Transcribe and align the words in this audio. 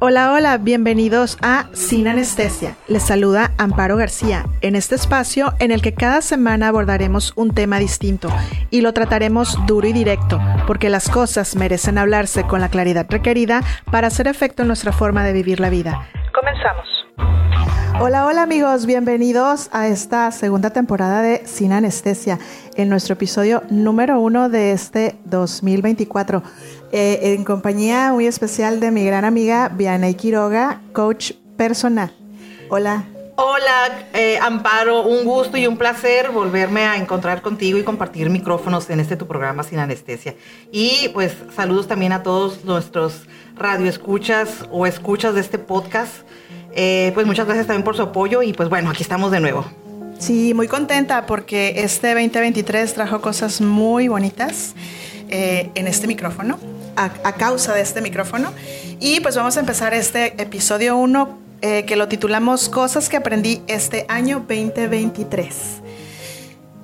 Hola, 0.00 0.32
hola, 0.32 0.56
bienvenidos 0.56 1.36
a 1.42 1.66
Sin 1.74 2.08
Anestesia. 2.08 2.78
Les 2.88 3.02
saluda 3.02 3.50
Amparo 3.58 3.98
García 3.98 4.46
en 4.62 4.74
este 4.74 4.94
espacio 4.94 5.52
en 5.58 5.70
el 5.70 5.82
que 5.82 5.92
cada 5.92 6.22
semana 6.22 6.68
abordaremos 6.68 7.34
un 7.36 7.52
tema 7.52 7.78
distinto 7.78 8.30
y 8.70 8.80
lo 8.80 8.94
trataremos 8.94 9.58
duro 9.66 9.86
y 9.86 9.92
directo, 9.92 10.40
porque 10.66 10.88
las 10.88 11.10
cosas 11.10 11.56
merecen 11.56 11.98
hablarse 11.98 12.44
con 12.44 12.62
la 12.62 12.70
claridad 12.70 13.04
requerida 13.10 13.62
para 13.92 14.06
hacer 14.06 14.28
efecto 14.28 14.62
en 14.62 14.68
nuestra 14.68 14.92
forma 14.92 15.26
de 15.26 15.34
vivir 15.34 15.60
la 15.60 15.68
vida. 15.68 16.08
Comenzamos. 16.32 16.86
Hola, 18.00 18.24
hola 18.24 18.44
amigos, 18.44 18.86
bienvenidos 18.86 19.68
a 19.72 19.88
esta 19.88 20.30
segunda 20.30 20.70
temporada 20.70 21.20
de 21.20 21.42
Sin 21.44 21.70
Anestesia, 21.70 22.38
en 22.76 22.88
nuestro 22.88 23.12
episodio 23.12 23.62
número 23.68 24.20
uno 24.20 24.48
de 24.48 24.72
este 24.72 25.16
2024. 25.26 26.42
Eh, 26.92 27.34
en 27.34 27.44
compañía 27.44 28.12
muy 28.12 28.26
especial 28.26 28.80
de 28.80 28.90
mi 28.90 29.04
gran 29.04 29.24
amiga 29.24 29.68
Vianey 29.68 30.14
Quiroga, 30.14 30.80
coach 30.92 31.32
personal. 31.56 32.12
Hola. 32.68 33.04
Hola, 33.36 34.08
eh, 34.12 34.38
Amparo, 34.42 35.06
un 35.06 35.24
gusto 35.24 35.56
y 35.56 35.68
un 35.68 35.76
placer 35.76 36.30
volverme 36.30 36.82
a 36.82 36.96
encontrar 36.96 37.42
contigo 37.42 37.78
y 37.78 37.84
compartir 37.84 38.28
micrófonos 38.28 38.90
en 38.90 38.98
este 38.98 39.14
tu 39.16 39.28
programa 39.28 39.62
sin 39.62 39.78
anestesia. 39.78 40.34
Y 40.72 41.10
pues 41.14 41.32
saludos 41.54 41.86
también 41.86 42.12
a 42.12 42.24
todos 42.24 42.64
nuestros 42.64 43.22
radioescuchas 43.54 44.66
o 44.72 44.84
escuchas 44.84 45.34
de 45.34 45.42
este 45.42 45.58
podcast. 45.58 46.12
Eh, 46.74 47.12
pues 47.14 47.24
muchas 47.24 47.46
gracias 47.46 47.68
también 47.68 47.84
por 47.84 47.94
su 47.94 48.02
apoyo 48.02 48.42
y 48.42 48.52
pues 48.52 48.68
bueno, 48.68 48.90
aquí 48.90 49.04
estamos 49.04 49.30
de 49.30 49.38
nuevo. 49.38 49.64
Sí, 50.18 50.54
muy 50.54 50.66
contenta 50.66 51.24
porque 51.24 51.84
este 51.84 52.08
2023 52.08 52.94
trajo 52.94 53.20
cosas 53.20 53.60
muy 53.60 54.08
bonitas 54.08 54.74
en 55.32 55.86
este 55.86 56.08
micrófono 56.08 56.58
a, 56.96 57.32
causa 57.32 57.74
de 57.74 57.80
este 57.80 58.00
micrófono. 58.00 58.52
Y 59.00 59.20
pues 59.20 59.36
vamos 59.36 59.56
a 59.56 59.60
empezar 59.60 59.94
este 59.94 60.40
episodio 60.40 60.96
1 60.96 61.38
eh, 61.62 61.84
que 61.84 61.96
lo 61.96 62.08
titulamos 62.08 62.68
Cosas 62.68 63.08
que 63.08 63.16
aprendí 63.16 63.62
este 63.66 64.06
año 64.08 64.44
2023. 64.48 65.54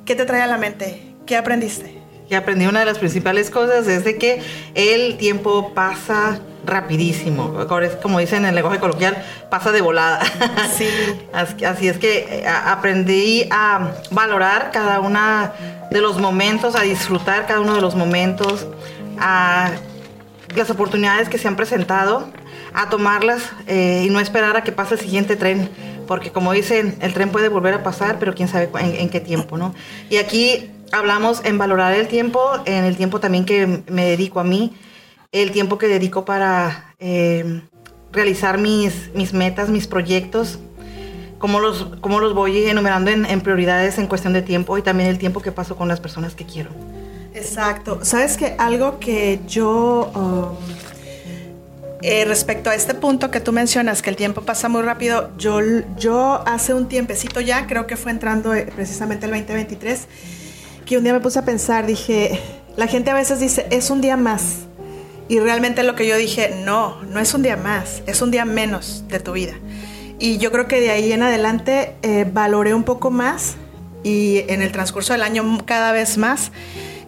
¿Qué 0.04 0.14
te 0.14 0.24
trae 0.24 0.42
a 0.42 0.46
la 0.46 0.58
mente? 0.58 1.02
¿Qué 1.26 1.36
aprendiste? 1.36 1.96
Y 2.28 2.34
aprendí 2.34 2.66
una 2.66 2.80
de 2.80 2.86
las 2.86 2.98
principales 2.98 3.50
cosas 3.50 3.86
es 3.86 4.04
de 4.04 4.18
que 4.18 4.42
el 4.74 5.16
tiempo 5.16 5.72
pasa 5.74 6.40
rapidísimo. 6.64 7.66
Como 8.02 8.18
dicen 8.18 8.38
en 8.42 8.46
el 8.46 8.54
lenguaje 8.56 8.80
coloquial, 8.80 9.16
pasa 9.48 9.70
de 9.70 9.80
volada. 9.80 10.24
Sí. 10.76 10.88
Así 11.32 11.88
es 11.88 11.98
que 11.98 12.18
eh, 12.18 12.46
aprendí 12.46 13.46
a 13.50 13.92
valorar 14.10 14.70
cada 14.72 15.00
uno 15.00 15.20
de 15.90 16.00
los 16.00 16.18
momentos, 16.18 16.74
a 16.74 16.82
disfrutar 16.82 17.46
cada 17.46 17.60
uno 17.60 17.76
de 17.76 17.80
los 17.80 17.94
momentos, 17.94 18.66
a 19.18 19.70
las 20.54 20.70
oportunidades 20.70 21.28
que 21.28 21.38
se 21.38 21.48
han 21.48 21.56
presentado, 21.56 22.30
a 22.72 22.88
tomarlas 22.88 23.42
eh, 23.66 24.04
y 24.06 24.10
no 24.10 24.20
esperar 24.20 24.56
a 24.56 24.62
que 24.62 24.72
pase 24.72 24.94
el 24.94 25.00
siguiente 25.00 25.36
tren, 25.36 25.70
porque 26.06 26.30
como 26.30 26.52
dicen, 26.52 26.96
el 27.00 27.12
tren 27.12 27.30
puede 27.30 27.48
volver 27.48 27.74
a 27.74 27.82
pasar, 27.82 28.18
pero 28.18 28.34
quién 28.34 28.48
sabe 28.48 28.70
en, 28.78 29.08
qué 29.08 29.20
tiempo, 29.20 29.58
¿no? 29.58 29.74
Y 30.08 30.18
aquí 30.18 30.70
hablamos 30.92 31.42
en 31.44 31.58
valorar 31.58 31.94
el 31.94 32.06
tiempo, 32.06 32.40
en 32.64 32.84
el 32.84 32.96
tiempo 32.96 33.18
también 33.18 33.44
que 33.44 33.82
me 33.88 34.04
dedico 34.04 34.40
a 34.40 34.44
mí, 34.44 34.74
el 35.32 35.50
tiempo 35.50 35.78
que 35.78 35.88
dedico 35.88 36.24
para 36.24 36.94
eh, 36.98 37.62
realizar 38.12 38.58
mis, 38.58 39.10
mis 39.14 39.32
metas, 39.32 39.68
mis 39.68 39.86
proyectos, 39.86 40.58
cómo 41.38 41.60
los, 41.60 41.88
cómo 42.00 42.20
los 42.20 42.34
voy 42.34 42.64
enumerando 42.66 43.10
en, 43.10 43.26
en 43.26 43.40
prioridades 43.40 43.98
en 43.98 44.06
cuestión 44.06 44.32
de 44.32 44.42
tiempo 44.42 44.78
y 44.78 44.82
también 44.82 45.08
el 45.08 45.18
tiempo 45.18 45.40
que 45.40 45.52
paso 45.52 45.76
con 45.76 45.88
las 45.88 46.00
personas 46.00 46.34
que 46.34 46.46
quiero. 46.46 46.70
Exacto. 47.36 48.00
Sabes 48.02 48.36
que 48.36 48.54
algo 48.58 48.98
que 48.98 49.40
yo... 49.46 50.10
Um, 50.14 50.86
eh, 52.02 52.24
respecto 52.24 52.70
a 52.70 52.74
este 52.74 52.94
punto 52.94 53.30
que 53.30 53.40
tú 53.40 53.52
mencionas, 53.52 54.00
que 54.00 54.10
el 54.10 54.16
tiempo 54.16 54.42
pasa 54.42 54.68
muy 54.68 54.82
rápido, 54.82 55.30
yo, 55.38 55.60
yo 55.98 56.42
hace 56.46 56.72
un 56.72 56.88
tiempecito 56.88 57.40
ya, 57.40 57.66
creo 57.66 57.86
que 57.86 57.96
fue 57.96 58.12
entrando 58.12 58.54
eh, 58.54 58.68
precisamente 58.72 59.26
el 59.26 59.32
2023, 59.32 60.06
que 60.84 60.98
un 60.98 61.04
día 61.04 61.14
me 61.14 61.20
puse 61.20 61.38
a 61.40 61.44
pensar, 61.44 61.84
dije, 61.84 62.38
la 62.76 62.86
gente 62.86 63.10
a 63.10 63.14
veces 63.14 63.40
dice, 63.40 63.66
es 63.70 63.90
un 63.90 64.00
día 64.00 64.16
más. 64.16 64.66
Y 65.28 65.40
realmente 65.40 65.82
lo 65.82 65.96
que 65.96 66.06
yo 66.06 66.16
dije, 66.16 66.54
no, 66.64 67.02
no 67.02 67.18
es 67.18 67.34
un 67.34 67.42
día 67.42 67.56
más, 67.56 68.02
es 68.06 68.22
un 68.22 68.30
día 68.30 68.44
menos 68.44 69.04
de 69.08 69.18
tu 69.18 69.32
vida. 69.32 69.54
Y 70.20 70.38
yo 70.38 70.52
creo 70.52 70.68
que 70.68 70.80
de 70.80 70.90
ahí 70.90 71.10
en 71.12 71.22
adelante 71.22 71.94
eh, 72.02 72.24
valoré 72.30 72.72
un 72.72 72.84
poco 72.84 73.10
más 73.10 73.56
y 74.04 74.44
en 74.48 74.62
el 74.62 74.70
transcurso 74.70 75.12
del 75.12 75.22
año 75.22 75.64
cada 75.64 75.90
vez 75.90 76.18
más 76.18 76.52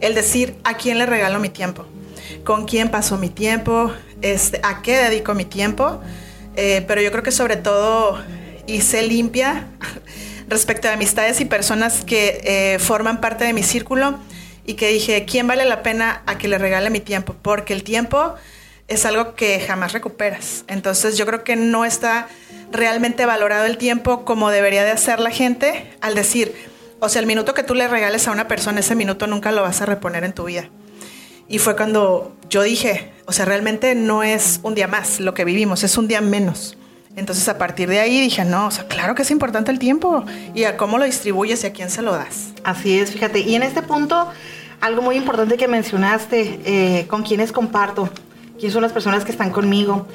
el 0.01 0.15
decir 0.15 0.57
a 0.65 0.77
quién 0.77 0.99
le 0.99 1.07
regalo 1.07 1.39
mi 1.39 1.49
tiempo, 1.49 1.85
con 2.45 2.67
quién 2.67 2.91
paso 2.91 3.19
mi 3.19 3.31
tiempo, 3.31 3.93
este, 4.23 4.61
a 4.63 4.83
qué 4.83 4.97
dedico 4.97 5.35
mi 5.35 5.45
tiempo, 5.45 6.01
eh, 6.57 6.85
pero 6.87 7.01
yo 7.01 7.11
creo 7.11 7.23
que 7.23 7.33
sobre 7.33 7.57
todo 7.57 8.19
hice 8.67 9.03
limpia 9.03 9.67
respecto 10.49 10.89
a 10.89 10.93
amistades 10.93 11.41
y 11.41 11.45
personas 11.45 12.05
que 12.05 12.41
eh, 12.45 12.79
forman 12.79 13.21
parte 13.21 13.45
de 13.45 13.53
mi 13.53 13.63
círculo 13.63 14.19
y 14.65 14.75
que 14.75 14.89
dije, 14.89 15.25
¿quién 15.25 15.47
vale 15.47 15.65
la 15.65 15.83
pena 15.83 16.23
a 16.27 16.37
que 16.39 16.49
le 16.49 16.59
regale 16.59 16.91
mi 16.91 17.01
tiempo? 17.01 17.35
Porque 17.41 17.73
el 17.73 17.85
tiempo 17.85 18.35
es 18.89 19.05
algo 19.05 19.35
que 19.35 19.61
jamás 19.61 19.93
recuperas. 19.93 20.65
Entonces 20.67 21.17
yo 21.17 21.27
creo 21.27 21.45
que 21.45 21.57
no 21.57 21.85
está 21.85 22.29
realmente 22.73 23.25
valorado 23.27 23.67
el 23.67 23.79
tiempo 23.79 24.25
como 24.25 24.51
debería 24.51 24.85
de 24.85 24.91
hacer 24.91 25.21
la 25.21 25.31
gente 25.31 25.91
al 26.01 26.15
decir, 26.15 26.55
o 27.01 27.09
sea, 27.09 27.21
el 27.21 27.27
minuto 27.27 27.55
que 27.55 27.63
tú 27.63 27.75
le 27.75 27.89
regales 27.89 28.27
a 28.29 28.33
una 28.33 28.49
persona, 28.49 28.81
ese 28.81 28.95
minuto 28.95 29.27
nunca 29.27 29.53
lo 29.53 29.63
vas 29.63 29.81
a 29.81 29.87
reponer 29.87 30.25
en 30.25 30.33
tu 30.33 30.45
vida. 30.45 30.69
Y 31.49 31.59
fue 31.59 31.77
cuando 31.77 32.37
yo 32.51 32.63
dije, 32.63 33.13
o 33.27 33.33
sea, 33.33 33.45
realmente 33.45 33.95
no 33.95 34.23
es 34.23 34.61
un 34.63 34.75
día 34.75 34.87
más 34.87 35.21
lo 35.21 35.35
que 35.35 35.45
vivimos, 35.45 35.83
es 35.83 35.97
un 35.97 36.09
día 36.09 36.21
menos. 36.21 36.77
Entonces 37.17 37.49
a 37.49 37.59
partir 37.59 37.89
de 37.89 38.01
ahí 38.01 38.21
dije, 38.21 38.45
no, 38.45 38.67
o 38.67 38.71
sea, 38.71 38.87
claro 38.87 39.15
que 39.15 39.23
es 39.23 39.31
importante 39.31 39.71
el 39.71 39.79
tiempo 39.79 40.25
y 40.55 40.65
a 40.65 40.77
cómo 40.77 40.99
lo 40.99 41.05
distribuyes 41.05 41.65
y 41.65 41.67
a 41.67 41.73
quién 41.73 41.91
se 41.91 42.03
lo 42.03 42.13
das. 42.13 42.53
Así 42.65 42.99
es, 42.99 43.11
fíjate. 43.11 43.41
Y 43.41 43.55
en 43.55 43.63
este 43.63 43.83
punto, 43.83 44.29
algo 44.81 45.03
muy 45.03 45.17
importante 45.17 45.57
que 45.57 45.67
mencionaste, 45.67 46.61
eh, 46.65 47.07
con 47.09 47.23
quiénes 47.23 47.51
comparto, 47.51 48.11
quiénes 48.57 48.73
son 48.73 48.83
las 48.83 48.93
personas 48.93 49.25
que 49.25 49.33
están 49.33 49.51
conmigo. 49.51 50.07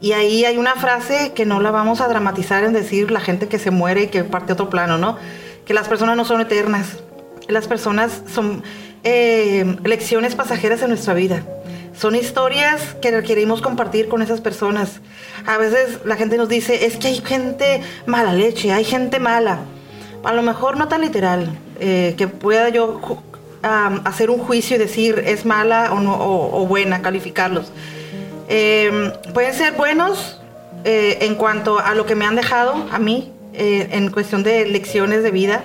Y 0.00 0.12
ahí 0.12 0.44
hay 0.44 0.56
una 0.56 0.76
frase 0.76 1.32
que 1.34 1.44
no 1.44 1.60
la 1.60 1.70
vamos 1.70 2.00
a 2.00 2.08
dramatizar 2.08 2.64
en 2.64 2.72
decir 2.72 3.10
la 3.10 3.20
gente 3.20 3.48
que 3.48 3.58
se 3.58 3.70
muere 3.70 4.04
y 4.04 4.06
que 4.06 4.24
parte 4.24 4.52
a 4.52 4.54
otro 4.54 4.70
plano, 4.70 4.98
¿no? 4.98 5.18
Que 5.66 5.74
las 5.74 5.88
personas 5.88 6.16
no 6.16 6.24
son 6.24 6.40
eternas, 6.40 6.98
las 7.48 7.66
personas 7.66 8.22
son 8.32 8.62
eh, 9.04 9.76
lecciones 9.84 10.34
pasajeras 10.34 10.80
en 10.82 10.88
nuestra 10.88 11.12
vida. 11.12 11.42
Son 11.96 12.14
historias 12.14 12.94
que 13.00 13.22
queremos 13.22 13.62
compartir 13.62 14.08
con 14.08 14.22
esas 14.22 14.40
personas. 14.40 15.00
A 15.46 15.58
veces 15.58 16.00
la 16.04 16.16
gente 16.16 16.36
nos 16.36 16.48
dice, 16.48 16.86
es 16.86 16.96
que 16.96 17.08
hay 17.08 17.20
gente 17.20 17.82
mala 18.06 18.32
leche, 18.32 18.72
hay 18.72 18.84
gente 18.84 19.18
mala. 19.18 19.60
A 20.24 20.32
lo 20.32 20.42
mejor 20.42 20.76
no 20.76 20.88
tan 20.88 21.00
literal, 21.00 21.48
eh, 21.80 22.14
que 22.16 22.28
pueda 22.28 22.68
yo 22.68 23.00
hacer 23.62 24.30
un 24.30 24.38
juicio 24.38 24.76
y 24.76 24.78
decir 24.78 25.22
es 25.26 25.44
mala 25.44 25.92
o, 25.92 26.00
no, 26.00 26.16
o, 26.16 26.66
buena, 26.66 27.02
calificarlos. 27.02 27.72
Eh, 28.48 29.12
pueden 29.34 29.54
ser 29.54 29.72
buenos 29.72 30.40
en 30.84 31.34
cuanto 31.34 31.80
a 31.80 31.96
lo 31.96 32.06
que 32.06 32.14
me 32.14 32.26
han 32.26 32.36
dejado 32.36 32.86
a 32.92 33.00
mí, 33.00 33.32
eh, 33.56 33.88
en 33.92 34.10
cuestión 34.10 34.42
de 34.42 34.66
lecciones 34.66 35.22
de 35.22 35.30
vida. 35.30 35.64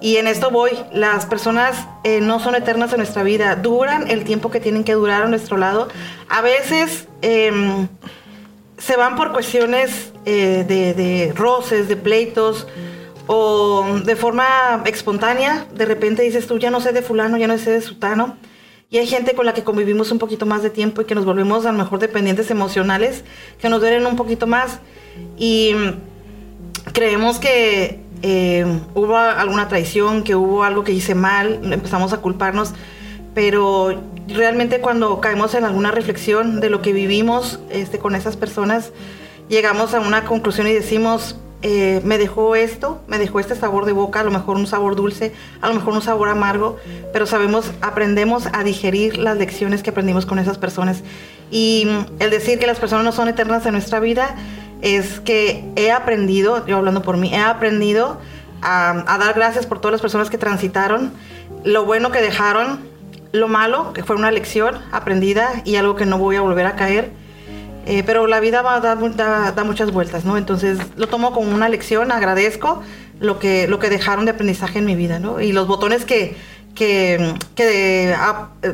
Y 0.00 0.16
en 0.16 0.28
esto 0.28 0.50
voy, 0.50 0.70
las 0.92 1.26
personas 1.26 1.88
eh, 2.04 2.20
no 2.20 2.38
son 2.38 2.54
eternas 2.54 2.92
en 2.92 2.98
nuestra 2.98 3.24
vida, 3.24 3.56
duran 3.56 4.08
el 4.08 4.22
tiempo 4.22 4.50
que 4.50 4.60
tienen 4.60 4.84
que 4.84 4.92
durar 4.92 5.24
a 5.24 5.26
nuestro 5.26 5.56
lado. 5.56 5.88
A 6.28 6.40
veces 6.40 7.08
em, 7.20 7.88
se 8.76 8.96
van 8.96 9.16
por 9.16 9.32
cuestiones 9.32 10.12
eh, 10.24 10.64
de, 10.68 11.32
roces, 11.34 11.88
de 11.88 11.96
pleitos, 11.96 12.68
o 13.26 13.98
de 14.04 14.16
forma 14.16 14.82
espontánea, 14.86 15.66
de 15.74 15.84
repente 15.84 16.22
dices 16.22 16.46
tú, 16.46 16.58
ya 16.58 16.70
no 16.70 16.80
sé 16.80 16.92
de 16.92 17.02
fulano, 17.02 17.36
ya 17.36 17.46
no 17.46 17.58
sé 17.58 17.72
de 17.72 17.80
sutano. 17.82 18.36
Y 18.90 18.96
hay 18.96 19.06
gente 19.06 19.34
con 19.34 19.44
la 19.44 19.52
que 19.52 19.64
convivimos 19.64 20.10
un 20.12 20.18
poquito 20.18 20.46
más 20.46 20.62
de 20.62 20.70
tiempo 20.70 21.02
y 21.02 21.04
que 21.04 21.14
nos 21.14 21.26
volvemos 21.26 21.66
a 21.66 21.72
lo 21.72 21.76
mejor 21.76 21.98
dependientes 21.98 22.50
emocionales, 22.50 23.24
que 23.60 23.68
nos 23.68 23.80
duelen 23.80 24.06
un 24.06 24.16
poquito 24.16 24.46
más. 24.46 24.78
Y 25.36 25.74
creemos 26.92 27.38
que 27.38 28.00
eh, 28.22 28.66
hubo 28.94 29.16
alguna 29.16 29.68
traición, 29.68 30.24
que 30.24 30.34
hubo 30.34 30.64
algo 30.64 30.84
que 30.84 30.92
hice 30.92 31.14
mal, 31.14 31.60
empezamos 31.72 32.12
a 32.12 32.18
culparnos, 32.18 32.74
pero 33.34 34.00
realmente 34.26 34.80
cuando 34.80 35.20
caemos 35.20 35.54
en 35.54 35.64
alguna 35.64 35.90
reflexión 35.90 36.60
de 36.60 36.70
lo 36.70 36.82
que 36.82 36.92
vivimos 36.92 37.60
este, 37.70 37.98
con 37.98 38.14
esas 38.14 38.36
personas, 38.36 38.92
llegamos 39.48 39.94
a 39.94 40.00
una 40.00 40.24
conclusión 40.24 40.66
y 40.66 40.72
decimos, 40.72 41.36
eh, 41.62 42.00
me 42.04 42.18
dejó 42.18 42.54
esto, 42.54 43.00
me 43.08 43.18
dejó 43.18 43.40
este 43.40 43.56
sabor 43.56 43.84
de 43.84 43.92
boca, 43.92 44.20
a 44.20 44.24
lo 44.24 44.30
mejor 44.30 44.56
un 44.56 44.66
sabor 44.66 44.94
dulce, 44.94 45.32
a 45.60 45.68
lo 45.68 45.74
mejor 45.74 45.94
un 45.94 46.02
sabor 46.02 46.28
amargo, 46.28 46.76
pero 47.12 47.26
sabemos, 47.26 47.72
aprendemos 47.80 48.48
a 48.52 48.62
digerir 48.62 49.18
las 49.18 49.36
lecciones 49.38 49.82
que 49.82 49.90
aprendimos 49.90 50.24
con 50.24 50.38
esas 50.38 50.58
personas. 50.58 51.02
Y 51.50 51.88
el 52.20 52.30
decir 52.30 52.58
que 52.58 52.66
las 52.66 52.78
personas 52.78 53.04
no 53.04 53.12
son 53.12 53.28
eternas 53.28 53.66
en 53.66 53.72
nuestra 53.72 53.98
vida, 53.98 54.36
es 54.82 55.20
que 55.20 55.64
he 55.76 55.90
aprendido, 55.90 56.66
yo 56.66 56.76
hablando 56.76 57.02
por 57.02 57.16
mí, 57.16 57.32
he 57.34 57.40
aprendido 57.40 58.18
a, 58.62 59.18
dar 59.18 59.34
gracias 59.34 59.66
por 59.66 59.80
todas 59.80 59.92
las 59.92 60.00
personas 60.00 60.30
que 60.30 60.38
transitaron, 60.38 61.12
lo 61.64 61.84
bueno 61.84 62.10
que 62.10 62.20
dejaron, 62.20 62.80
lo 63.32 63.48
malo, 63.48 63.92
que 63.92 64.04
fue 64.04 64.16
una 64.16 64.30
lección 64.30 64.76
aprendida 64.92 65.62
y 65.64 65.76
algo 65.76 65.96
que 65.96 66.06
no 66.06 66.18
voy 66.18 66.36
a 66.36 66.40
volver 66.40 66.66
a 66.66 66.76
caer. 66.76 67.10
Eh, 67.86 68.02
pero 68.04 68.26
la 68.26 68.38
vida 68.38 68.60
va, 68.60 68.80
da, 68.80 68.96
da, 69.52 69.64
muchas 69.64 69.92
vueltas, 69.92 70.26
¿no? 70.26 70.36
Entonces 70.36 70.78
lo 70.96 71.06
tomo 71.06 71.32
como 71.32 71.54
una 71.54 71.70
lección, 71.70 72.12
agradezco 72.12 72.82
lo 73.18 73.38
que, 73.38 73.66
lo 73.66 73.78
que 73.78 73.88
dejaron 73.88 74.26
de 74.26 74.32
aprendizaje 74.32 74.78
en 74.78 74.84
mi 74.84 74.94
vida, 74.94 75.18
¿no? 75.18 75.40
Y 75.40 75.52
los 75.52 75.66
botones 75.66 76.04
que, 76.04 76.36
que, 76.74 77.34
que 77.54 78.14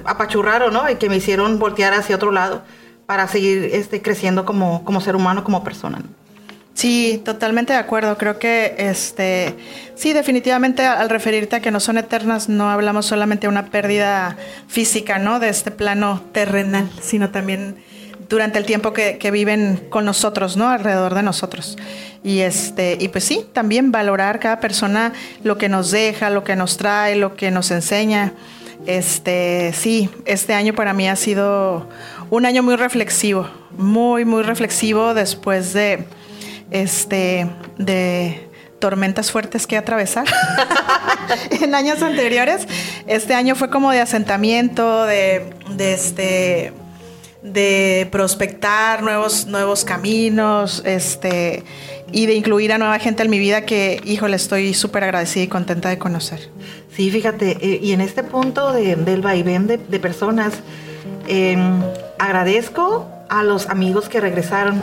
apachurraron, 0.05 0.73
¿no? 0.73 0.91
Y 0.91 0.97
que 0.97 1.09
me 1.09 1.17
hicieron 1.17 1.61
voltear 1.61 1.95
hacia 1.95 2.17
otro 2.17 2.33
lado 2.33 2.63
para 3.07 3.29
seguir 3.29 3.71
este, 3.73 4.03
creciendo 4.03 4.45
como, 4.45 5.01
ser 5.01 5.17
humano, 5.17 5.45
como 5.45 5.65
persona. 5.65 6.01
Sí, 6.75 7.23
totalmente 7.25 7.73
de 7.73 7.79
acuerdo. 7.79 8.19
Creo 8.19 8.39
que 8.39 8.75
este 8.79 9.55
sí, 9.95 10.13
definitivamente 10.13 10.85
al 10.85 11.09
referirte 11.09 11.57
a 11.57 11.61
que 11.61 11.71
no 11.71 11.79
son 11.79 11.99
eternas, 11.99 12.49
no 12.49 12.69
hablamos 12.69 13.07
solamente 13.07 13.47
de 13.47 13.49
una 13.49 13.67
pérdida 13.67 14.37
física, 14.67 15.19
¿no? 15.19 15.39
De 15.39 15.49
este 15.49 15.71
plano 15.71 16.23
terrenal, 16.33 16.91
sino 17.01 17.31
también 17.31 17.77
durante 18.29 18.59
el 18.59 18.65
tiempo 18.65 18.93
que, 18.93 19.31
viven 19.31 19.87
con 19.89 20.05
nosotros, 20.05 20.57
¿no? 20.57 20.69
Alrededor 20.69 21.15
de 21.15 21.23
nosotros. 21.23 21.77
Y 22.23 22.41
este, 22.41 22.99
pues 23.13 23.25
sí, 23.25 23.47
también 23.53 23.93
valorar 23.93 24.41
cada 24.41 24.61
persona 24.61 25.13
lo 25.43 25.59
que 25.59 25.69
nos 25.69 25.91
deja, 25.91 26.31
lo 26.31 26.43
que 26.43 26.57
nos 26.57 26.77
trae, 26.77 27.17
lo 27.17 27.37
que 27.37 27.51
nos 27.51 27.71
enseña. 27.71 28.33
Este, 28.87 29.73
sí, 29.73 30.11
este 30.25 30.55
año 30.55 30.75
para 30.75 30.93
mí 30.93 31.09
ha 31.09 31.17
sido 31.17 31.89
un 32.31 32.47
año 32.47 32.63
muy 32.63 32.77
reflexivo, 32.77 33.49
muy, 33.77 34.25
muy 34.25 34.43
reflexivo 34.43 35.15
después 35.15 35.73
de 35.73 36.05
este, 36.71 37.49
de 37.79 38.49
tormentas 38.79 39.31
fuertes 39.31 39.67
que 39.67 39.77
atravesar 39.77 40.27
en 41.63 41.75
años 41.75 42.03
anteriores. 42.03 42.67
Este 43.07 43.35
año 43.35 43.55
fue 43.55 43.71
como 43.71 43.91
de 43.93 44.01
asentamiento, 44.01 45.05
de, 45.05 45.55
de 45.71 45.95
este 45.95 46.73
de 47.45 48.09
prospectar 48.11 49.03
nuevos, 49.03 49.47
nuevos 49.47 49.85
caminos, 49.85 50.83
este, 50.87 51.63
y 52.11 52.25
de 52.25 52.35
incluir 52.35 52.73
a 52.73 52.79
nueva 52.79 52.99
gente 52.99 53.23
en 53.23 53.29
mi 53.29 53.39
vida 53.39 53.67
que, 53.67 54.01
híjole, 54.05 54.37
estoy 54.37 54.73
súper 54.73 55.05
agradecida 55.05 55.45
y 55.45 55.49
contenta 55.49 55.91
de 55.91 55.99
conocer. 55.99 56.49
Sí, 56.97 57.11
fíjate, 57.11 57.59
eh, 57.61 57.81
y 57.83 57.93
en 57.93 58.01
este 58.01 58.23
punto 58.23 58.73
del 58.73 59.21
vaivén 59.21 59.67
de, 59.67 59.77
de 59.77 60.01
personas, 60.01 60.55
em, 61.29 61.83
agradezco 62.25 63.09
a 63.29 63.43
los 63.43 63.69
amigos 63.69 64.09
que 64.09 64.21
regresaron 64.21 64.83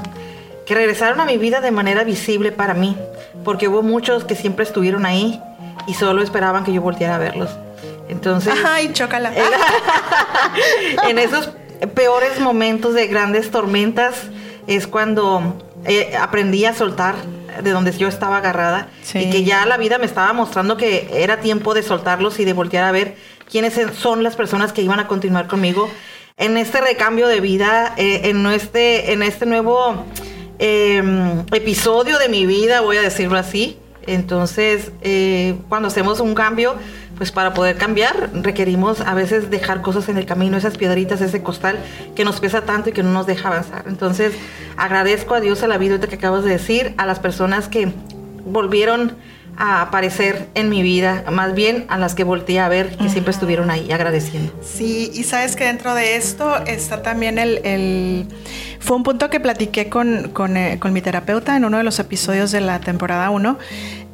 que 0.66 0.76
regresaron 0.76 1.20
a 1.20 1.26
mi 1.26 1.38
vida 1.38 1.60
de 1.60 1.72
manera 1.72 2.04
visible 2.04 2.52
para 2.52 2.74
mí, 2.74 2.96
porque 3.44 3.68
hubo 3.68 3.82
muchos 3.82 4.24
que 4.24 4.36
siempre 4.36 4.64
estuvieron 4.64 5.06
ahí 5.06 5.42
y 5.88 5.96
solo 5.96 6.22
esperaban 6.22 6.64
que 6.64 6.72
yo 6.72 6.82
volteara 6.82 7.16
a 7.16 7.18
verlos. 7.18 7.50
Entonces, 8.08 8.54
ay, 8.66 8.94
chócala. 8.94 9.34
en 11.10 11.18
esos 11.18 11.50
peores 11.94 12.40
momentos 12.40 12.94
de 12.94 13.08
grandes 13.08 13.52
tormentas 13.52 14.16
es 14.68 14.88
cuando 14.88 15.58
eh, 15.86 16.16
aprendí 16.18 16.64
a 16.66 16.74
soltar 16.74 17.16
de 17.62 17.72
donde 17.72 17.92
yo 17.92 18.08
estaba 18.08 18.38
agarrada 18.38 18.88
y 19.14 19.30
que 19.30 19.44
ya 19.44 19.66
la 19.66 19.78
vida 19.78 19.98
me 19.98 20.06
estaba 20.06 20.32
mostrando 20.32 20.78
que 20.78 21.10
era 21.12 21.42
tiempo 21.42 21.74
de 21.74 21.84
soltarlos 21.84 22.40
y 22.40 22.46
de 22.46 22.54
voltear 22.54 22.86
a 22.86 22.92
ver 22.92 23.18
quiénes 23.50 23.74
son 23.98 24.24
las 24.24 24.36
personas 24.36 24.72
que 24.72 24.82
iban 24.82 25.00
a 25.00 25.08
continuar 25.08 25.48
conmigo 25.48 25.90
en 26.38 26.58
este 26.58 26.82
recambio 26.82 27.28
de 27.28 27.40
vida, 27.40 27.94
eh, 27.98 28.30
en, 28.30 28.46
este, 28.48 29.14
en 29.14 29.24
este 29.24 29.46
nuevo 29.46 30.06
Em, 30.64 31.40
episodio 31.54 32.20
de 32.20 32.30
mi 32.30 32.46
vida, 32.46 32.82
voy 32.82 32.96
a 32.98 33.02
decirlo 33.02 33.36
así. 33.36 33.80
Entonces, 34.06 34.92
eh, 35.02 35.56
cuando 35.70 35.88
hacemos 35.88 36.20
un 36.20 36.36
cambio, 36.36 36.76
pues 37.18 37.32
para 37.32 37.56
poder 37.56 37.78
cambiar 37.78 38.30
requerimos 38.32 39.02
a 39.02 39.16
veces 39.16 39.50
dejar 39.50 39.82
cosas 39.82 40.08
en 40.08 40.20
el 40.20 40.28
camino, 40.28 40.58
esas 40.58 40.78
piedritas, 40.78 41.20
ese 41.22 41.42
costal 41.42 41.80
que 42.16 42.24
nos 42.24 42.40
pesa 42.40 42.62
tanto 42.62 42.92
y 42.92 42.94
que 42.94 43.02
no 43.02 43.12
nos 43.12 43.26
deja 43.26 43.48
avanzar. 43.48 43.86
Entonces, 43.88 44.34
agradezco 44.78 45.34
a 45.34 45.42
Dios 45.42 45.64
a 45.64 45.68
la 45.68 45.80
vida 45.80 46.00
que 46.00 46.14
acabas 46.14 46.44
de 46.44 46.52
decir, 46.52 46.94
a 47.00 47.08
las 47.08 47.18
personas 47.18 47.68
que 47.68 47.92
volvieron 48.46 49.14
a 49.58 49.82
aparecer 49.82 50.48
en 50.56 50.70
mi 50.70 50.82
vida, 50.82 51.26
más 51.32 51.54
bien 51.54 51.86
a 51.90 51.98
las 51.98 52.16
que 52.16 52.24
volteé 52.24 52.60
a 52.60 52.70
ver 52.70 52.98
que 52.98 53.10
siempre 53.10 53.32
estuvieron 53.32 53.70
ahí 53.70 53.92
agradeciendo. 53.92 54.54
Sí, 54.62 55.12
y 55.14 55.24
sabes 55.24 55.56
que 55.56 55.66
dentro 55.66 55.94
de 55.94 56.16
esto 56.16 56.58
está 56.66 57.02
también 57.02 57.38
el... 57.38 58.28
Fue 58.80 58.98
un 58.98 59.04
punto 59.04 59.30
que 59.30 59.40
platiqué 59.40 59.90
con, 59.90 60.32
eh, 60.58 60.78
con, 60.80 60.94
mi 60.94 61.02
terapeuta 61.02 61.56
en 61.56 61.66
uno 61.66 61.78
de 61.78 61.84
los 61.84 62.00
episodios 62.00 62.52
de 62.52 62.62
la 62.62 62.80
temporada 62.80 63.30
1. 63.30 63.60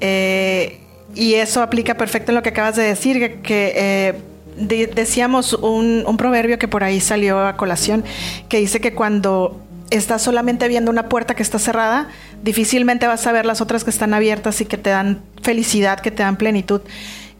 Eh, 0.01 0.81
y 1.15 1.35
eso 1.35 1.61
aplica 1.61 1.95
perfecto 1.95 2.31
en 2.31 2.35
lo 2.35 2.43
que 2.43 2.49
acabas 2.49 2.75
de 2.75 2.83
decir, 2.83 3.41
que... 3.41 3.73
Eh, 3.75 4.13
decíamos 4.57 5.53
un, 5.53 6.03
un 6.07 6.17
proverbio 6.17 6.57
que 6.57 6.67
por 6.67 6.83
ahí 6.83 6.99
salió 6.99 7.45
a 7.45 7.57
colación, 7.57 8.03
que 8.49 8.57
dice 8.57 8.81
que 8.81 8.95
cuando 8.95 9.61
estás 9.89 10.21
solamente 10.21 10.67
viendo 10.67 10.91
una 10.91 11.09
puerta 11.09 11.35
que 11.35 11.43
está 11.43 11.59
cerrada, 11.59 12.09
difícilmente 12.43 13.07
vas 13.07 13.25
a 13.27 13.31
ver 13.31 13.45
las 13.45 13.61
otras 13.61 13.83
que 13.83 13.89
están 13.89 14.13
abiertas 14.13 14.61
y 14.61 14.65
que 14.65 14.77
te 14.77 14.89
dan 14.89 15.21
felicidad, 15.41 15.99
que 15.99 16.11
te 16.11 16.23
dan 16.23 16.37
plenitud. 16.37 16.81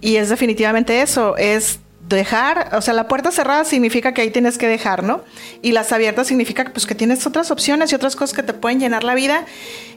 Y 0.02 0.18
es 0.18 0.30
definitivamente 0.30 1.02
eso, 1.02 1.38
es 1.38 1.80
dejar, 2.08 2.70
o 2.74 2.82
sea, 2.82 2.94
la 2.94 3.08
puerta 3.08 3.32
cerrada 3.32 3.66
significa 3.66 4.14
que 4.14 4.22
ahí 4.22 4.30
tienes 4.30 4.58
que 4.58 4.68
dejar, 4.68 5.04
¿no? 5.04 5.24
Y 5.62 5.74
las 5.74 5.92
abiertas 5.92 6.28
significa 6.28 6.64
pues 6.72 6.86
que 6.86 6.96
tienes 6.96 7.26
otras 7.28 7.52
opciones 7.52 7.92
y 7.92 7.96
otras 7.96 8.16
cosas 8.16 8.36
que 8.36 8.44
te 8.44 8.54
pueden 8.54 8.80
llenar 8.80 9.04
la 9.04 9.14
vida 9.14 9.46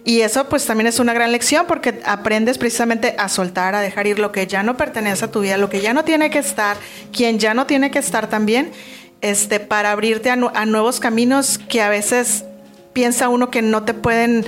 y 0.05 0.23
eso 0.23 0.49
pues 0.49 0.67
también 0.67 0.89
es 0.89 0.99
una 0.99 1.13
gran 1.13 1.31
lección 1.31 1.67
porque 1.69 2.01
aprendes 2.05 2.59
precisamente 2.59 3.15
a 3.19 3.29
soltar, 3.29 3.75
a 3.75 3.81
dejar 3.81 4.07
ir 4.09 4.19
lo 4.19 4.33
que 4.33 4.47
ya 4.47 4.63
no 4.63 4.77
pertenece 4.77 5.27
a 5.27 5.31
tu 5.31 5.41
vida, 5.41 5.57
lo 5.57 5.71
que 5.71 5.81
ya 5.81 5.93
no 5.93 6.05
tiene 6.05 6.31
que 6.31 6.39
estar, 6.39 6.77
quien 7.13 7.39
ya 7.39 7.55
no 7.55 7.67
tiene 7.67 7.93
que 7.93 8.01
estar 8.01 8.29
también 8.29 8.73
este, 9.21 9.61
para 9.61 9.93
abrirte 9.93 10.31
a, 10.31 10.37
nuevos 10.37 10.99
caminos 10.99 11.59
que 11.59 11.81
a 11.83 11.91
veces 11.91 12.45
piensa 12.93 13.29
uno 13.29 13.51
que 13.51 13.63
no 13.63 13.85
te 13.85 13.95
pueden 13.95 14.45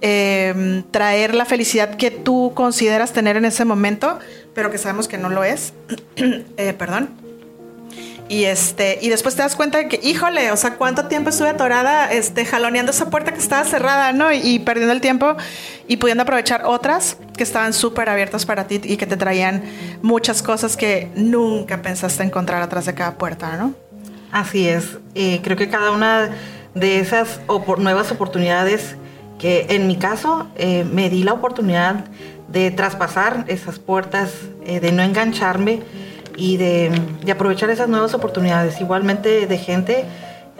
em, 0.00 0.82
traer 0.90 1.34
la 1.34 1.44
felicidad 1.44 1.96
que 1.96 2.10
tú 2.10 2.52
consideras 2.54 3.12
tener 3.12 3.36
en 3.36 3.44
ese 3.44 3.64
momento, 3.64 4.18
pero 4.54 4.70
que 4.70 4.78
sabemos 4.78 5.08
que 5.08 5.18
no 5.18 5.28
lo 5.28 5.44
es. 5.44 5.72
Eh, 6.56 6.72
perdón. 6.72 7.10
Y 8.28 8.44
este, 8.44 8.98
y 9.00 9.08
después 9.08 9.36
te 9.36 9.42
das 9.42 9.54
cuenta 9.54 9.78
de 9.78 9.88
que, 9.88 10.00
híjole, 10.02 10.50
o 10.50 10.56
sea, 10.56 10.74
cuánto 10.74 11.06
tiempo 11.06 11.30
estuve 11.30 11.50
atorada, 11.50 12.10
este, 12.10 12.44
jaloneando 12.44 12.90
esa 12.90 13.08
puerta 13.08 13.32
que 13.32 13.38
estaba 13.38 13.64
cerrada, 13.64 14.12
¿no? 14.12 14.32
Y, 14.32 14.38
y 14.38 14.58
perdiendo 14.58 14.92
el 14.92 15.00
tiempo 15.00 15.36
y 15.86 15.98
pudiendo 15.98 16.24
aprovechar 16.24 16.62
otras 16.64 17.18
que 17.36 17.44
estaban 17.44 17.72
súper 17.72 18.08
abiertas 18.08 18.44
para 18.44 18.66
ti 18.66 18.80
y 18.82 18.96
que 18.96 19.06
te 19.06 19.16
traían 19.16 19.62
muchas 20.02 20.42
cosas 20.42 20.76
que 20.76 21.08
nunca 21.14 21.80
pensaste 21.82 22.24
encontrar 22.24 22.62
atrás 22.62 22.86
de 22.86 22.94
cada 22.94 23.16
puerta, 23.16 23.56
¿no? 23.56 23.74
Así 24.32 24.68
es. 24.68 24.98
Eh, 25.14 25.40
creo 25.42 25.56
que 25.56 25.68
cada 25.68 25.92
una 25.92 26.30
de 26.76 27.00
esas 27.00 27.40
nuevas 27.78 28.12
oportunidades 28.12 28.96
que 29.38 29.66
en 29.70 29.86
mi 29.86 29.96
caso 29.96 30.46
eh, 30.56 30.84
me 30.84 31.10
di 31.10 31.22
la 31.22 31.32
oportunidad 31.32 32.04
de 32.48 32.70
traspasar 32.70 33.44
esas 33.48 33.78
puertas, 33.78 34.32
eh, 34.64 34.78
de 34.80 34.92
no 34.92 35.02
engancharme 35.02 35.80
y 36.36 36.58
de, 36.58 36.92
aprovechar 37.30 37.70
esas 37.70 37.88
nuevas 37.88 38.14
oportunidades. 38.14 38.80
Igualmente 38.80 39.46
de 39.46 39.58
gente, 39.58 40.04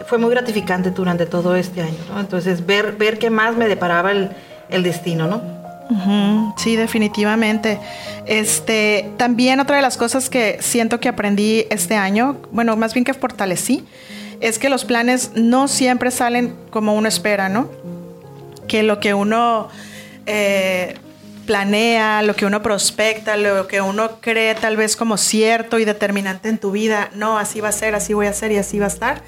fue 0.07 0.19
muy 0.19 0.31
gratificante 0.31 0.91
durante 0.91 1.26
todo 1.26 1.55
este 1.55 1.83
año. 1.83 2.19
Entonces 2.19 2.67
ver, 2.67 2.93
ver 2.93 3.19
qué 3.19 3.31
más 3.31 3.57
me 3.57 3.69
deparaba 3.69 4.11
el, 4.12 4.31
el 4.71 4.83
destino, 4.83 5.26
¿no? 5.26 5.57
Sí, 6.57 6.75
definitivamente. 6.75 7.79
Este, 8.26 9.12
también 9.17 9.61
otra 9.61 9.76
de 9.76 9.83
las 9.83 9.97
cosas 9.97 10.29
que 10.29 10.59
siento 10.61 10.99
que 10.99 11.09
aprendí 11.09 11.67
este 11.71 11.95
año, 11.95 12.38
bueno, 12.50 12.76
más 12.76 12.93
bien 12.93 13.05
que 13.05 13.14
fortalecí, 13.14 13.85
es 14.40 14.59
que 14.59 14.69
los 14.69 14.85
planes 14.85 15.33
no 15.35 15.69
siempre 15.69 16.11
salen 16.11 16.55
como 16.71 16.95
uno 16.95 17.09
espera, 17.09 17.49
¿no? 17.49 17.71
Que 18.69 18.83
lo 18.83 19.00
que 19.00 19.14
uno 19.14 19.69
eh, 20.26 20.97
planea, 21.47 22.23
lo 22.23 22.35
que 22.35 22.45
uno 22.45 22.62
prospecta, 22.62 23.37
lo 23.37 23.66
que 23.66 23.81
uno 23.81 24.21
cree 24.21 24.55
tal 24.55 24.76
vez 24.76 24.97
como 24.97 25.16
cierto 25.16 25.78
y 25.78 25.85
determinante 25.85 26.49
en 26.49 26.59
tu 26.59 26.73
vida, 26.73 27.11
no, 27.14 27.38
así 27.38 27.61
va 27.61 27.69
a 27.69 27.73
ser, 27.73 27.95
así 27.95 28.12
voy 28.12 28.26
a 28.26 28.33
ser 28.33 28.52
y 28.52 28.59
así 28.59 28.78
va 28.78 28.87
a 28.87 28.88
estar. 28.88 29.23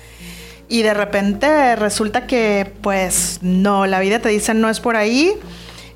Y 0.68 0.82
de 0.82 0.92
repente 0.92 1.76
resulta 1.76 2.26
que, 2.26 2.70
pues, 2.82 3.38
no, 3.40 3.86
la 3.86 4.00
vida 4.00 4.18
te 4.18 4.28
dice 4.28 4.52
no 4.52 4.68
es 4.68 4.80
por 4.80 4.96
ahí 4.96 5.34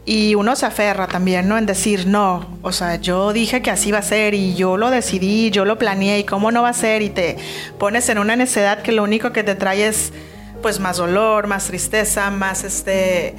y 0.05 0.35
uno 0.35 0.57
se 0.57 0.67
aferra 0.67 1.07
también, 1.07 1.49
¿no? 1.49 1.57
En 1.57 1.67
decir, 1.67 2.07
no, 2.07 2.59
o 2.63 2.73
sea, 2.73 2.97
yo 2.97 3.33
dije 3.33 3.63
que 3.63 3.71
así 3.71 3.93
va 3.93 3.99
a 3.99 4.03
ser 4.03 4.35
y 4.35 4.55
yo 4.55 4.77
lo 4.77 4.91
decidí, 4.91 5.51
yo 5.51 5.65
lo 5.65 5.79
planeé 5.79 6.21
y 6.21 6.25
cómo 6.25 6.51
no 6.51 6.63
va 6.63 6.71
a 6.71 6.75
ser 6.75 7.03
y 7.03 7.11
te 7.11 7.37
pones 7.79 8.09
en 8.09 8.19
una 8.19 8.35
necedad 8.35 8.83
que 8.83 8.91
lo 8.91 9.05
único 9.05 9.33
que 9.33 9.45
te 9.45 9.55
trae 9.55 9.87
es 9.87 10.13
pues 10.61 10.81
más 10.81 10.97
dolor, 10.97 11.47
más 11.47 11.67
tristeza, 11.67 12.31
más 12.31 12.65
este 12.65 13.35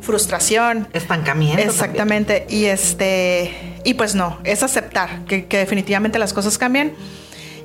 frustración, 0.00 0.88
estancamiento. 0.92 1.62
Exactamente, 1.62 2.46
y 2.48 2.66
este 2.66 3.80
y 3.84 3.94
pues 3.94 4.14
no, 4.14 4.38
es 4.44 4.62
aceptar 4.62 5.24
que, 5.26 5.46
que 5.46 5.58
definitivamente 5.58 6.18
las 6.18 6.32
cosas 6.32 6.56
cambian 6.56 6.92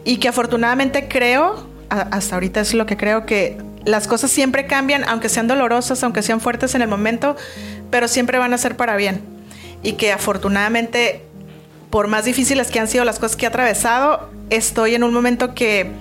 y 0.04 0.18
que 0.18 0.28
afortunadamente 0.28 1.08
creo, 1.08 1.68
hasta 1.90 2.36
ahorita 2.36 2.62
es 2.62 2.74
lo 2.74 2.86
que 2.86 2.98
creo 2.98 3.26
que 3.26 3.58
las 3.86 4.08
cosas 4.08 4.32
siempre 4.32 4.68
cambian, 4.68 5.04
aunque 5.08 5.30
sean 5.30 5.48
dolorosas, 5.48 6.04
aunque 6.04 6.22
sean 6.22 6.42
fuertes 6.42 6.76
en 6.76 6.82
el 6.82 6.88
momento, 6.88 7.36
pero 7.90 8.08
siempre 8.08 8.38
van 8.38 8.54
a 8.54 8.58
ser 8.58 8.78
para 8.78 8.96
bien. 8.96 9.22
Y 9.84 9.94
que 9.94 10.12
afortunadamente, 10.12 11.24
por 11.90 12.08
más 12.08 12.26
difíciles 12.26 12.70
que 12.70 12.80
han 12.80 12.88
sido 12.88 13.06
las 13.06 13.20
cosas 13.20 13.36
que 13.36 13.46
he 13.46 13.48
atravesado, 13.48 14.30
estoy 14.50 14.96
en 14.96 15.04
un 15.04 15.14
momento 15.14 15.56
que, 15.56 15.92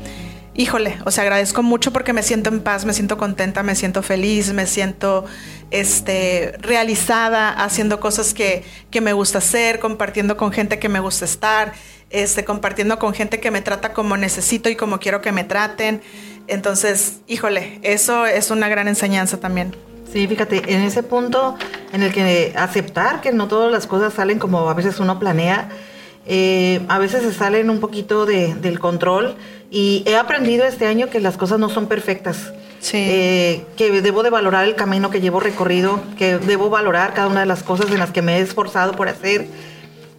híjole, 0.55 0.99
o 1.05 1.11
sea, 1.11 1.23
agradezco 1.23 1.63
mucho 1.63 1.93
porque 1.93 2.13
me 2.13 2.23
siento 2.23 2.51
en 2.51 2.61
paz, 2.61 2.85
me 2.85 2.93
siento 2.93 3.17
contenta, 3.17 3.63
me 3.63 3.75
siento 3.75 4.03
feliz, 4.03 4.53
me 4.53 4.67
siento 4.67 5.25
este, 5.71 6.53
realizada 6.59 7.51
haciendo 7.51 8.01
cosas 8.01 8.35
que, 8.35 8.65
que 8.91 9.01
me 9.01 9.15
gusta 9.15 9.39
hacer, 9.39 9.79
compartiendo 9.81 10.37
con 10.37 10.53
gente 10.53 10.79
que 10.79 10.89
me 10.89 11.01
gusta 11.01 11.25
estar, 11.25 11.73
este, 12.11 12.45
compartiendo 12.45 12.99
con 12.99 13.15
gente 13.15 13.41
que 13.41 13.51
me 13.51 13.63
trata 13.63 13.93
como 13.93 14.17
necesito 14.17 14.69
y 14.69 14.77
como 14.77 14.99
quiero 14.99 15.23
que 15.23 15.33
me 15.33 15.45
traten. 15.45 16.03
Entonces, 16.51 17.21
híjole, 17.27 17.79
eso 17.83 18.27
es 18.27 18.51
una 18.51 18.69
gran 18.69 18.89
enseñanza 18.89 19.39
también. 19.39 19.75
Sí, 20.13 20.27
fíjate, 20.27 20.75
en 20.75 20.83
ese 20.83 21.05
punto 21.05 21.57
en 21.93 22.03
el 22.03 22.13
que 22.13 22.53
aceptar 22.57 23.21
que 23.21 23.33
no 23.33 23.47
todas 23.47 23.71
las 23.71 23.87
cosas 23.87 24.13
salen 24.13 24.41
como 24.41 24.69
a 24.69 24.75
veces 24.75 24.99
uno 24.99 25.21
planea, 25.21 25.69
eh, 26.27 26.81
a 26.89 26.99
veces 26.99 27.23
se 27.23 27.33
salen 27.33 27.71
un 27.71 27.79
poquito 27.79 28.27
de, 28.27 28.55
del 28.55 28.81
control 28.81 29.37
y 29.71 30.03
he 30.07 30.17
aprendido 30.17 30.65
este 30.67 30.87
año 30.87 31.09
que 31.09 31.21
las 31.21 31.37
cosas 31.37 31.61
no 31.61 31.69
son 31.69 31.87
perfectas. 31.87 32.53
Sí. 32.81 32.97
Eh, 32.99 33.67
que 33.77 34.01
debo 34.03 34.23
de 34.23 34.31
valorar 34.31 34.65
el 34.65 34.75
camino 34.75 35.11
que 35.11 35.21
llevo 35.21 35.39
recorrido, 35.39 36.01
que 36.19 36.39
debo 36.39 36.71
valorar 36.71 37.15
cada 37.15 37.29
una 37.29 37.41
de 37.41 37.47
las 37.47 37.63
cosas 37.63 37.91
en 37.91 37.99
las 37.99 38.11
que 38.11 38.23
me 38.23 38.39
he 38.39 38.41
esforzado 38.41 38.93
por 38.93 39.09
hacer, 39.09 39.47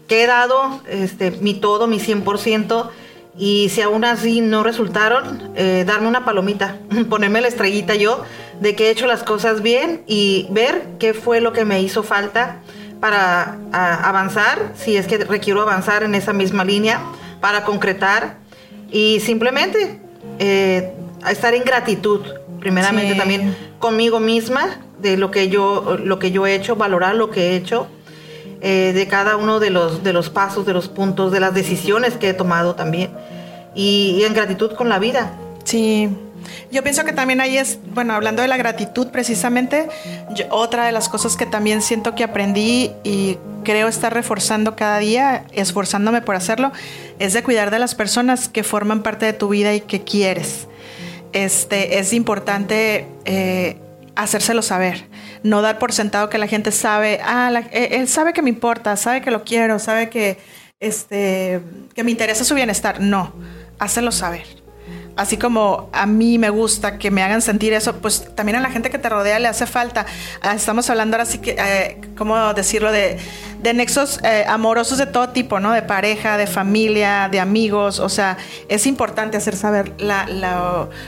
que 0.07 0.23
he 0.23 0.27
dado 0.27 0.81
este, 0.87 1.31
mi 1.31 1.55
todo, 1.55 1.87
mi 1.87 1.99
100%, 1.99 2.89
y 3.37 3.69
si 3.69 3.81
aún 3.81 4.03
así 4.03 4.41
no 4.41 4.63
resultaron, 4.63 5.51
eh, 5.55 5.83
darme 5.85 6.07
una 6.07 6.25
palomita, 6.25 6.77
ponerme 7.09 7.41
la 7.41 7.47
estrellita 7.47 7.95
yo 7.95 8.23
de 8.59 8.75
que 8.75 8.87
he 8.87 8.89
hecho 8.91 9.07
las 9.07 9.23
cosas 9.23 9.61
bien 9.61 10.03
y 10.07 10.47
ver 10.51 10.83
qué 10.99 11.13
fue 11.13 11.41
lo 11.41 11.53
que 11.53 11.65
me 11.65 11.81
hizo 11.81 12.03
falta 12.03 12.57
para 12.99 13.57
avanzar, 13.71 14.73
si 14.75 14.95
es 14.95 15.07
que 15.07 15.17
requiero 15.17 15.61
avanzar 15.61 16.03
en 16.03 16.13
esa 16.13 16.33
misma 16.33 16.63
línea, 16.63 17.01
para 17.39 17.63
concretar 17.63 18.35
y 18.91 19.19
simplemente 19.21 19.99
eh, 20.37 20.93
estar 21.27 21.55
en 21.55 21.63
gratitud, 21.63 22.21
primeramente 22.59 23.13
Sí. 23.13 23.17
también 23.17 23.55
conmigo 23.79 24.19
misma 24.19 24.77
de 24.99 25.17
lo 25.17 25.31
que 25.31 25.49
yo 25.49 25.97
lo 26.03 26.19
que 26.19 26.29
yo 26.29 26.45
he 26.45 26.53
hecho, 26.53 26.75
valorar 26.75 27.15
lo 27.15 27.31
que 27.31 27.41
he 27.51 27.55
hecho, 27.55 27.87
eh, 28.61 28.91
de 28.93 29.07
cada 29.07 29.37
uno 29.37 29.59
de 29.59 29.69
los 29.69 30.03
de 30.03 30.13
los 30.13 30.29
pasos, 30.29 30.65
de 30.65 30.73
los 30.73 30.87
puntos, 30.87 31.31
de 31.31 31.39
las 31.39 31.53
decisiones 31.53 32.15
que 32.17 32.29
he 32.29 32.33
tomado 32.33 32.75
también 32.75 33.11
y, 33.75 34.23
en 34.23 34.33
gratitud 34.33 34.73
con 34.73 34.89
la 34.89 34.99
vida. 34.99 35.33
Sí. 35.63 36.09
Yo 36.71 36.83
pienso 36.83 37.05
que 37.05 37.13
también 37.13 37.39
ahí 37.39 37.57
es, 37.57 37.79
bueno, 37.93 38.13
hablando 38.13 38.41
de 38.41 38.47
la 38.47 38.57
gratitud 38.57 39.07
precisamente, 39.07 39.87
otra 40.49 40.85
de 40.85 40.91
las 40.91 41.07
cosas 41.07 41.37
que 41.37 41.45
también 41.45 41.81
siento 41.81 42.15
que 42.15 42.23
aprendí 42.23 42.91
y 43.03 43.37
creo 43.63 43.87
estar 43.87 44.13
reforzando 44.13 44.75
cada 44.75 44.97
día, 44.97 45.45
esforzándome 45.51 46.21
por 46.21 46.35
hacerlo, 46.35 46.71
es 47.19 47.33
de 47.33 47.43
cuidar 47.43 47.69
de 47.71 47.79
las 47.79 47.93
personas 47.93 48.49
que 48.49 48.63
forman 48.63 49.03
parte 49.03 49.25
de 49.27 49.33
tu 49.33 49.49
vida 49.49 49.73
y 49.73 49.81
que 49.81 50.03
quieres. 50.03 50.67
Este, 51.31 51.99
es 51.99 52.11
importante 52.11 53.07
eh, 53.25 53.77
hacérselo 54.15 54.61
saber, 54.61 55.05
no 55.43 55.61
dar 55.61 55.79
por 55.79 55.93
sentado 55.93 56.29
que 56.29 56.37
la 56.37 56.47
gente 56.47 56.71
sabe, 56.71 57.19
ah, 57.23 57.51
eh, 57.71 57.89
él 57.93 58.07
sabe 58.07 58.33
que 58.33 58.41
me 58.41 58.49
importa, 58.49 58.95
sabe 58.97 59.21
que 59.21 59.31
lo 59.31 59.43
quiero, 59.43 59.79
sabe 59.79 60.09
que, 60.09 60.37
este, 60.79 61.61
que 61.95 62.03
me 62.03 62.11
interesa 62.11 62.43
su 62.43 62.55
bienestar. 62.55 62.99
No, 62.99 63.33
hácelo 63.79 64.11
saber. 64.11 64.61
Así 65.17 65.37
como 65.37 65.89
a 65.91 66.05
mí 66.05 66.37
me 66.37 66.49
gusta 66.49 66.97
que 66.97 67.11
me 67.11 67.21
hagan 67.21 67.41
sentir 67.41 67.73
eso, 67.73 67.97
pues 67.97 68.33
también 68.33 68.55
a 68.55 68.61
la 68.61 68.71
gente 68.71 68.89
que 68.89 68.97
te 68.97 69.09
rodea 69.09 69.39
le 69.39 69.47
hace 69.47 69.65
falta. 69.65 70.05
Ah, 70.41 70.55
Estamos 70.55 70.89
hablando 70.89 71.17
ahora 71.17 71.25
sí 71.25 71.39
que, 71.39 71.55
eh, 71.59 72.01
¿cómo 72.17 72.53
decirlo? 72.53 72.91
De, 72.91 73.17
de 73.61 73.73
nexos 73.73 74.19
eh, 74.23 74.45
amorosos 74.47 74.97
de 74.97 75.05
todo 75.05 75.29
tipo, 75.29 75.59
¿no? 75.59 75.73
De 75.73 75.81
pareja, 75.81 76.37
de 76.37 76.47
familia, 76.47 77.27
de 77.29 77.39
amigos. 77.39 77.99
O 77.99 78.09
sea, 78.09 78.37
es 78.69 78.87
importante 78.87 79.37
hacer 79.37 79.55
saber 79.55 79.93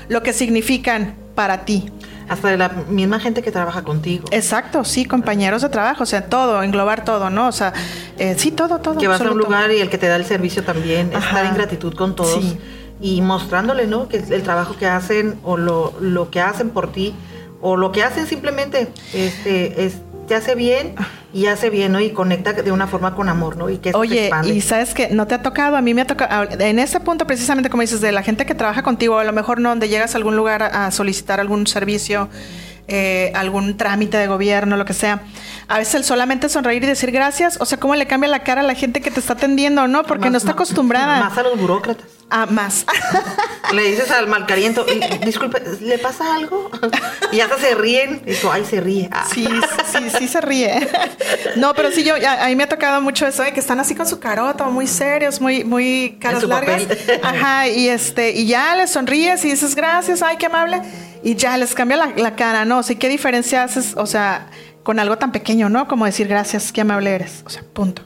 lo 0.09 0.23
que 0.23 0.33
significan 0.33 1.15
para 1.33 1.65
ti. 1.65 1.89
Hasta 2.29 2.49
de 2.49 2.57
la 2.57 2.69
misma 2.69 3.19
gente 3.19 3.41
que 3.41 3.51
trabaja 3.51 3.83
contigo. 3.83 4.25
Exacto, 4.31 4.83
sí, 4.83 5.05
compañeros 5.05 5.61
de 5.61 5.69
trabajo, 5.69 6.03
o 6.03 6.05
sea, 6.05 6.25
todo, 6.25 6.63
englobar 6.63 7.03
todo, 7.03 7.29
¿no? 7.29 7.47
O 7.47 7.51
sea, 7.51 7.73
eh, 8.17 8.35
sí, 8.37 8.51
todo, 8.51 8.79
todo. 8.79 8.97
que 8.97 9.07
vas 9.07 9.21
a 9.21 9.31
un 9.31 9.37
lugar 9.37 9.71
y 9.71 9.79
el 9.79 9.89
que 9.89 9.97
te 9.97 10.07
da 10.07 10.15
el 10.15 10.25
servicio 10.25 10.63
también, 10.63 11.11
Ajá. 11.13 11.27
estar 11.27 11.45
en 11.45 11.53
gratitud 11.55 11.93
con 11.95 12.15
todos 12.15 12.41
Sí. 12.43 12.57
y 13.01 13.21
mostrándole, 13.21 13.87
¿no? 13.87 14.07
Que 14.07 14.17
el 14.17 14.43
trabajo 14.43 14.75
que 14.77 14.87
hacen 14.87 15.39
o 15.43 15.57
lo, 15.57 15.93
lo 15.99 16.29
que 16.29 16.39
hacen 16.41 16.69
por 16.69 16.91
ti 16.91 17.13
o 17.61 17.75
lo 17.77 17.91
que 17.91 18.03
hacen 18.03 18.25
simplemente 18.27 18.91
este, 19.13 19.85
es, 19.85 19.95
te 20.27 20.35
hace 20.35 20.55
bien 20.55 20.95
y 21.33 21.47
hace 21.47 21.69
bien, 21.69 21.91
¿no? 21.91 21.99
Y 21.99 22.11
conecta 22.11 22.53
de 22.53 22.71
una 22.71 22.87
forma 22.87 23.15
con 23.15 23.27
amor, 23.27 23.57
¿no? 23.57 23.69
Y 23.69 23.77
que 23.79 23.91
Oye, 23.93 24.29
y 24.45 24.61
sabes 24.61 24.93
que 24.93 25.09
no 25.09 25.25
te 25.25 25.35
ha 25.35 25.41
tocado, 25.41 25.75
a 25.75 25.81
mí 25.81 25.93
me 25.93 26.01
ha 26.01 26.07
tocado, 26.07 26.47
en 26.59 26.79
ese 26.79 26.99
punto 26.99 27.25
precisamente 27.25 27.69
como 27.69 27.81
dices, 27.81 28.01
de 28.01 28.11
la 28.11 28.21
gente 28.21 28.45
que 28.45 28.53
trabaja 28.53 28.83
contigo, 28.83 29.17
a 29.17 29.23
lo 29.23 29.33
mejor 29.33 29.59
no, 29.59 29.69
donde 29.69 29.89
llegas 29.89 30.13
a 30.13 30.17
algún 30.17 30.35
lugar 30.35 30.61
a, 30.61 30.85
a 30.85 30.91
solicitar 30.91 31.39
algún 31.39 31.65
servicio, 31.65 32.29
eh, 32.87 33.31
algún 33.35 33.77
trámite 33.77 34.17
de 34.17 34.27
gobierno, 34.27 34.77
lo 34.77 34.85
que 34.85 34.93
sea, 34.93 35.21
a 35.67 35.77
veces 35.77 35.95
el 35.95 36.03
solamente 36.03 36.49
sonreír 36.49 36.83
y 36.83 36.87
decir 36.87 37.11
gracias, 37.11 37.57
o 37.59 37.65
sea, 37.65 37.79
cómo 37.79 37.95
le 37.95 38.05
cambia 38.07 38.29
la 38.29 38.43
cara 38.43 38.61
a 38.61 38.63
la 38.63 38.75
gente 38.75 39.01
que 39.01 39.11
te 39.11 39.19
está 39.19 39.33
atendiendo, 39.33 39.87
¿no? 39.87 40.03
Porque 40.03 40.23
Más- 40.25 40.31
no 40.31 40.37
está 40.37 40.51
acostumbrada 40.51 41.19
Más 41.19 41.37
a 41.37 41.43
los 41.43 41.59
burócratas. 41.59 42.05
a 42.29 42.45
más. 42.47 42.85
Le 43.73 43.83
dices 43.89 44.11
al 44.11 44.27
malcariento, 44.27 44.85
disculpe, 45.25 45.59
¿le 45.81 45.97
pasa 45.97 46.35
algo? 46.35 46.69
y 47.31 47.39
hasta 47.39 47.57
se 47.57 47.73
ríen. 47.73 48.21
Tú, 48.41 48.51
ay, 48.51 48.63
se 48.69 48.79
ríe. 48.81 49.09
Ah. 49.11 49.25
Sí, 49.33 49.47
sí, 49.91 50.09
sí 50.19 50.27
se 50.27 50.41
ríe. 50.41 50.87
No, 51.55 51.73
pero 51.75 51.91
sí, 51.91 52.03
yo, 52.03 52.15
a, 52.15 52.45
a 52.45 52.47
mí 52.47 52.55
me 52.55 52.63
ha 52.63 52.69
tocado 52.69 52.99
mucho 53.01 53.27
eso, 53.27 53.43
de 53.43 53.53
que 53.53 53.59
están 53.59 53.79
así 53.79 53.93
con 53.95 54.07
su 54.07 54.19
carota, 54.19 54.65
muy 54.65 54.87
serios, 54.87 55.39
muy, 55.39 55.63
muy 55.63 56.17
caras 56.19 56.43
largas. 56.43 56.83
papel. 56.83 57.19
Ajá, 57.23 57.67
y 57.67 57.87
este, 57.89 58.31
y 58.31 58.47
ya 58.47 58.75
les 58.75 58.89
sonríes 58.91 59.43
y 59.45 59.51
dices 59.51 59.75
gracias, 59.75 60.21
ay, 60.23 60.37
qué 60.37 60.47
amable. 60.47 60.81
Y 61.23 61.35
ya 61.35 61.57
les 61.57 61.73
cambia 61.73 61.97
la, 61.97 62.13
la 62.17 62.35
cara, 62.35 62.65
¿no? 62.65 62.79
O 62.79 62.83
sea, 62.83 62.97
¿qué 62.97 63.07
diferencia 63.09 63.63
haces? 63.63 63.93
O 63.95 64.05
sea, 64.05 64.47
con 64.83 64.99
algo 64.99 65.17
tan 65.17 65.31
pequeño, 65.31 65.69
¿no? 65.69 65.87
Como 65.87 66.05
decir 66.05 66.27
gracias, 66.27 66.71
qué 66.71 66.81
amable 66.81 67.11
eres. 67.15 67.43
O 67.45 67.49
sea, 67.49 67.63
punto. 67.73 68.01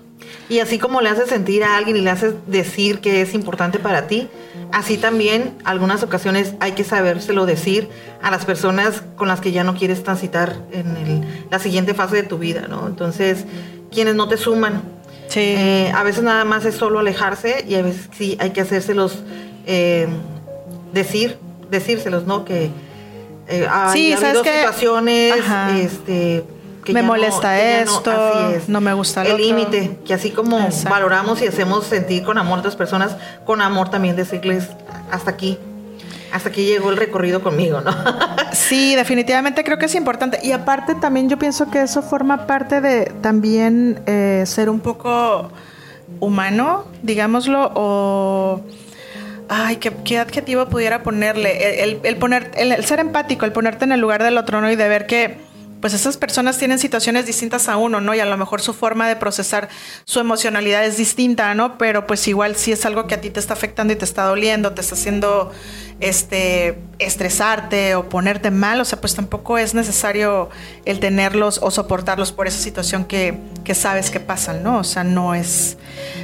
Y 0.49 0.59
así 0.59 0.77
como 0.77 1.01
le 1.01 1.09
haces 1.09 1.29
sentir 1.29 1.63
a 1.63 1.75
alguien 1.77 1.97
y 1.97 2.01
le 2.01 2.09
haces 2.09 2.35
decir 2.47 2.99
que 2.99 3.21
es 3.21 3.33
importante 3.33 3.79
para 3.79 4.07
ti, 4.07 4.29
así 4.71 4.97
también 4.97 5.55
algunas 5.65 6.03
ocasiones 6.03 6.53
hay 6.59 6.73
que 6.73 6.83
sabérselo 6.83 7.45
decir 7.45 7.89
a 8.21 8.29
las 8.31 8.45
personas 8.45 9.03
con 9.15 9.27
las 9.27 9.41
que 9.41 9.51
ya 9.51 9.63
no 9.63 9.75
quieres 9.75 10.03
transitar 10.03 10.55
en 10.71 10.95
el- 10.97 11.45
la 11.49 11.59
siguiente 11.59 11.93
fase 11.93 12.17
de 12.17 12.23
tu 12.23 12.37
vida, 12.37 12.67
¿no? 12.69 12.87
Entonces, 12.87 13.45
quienes 13.91 14.15
no 14.15 14.27
te 14.29 14.37
suman. 14.37 14.83
Sí. 15.27 15.39
Eh, 15.41 15.91
a 15.93 16.03
veces 16.03 16.23
nada 16.23 16.45
más 16.45 16.63
es 16.65 16.75
solo 16.75 16.99
alejarse 16.99 17.65
y 17.67 17.75
a 17.75 17.81
veces 17.81 18.09
sí 18.17 18.37
hay 18.39 18.51
que 18.51 18.61
hacérselos 18.61 19.19
eh, 19.65 20.07
decir, 20.93 21.37
decírselos, 21.69 22.25
¿no? 22.25 22.45
Que 22.45 22.69
eh, 23.47 23.67
hay, 23.69 23.93
Sí, 23.93 24.13
ha 24.13 24.17
¿sabes 24.17 24.29
habido 24.29 24.43
qué? 24.43 24.53
situaciones, 24.59 25.33
Ajá. 25.39 25.77
este 25.77 26.43
que 26.83 26.93
Me 26.93 27.01
no- 27.01 27.07
molesta 27.07 27.57
que 27.57 27.63
ya 27.79 27.85
no- 27.85 27.91
esto, 27.97 28.11
así 28.11 28.53
es. 28.55 28.69
no 28.69 28.79
me 28.79 28.93
gusta 28.93 29.23
lo 29.25 29.31
el 29.35 29.41
límite, 29.41 29.99
que 30.05 30.13
así 30.13 30.31
como 30.31 30.57
Exacto. 30.59 30.89
valoramos 30.89 31.41
y 31.41 31.47
hacemos 31.47 31.85
sentir 31.85 32.23
con 32.23 32.37
amor 32.37 32.57
a 32.57 32.59
otras 32.59 32.77
personas, 32.77 33.17
con 33.45 33.61
amor 33.61 33.89
también 33.89 34.15
decirles 34.15 34.69
hasta 35.11 35.31
aquí, 35.31 35.57
hasta 36.31 36.47
aquí 36.47 36.63
llegó 36.65 36.89
el 36.89 36.95
recorrido 36.97 37.41
conmigo, 37.41 37.81
¿no? 37.81 37.91
Sí, 38.53 38.95
definitivamente 38.95 39.63
creo 39.65 39.77
que 39.77 39.85
es 39.87 39.95
importante. 39.95 40.39
Y 40.41 40.51
aparte 40.53 40.95
también 40.95 41.27
yo 41.29 41.37
pienso 41.37 41.69
que 41.69 41.81
eso 41.81 42.01
forma 42.01 42.47
parte 42.47 42.79
de 42.81 43.11
también 43.21 43.99
eh, 44.05 44.43
ser 44.45 44.69
un 44.69 44.79
poco 44.79 45.49
humano, 46.21 46.85
digámoslo, 47.03 47.71
o... 47.75 48.61
Ay, 49.49 49.77
¿qué, 49.77 49.93
qué 50.03 50.19
adjetivo 50.19 50.67
pudiera 50.67 51.03
ponerle? 51.03 51.83
El, 51.83 52.01
el- 52.03 52.17
poner, 52.17 52.51
el, 52.55 52.71
el 52.73 52.85
ser 52.85 52.99
empático, 52.99 53.45
el 53.45 53.53
ponerte 53.53 53.85
en 53.85 53.93
el 53.93 54.01
lugar 54.01 54.21
del 54.23 54.37
otro, 54.37 54.59
¿no? 54.59 54.69
Y 54.69 54.75
de 54.75 54.87
ver 54.89 55.07
que 55.07 55.47
pues 55.79 55.93
esas 55.93 56.17
personas 56.17 56.57
tienen 56.57 56.79
situaciones 56.79 57.27
distintas 57.27 57.69
a 57.69 57.77
uno, 57.77 58.01
¿no? 58.01 58.13
Y 58.15 58.19
a 58.19 58.25
lo 58.25 58.35
mejor 58.35 58.61
su 58.61 58.73
forma 58.73 59.07
de 59.07 59.15
procesar 59.15 59.69
su 60.05 60.19
emocionalidad 60.19 60.83
es 60.85 60.97
distinta, 60.97 61.53
¿no? 61.53 61.77
Pero 61.77 62.07
pues 62.07 62.27
igual 62.27 62.55
si 62.55 62.71
es 62.71 62.83
algo 62.85 63.07
que 63.07 63.13
a 63.15 63.21
ti 63.21 63.29
te 63.29 63.39
está 63.39 63.53
afectando 63.53 63.93
y 63.93 63.95
te 63.95 64.03
está 64.03 64.23
doliendo, 64.25 64.73
te 64.73 64.81
está 64.81 64.95
haciendo 64.95 65.51
este 65.99 66.79
estresarte 66.99 67.95
o 67.95 68.09
ponerte 68.09 68.51
mal, 68.51 68.81
o 68.81 68.85
sea, 68.85 68.99
pues 68.99 69.15
tampoco 69.15 69.57
es 69.57 69.73
necesario 69.73 70.49
el 70.85 70.99
tenerlos 70.99 71.59
o 71.61 71.69
soportarlos 71.69 72.31
por 72.31 72.47
esa 72.47 72.59
situación 72.59 73.05
que, 73.05 73.37
que 73.63 73.75
sabes 73.75 74.09
que 74.09 74.19
pasan, 74.19 74.63
¿no? 74.63 74.79
O 74.79 74.83
sea, 74.83 75.03
no 75.03 75.35
es 75.35 75.77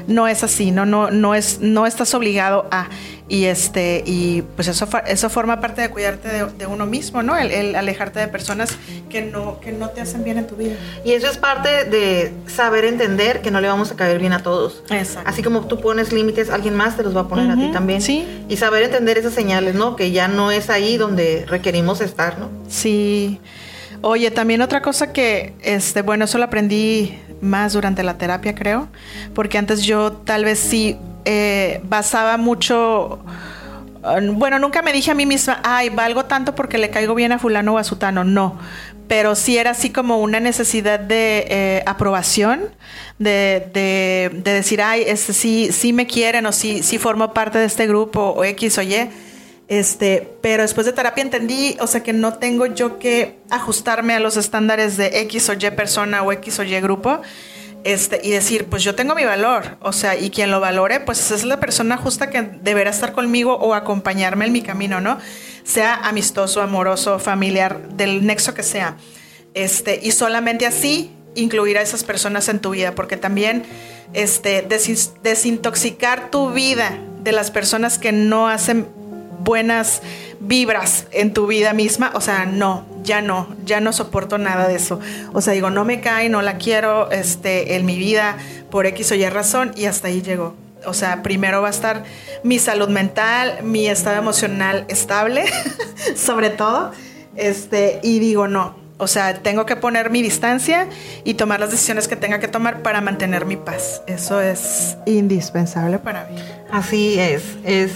no 0.07 0.27
es 0.27 0.43
así, 0.43 0.71
no 0.71 0.85
no 0.85 1.11
no 1.11 1.35
es 1.35 1.59
no 1.59 1.85
estás 1.85 2.13
obligado 2.13 2.67
a 2.71 2.87
y 3.29 3.45
este 3.45 4.03
y 4.05 4.41
pues 4.55 4.67
eso 4.67 4.87
eso 5.07 5.29
forma 5.29 5.61
parte 5.61 5.81
de 5.81 5.89
cuidarte 5.89 6.27
de, 6.27 6.45
de 6.45 6.65
uno 6.65 6.85
mismo, 6.85 7.23
¿no? 7.23 7.37
El, 7.37 7.51
el 7.51 7.75
alejarte 7.75 8.19
de 8.19 8.27
personas 8.27 8.77
que 9.09 9.21
no 9.21 9.59
que 9.59 9.71
no 9.71 9.89
te 9.89 10.01
hacen 10.01 10.23
bien 10.23 10.37
en 10.39 10.47
tu 10.47 10.55
vida. 10.55 10.75
Y 11.05 11.13
eso 11.13 11.27
es 11.27 11.37
parte 11.37 11.85
de 11.85 12.33
saber 12.47 12.85
entender 12.85 13.41
que 13.41 13.49
no 13.49 13.61
le 13.61 13.67
vamos 13.67 13.91
a 13.91 13.95
caer 13.95 14.19
bien 14.19 14.33
a 14.33 14.43
todos. 14.43 14.83
Exacto. 14.89 15.29
Así 15.29 15.41
como 15.41 15.67
tú 15.67 15.79
pones 15.79 16.11
límites, 16.11 16.49
alguien 16.49 16.75
más 16.75 16.97
te 16.97 17.03
los 17.03 17.15
va 17.15 17.21
a 17.21 17.27
poner 17.27 17.49
a 17.49 17.55
ti 17.55 17.71
también. 17.71 18.01
sí. 18.01 18.27
Y 18.49 18.57
saber 18.57 18.83
entender 18.83 19.17
esas 19.17 19.33
señales, 19.33 19.62
¿no? 19.71 19.95
Que 19.95 20.11
ya 20.11 20.27
no 20.27 20.51
es 20.51 20.69
ahí 20.69 20.97
donde 20.97 21.45
requerimos 21.47 22.01
estar, 22.01 22.37
¿no? 22.39 22.49
Sí. 22.67 23.39
Oye, 24.01 24.31
también 24.31 24.61
otra 24.61 24.81
cosa 24.81 25.13
que, 25.13 25.53
este, 25.61 26.01
bueno, 26.01 26.25
eso 26.25 26.37
lo 26.37 26.43
aprendí 26.43 27.17
más 27.39 27.73
durante 27.73 28.03
la 28.03 28.17
terapia, 28.17 28.53
creo, 28.53 28.89
porque 29.33 29.57
antes 29.57 29.83
yo 29.83 30.11
tal 30.11 30.43
vez 30.43 30.59
sí 30.59 30.97
eh, 31.23 31.79
basaba 31.85 32.37
mucho 32.37 33.23
bueno, 34.33 34.59
nunca 34.59 34.81
me 34.81 34.91
dije 34.91 35.11
a 35.11 35.13
mí 35.13 35.25
misma, 35.25 35.61
ay, 35.63 35.89
valgo 35.89 36.25
tanto 36.25 36.55
porque 36.55 36.77
le 36.77 36.89
caigo 36.89 37.15
bien 37.15 37.31
a 37.31 37.39
fulano 37.39 37.75
o 37.75 37.77
a 37.77 37.83
sutano, 37.83 38.23
no. 38.23 38.59
Pero 39.07 39.35
sí 39.35 39.57
era 39.57 39.71
así 39.71 39.91
como 39.91 40.19
una 40.19 40.39
necesidad 40.39 40.99
de 40.99 41.45
eh, 41.49 41.83
aprobación, 41.85 42.63
de, 43.19 43.69
de, 43.73 44.41
decir, 44.43 44.81
ay, 44.81 45.03
este, 45.07 45.33
sí, 45.33 45.69
sí 45.71 45.93
me 45.93 46.05
quieren 46.05 46.45
o 46.45 46.51
sí, 46.51 46.83
sí 46.83 46.97
formo 46.97 47.33
parte 47.33 47.59
de 47.59 47.65
este 47.65 47.87
grupo 47.87 48.33
o 48.35 48.43
X 48.43 48.77
o 48.77 48.81
Y. 48.81 49.09
Este, 49.67 50.35
pero 50.41 50.63
después 50.63 50.85
de 50.85 50.93
terapia 50.93 51.21
entendí, 51.21 51.77
o 51.79 51.87
sea, 51.87 52.03
que 52.03 52.13
no 52.13 52.33
tengo 52.33 52.65
yo 52.65 52.99
que 52.99 53.39
ajustarme 53.49 54.13
a 54.13 54.19
los 54.19 54.37
estándares 54.37 54.97
de 54.97 55.21
X 55.21 55.49
o 55.49 55.53
Y 55.53 55.71
persona 55.71 56.21
o 56.23 56.31
X 56.31 56.59
o 56.59 56.63
Y 56.63 56.79
grupo, 56.81 57.21
este, 57.83 58.21
y 58.23 58.31
decir, 58.31 58.65
pues 58.65 58.83
yo 58.83 58.95
tengo 58.95 59.13
mi 59.15 59.25
valor, 59.25 59.77
o 59.81 59.91
sea, 59.91 60.17
y 60.17 60.29
quien 60.29 60.51
lo 60.51 60.59
valore, 60.59 61.01
pues 61.01 61.31
es 61.31 61.43
la 61.43 61.59
persona 61.59 61.97
justa 61.97 62.29
que 62.29 62.41
deberá 62.41 62.89
estar 62.89 63.11
conmigo 63.11 63.55
o 63.55 63.73
acompañarme 63.73 64.45
en 64.45 64.53
mi 64.53 64.61
camino, 64.61 65.01
¿no? 65.01 65.17
Sea 65.63 65.95
amistoso, 65.95 66.61
amoroso, 66.61 67.19
familiar, 67.19 67.89
del 67.89 68.25
nexo 68.25 68.53
que 68.53 68.63
sea. 68.63 68.97
Este, 69.53 69.99
y 70.01 70.11
solamente 70.11 70.65
así 70.65 71.11
incluir 71.35 71.77
a 71.77 71.81
esas 71.81 72.03
personas 72.03 72.47
en 72.47 72.59
tu 72.59 72.71
vida, 72.71 72.95
porque 72.95 73.17
también 73.17 73.63
este, 74.13 74.65
desintoxicar 75.23 76.31
tu 76.31 76.51
vida 76.51 76.97
de 77.21 77.31
las 77.31 77.51
personas 77.51 77.97
que 77.97 78.11
no 78.11 78.47
hacen 78.47 78.87
buenas 79.43 80.01
vibras 80.39 81.05
en 81.11 81.33
tu 81.33 81.47
vida 81.47 81.73
misma, 81.73 82.11
o 82.15 82.21
sea, 82.21 82.45
no, 82.45 82.85
ya 83.03 83.21
no, 83.21 83.47
ya 83.65 83.79
no 83.79 83.93
soporto 83.93 84.37
nada 84.37 84.67
de 84.67 84.75
eso. 84.75 84.99
O 85.33 85.41
sea, 85.41 85.53
digo, 85.53 85.69
no 85.69 85.85
me 85.85 86.01
cae, 86.01 86.29
no 86.29 86.41
la 86.41 86.57
quiero 86.57 87.11
este, 87.11 87.75
en 87.75 87.85
mi 87.85 87.97
vida 87.97 88.37
por 88.69 88.85
X 88.85 89.11
o 89.11 89.15
Y 89.15 89.27
razón 89.29 89.73
y 89.75 89.85
hasta 89.85 90.07
ahí 90.07 90.21
llegó. 90.21 90.55
O 90.85 90.93
sea, 90.93 91.23
primero 91.23 91.61
va 91.61 91.67
a 91.67 91.71
estar 91.71 92.03
mi 92.43 92.59
salud 92.59 92.89
mental, 92.89 93.63
mi 93.63 93.87
estado 93.87 94.17
emocional 94.17 94.85
estable, 94.89 95.45
sobre 96.15 96.49
todo. 96.49 96.91
Este, 97.35 97.99
y 98.03 98.19
digo, 98.19 98.47
no, 98.47 98.75
o 98.97 99.07
sea, 99.07 99.35
tengo 99.41 99.65
que 99.65 99.75
poner 99.75 100.09
mi 100.09 100.21
distancia 100.21 100.87
y 101.23 101.33
tomar 101.33 101.59
las 101.59 101.71
decisiones 101.71 102.07
que 102.07 102.15
tenga 102.15 102.39
que 102.39 102.47
tomar 102.47 102.81
para 102.81 103.01
mantener 103.01 103.45
mi 103.45 103.55
paz. 103.55 104.01
Eso 104.07 104.41
es 104.41 104.97
indispensable 105.05 105.99
para 105.99 106.25
mí. 106.25 106.35
Así 106.71 107.19
es, 107.19 107.43
es 107.63 107.91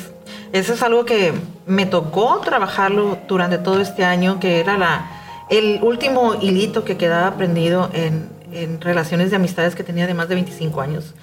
eso 0.53 0.73
es 0.73 0.83
algo 0.83 1.05
que 1.05 1.33
me 1.65 1.85
tocó 1.85 2.39
trabajarlo 2.43 3.17
durante 3.27 3.57
todo 3.57 3.81
este 3.81 4.03
año, 4.03 4.39
que 4.39 4.59
era 4.59 4.77
la, 4.77 5.11
el 5.49 5.79
último 5.81 6.35
hilito 6.41 6.83
que 6.83 6.97
quedaba 6.97 7.27
aprendido 7.27 7.89
en, 7.93 8.35
relaciones 8.79 9.29
de 9.29 9.35
amistades 9.35 9.75
que 9.75 9.83
tenía 9.83 10.07
de 10.07 10.13
más 10.13 10.29
de 10.29 10.35
25 10.35 10.81
años. 10.81 11.13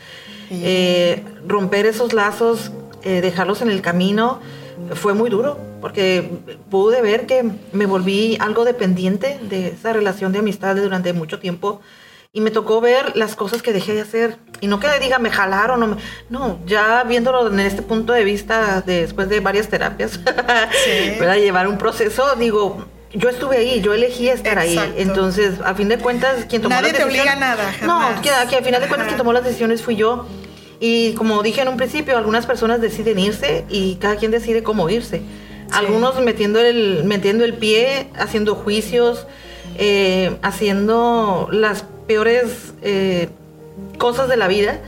Eh, 0.50 1.24
romper 1.48 1.86
esos 1.86 2.12
lazos, 2.12 2.70
eh, 3.02 3.22
dejarlos 3.22 3.62
en 3.62 3.70
el 3.70 3.80
camino, 3.80 4.40
fue 4.94 5.14
muy 5.14 5.30
duro, 5.30 5.58
porque 5.80 6.30
pude 6.70 7.00
ver 7.00 7.26
que 7.26 7.44
me 7.72 7.86
volví 7.86 8.36
algo 8.40 8.64
dependiente 8.64 9.38
de 9.48 9.68
esa 9.68 9.92
relación 9.92 10.32
de 10.32 10.40
amistades 10.40 10.82
durante 10.82 11.12
mucho 11.12 11.38
tiempo 11.38 11.80
y 12.36 12.40
me 12.40 12.50
tocó 12.50 12.80
ver 12.80 13.16
las 13.16 13.36
cosas 13.36 13.62
que 13.62 13.72
dejé 13.72 13.94
de 13.94 14.00
hacer. 14.00 14.38
Y 14.60 14.66
no 14.66 14.80
que 14.80 14.88
le 14.88 14.98
diga, 14.98 15.20
me 15.20 15.30
jalaron, 15.30 15.78
no, 15.78 15.96
no 16.28 16.58
ya 16.66 17.04
viéndolo 17.04 17.48
en 17.48 17.60
este 17.60 17.80
punto 17.80 18.12
de 18.12 18.24
vista, 18.24 18.82
después 18.84 19.28
de 19.28 19.38
varias 19.38 19.68
terapias, 19.68 20.18
para 21.18 21.36
llevar 21.36 21.68
un 21.68 21.78
proceso, 21.78 22.34
digo, 22.36 22.84
yo 23.12 23.28
estuve 23.28 23.58
ahí, 23.58 23.80
yo 23.80 23.94
elegí 23.94 24.28
estar 24.28 24.58
ahí. 24.58 24.76
Entonces, 24.96 25.60
a 25.64 25.76
fin 25.76 25.88
de 25.88 25.98
cuentas, 25.98 26.46
quien 26.46 26.60
tomó 26.60 26.74
Nadie 26.74 26.90
las 26.90 27.06
decisiones... 27.06 27.14
te 27.14 27.20
obliga 27.22 27.32
a 27.34 27.54
nada, 27.54 27.72
jamás. 27.72 28.16
No, 28.16 28.22
que, 28.22 28.30
a 28.30 28.62
final 28.62 28.82
de 28.82 28.88
cuentas, 28.88 29.06
quien 29.06 29.16
tomó 29.16 29.32
las 29.32 29.44
decisiones 29.44 29.80
fui 29.80 29.94
yo. 29.94 30.26
Y 30.80 31.12
como 31.12 31.40
dije 31.44 31.62
en 31.62 31.68
un 31.68 31.76
principio, 31.76 32.18
algunas 32.18 32.46
personas 32.46 32.80
deciden 32.80 33.20
irse 33.20 33.64
y 33.70 33.94
cada 33.96 34.16
quien 34.16 34.32
decide 34.32 34.64
cómo 34.64 34.90
irse. 34.90 35.22
Algunos 35.70 36.20
metiendo 36.20 36.58
el, 36.58 37.04
metiendo 37.04 37.44
el 37.44 37.54
pie, 37.54 38.10
haciendo 38.18 38.56
juicios, 38.56 39.28
eh, 39.76 40.36
haciendo 40.42 41.48
las 41.52 41.84
peores 42.06 42.74
eh, 42.82 43.28
cosas 43.98 44.28
de 44.28 44.36
la 44.36 44.48
vida. 44.48 44.80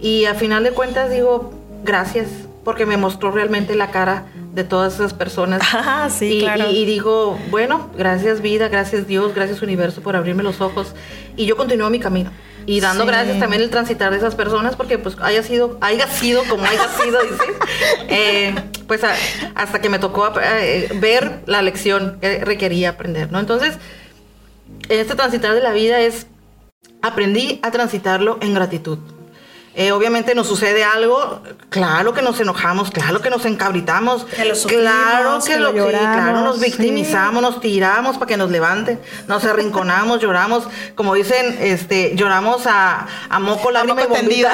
Y 0.00 0.24
a 0.24 0.34
final 0.34 0.64
de 0.64 0.72
cuentas 0.72 1.10
digo, 1.10 1.52
gracias, 1.84 2.28
porque 2.64 2.86
me 2.86 2.96
mostró 2.96 3.30
realmente 3.30 3.74
la 3.74 3.90
cara 3.90 4.26
de 4.52 4.64
todas 4.64 4.94
esas 4.94 5.14
personas. 5.14 5.62
Ah, 5.72 6.08
sí, 6.10 6.38
y, 6.38 6.40
claro. 6.40 6.70
y, 6.70 6.84
digo, 6.84 7.38
bueno, 7.50 7.90
gracias 7.96 8.40
vida, 8.40 8.68
gracias 8.68 9.06
Dios, 9.06 9.34
gracias 9.34 9.62
universo 9.62 10.00
por 10.00 10.16
abrirme 10.16 10.42
los 10.42 10.60
ojos. 10.60 10.94
Y 11.36 11.46
yo 11.46 11.56
continúo 11.56 11.90
mi 11.90 11.98
camino. 11.98 12.30
Y 12.66 12.80
dando 12.80 13.06
gracias 13.06 13.40
también 13.40 13.62
el 13.62 13.70
transitar 13.70 14.12
de 14.12 14.18
esas 14.18 14.34
personas, 14.34 14.76
porque 14.76 14.98
pues 14.98 15.16
haya 15.20 15.42
sido, 15.42 15.78
haya 15.80 16.06
sido 16.06 16.44
como 16.44 16.64
haya 16.64 16.88
sido, 17.02 17.18
eh, 18.08 18.54
pues 18.86 19.02
hasta 19.54 19.80
que 19.80 19.88
me 19.88 19.98
tocó 19.98 20.32
eh, 20.40 20.88
ver 21.00 21.40
la 21.46 21.62
lección 21.62 22.18
que 22.20 22.44
requería 22.44 22.90
aprender, 22.90 23.32
¿no? 23.32 23.40
Entonces, 23.40 23.78
este 24.88 25.14
transitar 25.14 25.54
de 25.54 25.60
la 25.60 25.72
vida 25.72 26.00
es 26.00 26.26
aprendí 27.02 27.60
a 27.62 27.70
transitarlo 27.70 28.38
en 28.40 28.54
gratitud. 28.54 28.98
Eh, 29.74 29.90
obviamente 29.90 30.34
nos 30.34 30.48
sucede 30.48 30.84
algo, 30.84 31.40
claro 31.70 32.12
que 32.12 32.20
nos 32.20 32.38
enojamos, 32.38 32.90
claro 32.90 33.22
que 33.22 33.30
nos 33.30 33.46
encabritamos, 33.46 34.24
claro 34.24 35.40
que, 35.42 35.56
lo, 35.56 35.72
claro 35.72 36.42
nos 36.42 36.60
victimizamos, 36.60 37.40
nos 37.40 37.58
tiramos 37.58 38.18
para 38.18 38.26
que 38.26 38.36
nos 38.36 38.50
levanten, 38.50 39.00
nos 39.28 39.42
arrinconamos, 39.46 40.20
lloramos, 40.20 40.64
como 40.94 41.14
dicen, 41.14 41.56
este, 41.58 42.14
lloramos 42.16 42.66
a, 42.66 43.06
moco, 43.40 43.70
lágrima 43.70 44.02
y 44.02 44.06
bombita. 44.08 44.52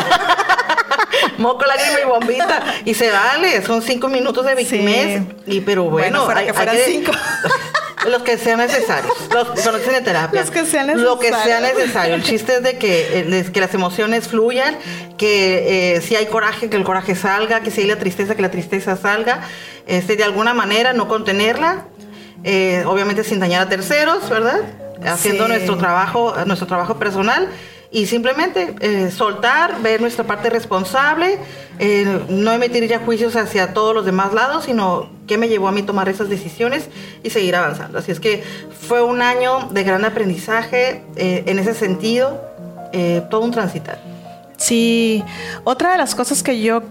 moco, 1.38 1.64
lágrima 1.64 2.00
y 2.00 2.06
bombita. 2.06 2.62
Y 2.84 2.94
se 2.94 3.10
vale, 3.10 3.66
son 3.66 3.82
cinco 3.82 4.06
minutos 4.06 4.46
de 4.46 4.54
victimez. 4.54 5.22
Y 5.46 5.62
pero 5.62 5.82
bueno, 5.86 6.28
hay, 6.28 6.46
que 6.46 6.84
cinco. 6.86 7.10
Los 8.06 8.22
que 8.22 8.38
sean 8.38 8.58
necesarios. 8.58 9.12
Los, 9.32 9.48
que 9.48 9.60
sean 9.60 10.04
terapia. 10.04 10.40
Los 10.40 10.50
que 10.50 10.64
sean 10.64 10.86
necesarios. 10.86 11.00
Lo 11.02 11.18
que 11.18 11.32
sea 11.32 11.60
necesario. 11.60 12.14
El 12.14 12.22
chiste 12.22 12.56
es 12.56 12.62
de 12.62 12.78
que, 12.78 13.18
eh, 13.20 13.50
que 13.52 13.60
las 13.60 13.74
emociones 13.74 14.28
fluyan, 14.28 14.76
que 15.16 15.96
eh, 15.96 16.00
si 16.00 16.14
hay 16.16 16.26
coraje, 16.26 16.70
que 16.70 16.76
el 16.76 16.84
coraje 16.84 17.14
salga, 17.14 17.60
que 17.60 17.70
si 17.70 17.82
hay 17.82 17.86
la 17.86 17.98
tristeza, 17.98 18.34
que 18.34 18.42
la 18.42 18.50
tristeza 18.50 18.96
salga. 18.96 19.42
Este, 19.86 20.16
de 20.16 20.24
alguna 20.24 20.54
manera 20.54 20.92
no 20.92 21.08
contenerla, 21.08 21.86
eh, 22.44 22.84
obviamente 22.86 23.24
sin 23.24 23.40
dañar 23.40 23.62
a 23.62 23.68
terceros, 23.68 24.28
¿verdad? 24.28 24.60
Haciendo 25.04 25.48
nuestro 25.48 25.76
trabajo, 25.76 26.34
nuestro 26.46 26.66
trabajo 26.66 26.98
personal 26.98 27.48
y 27.90 28.06
simplemente 28.06 28.74
eh, 28.80 29.10
soltar, 29.10 29.80
ver 29.80 30.00
nuestra 30.00 30.24
parte 30.24 30.50
responsable, 30.50 31.38
eh, 31.78 32.20
no 32.28 32.52
emitir 32.52 32.86
ya 32.86 32.98
juicios 32.98 33.34
hacia 33.34 33.72
todos 33.72 33.94
los 33.94 34.04
demás 34.04 34.34
lados, 34.34 34.64
sino 34.64 35.08
qué 35.26 35.38
me 35.38 35.48
llevó 35.48 35.68
a 35.68 35.72
mí 35.72 35.82
tomar 35.82 36.08
esas 36.08 36.28
decisiones 36.28 36.88
y 37.22 37.30
seguir 37.30 37.56
avanzando. 37.56 37.98
Así 37.98 38.12
es 38.12 38.20
que 38.20 38.44
fue 38.78 39.02
un 39.02 39.22
año 39.22 39.68
de 39.70 39.84
gran 39.84 40.04
aprendizaje 40.04 41.02
eh, 41.16 41.44
en 41.46 41.58
ese 41.58 41.74
sentido, 41.74 42.46
todo 43.30 43.42
un 43.42 43.50
transitar. 43.50 44.00
Sí, 44.56 45.22
otra 45.64 45.92
de 45.92 45.98
las 45.98 46.14
cosas 46.14 46.42
que 46.42 46.60
yo 46.60 46.82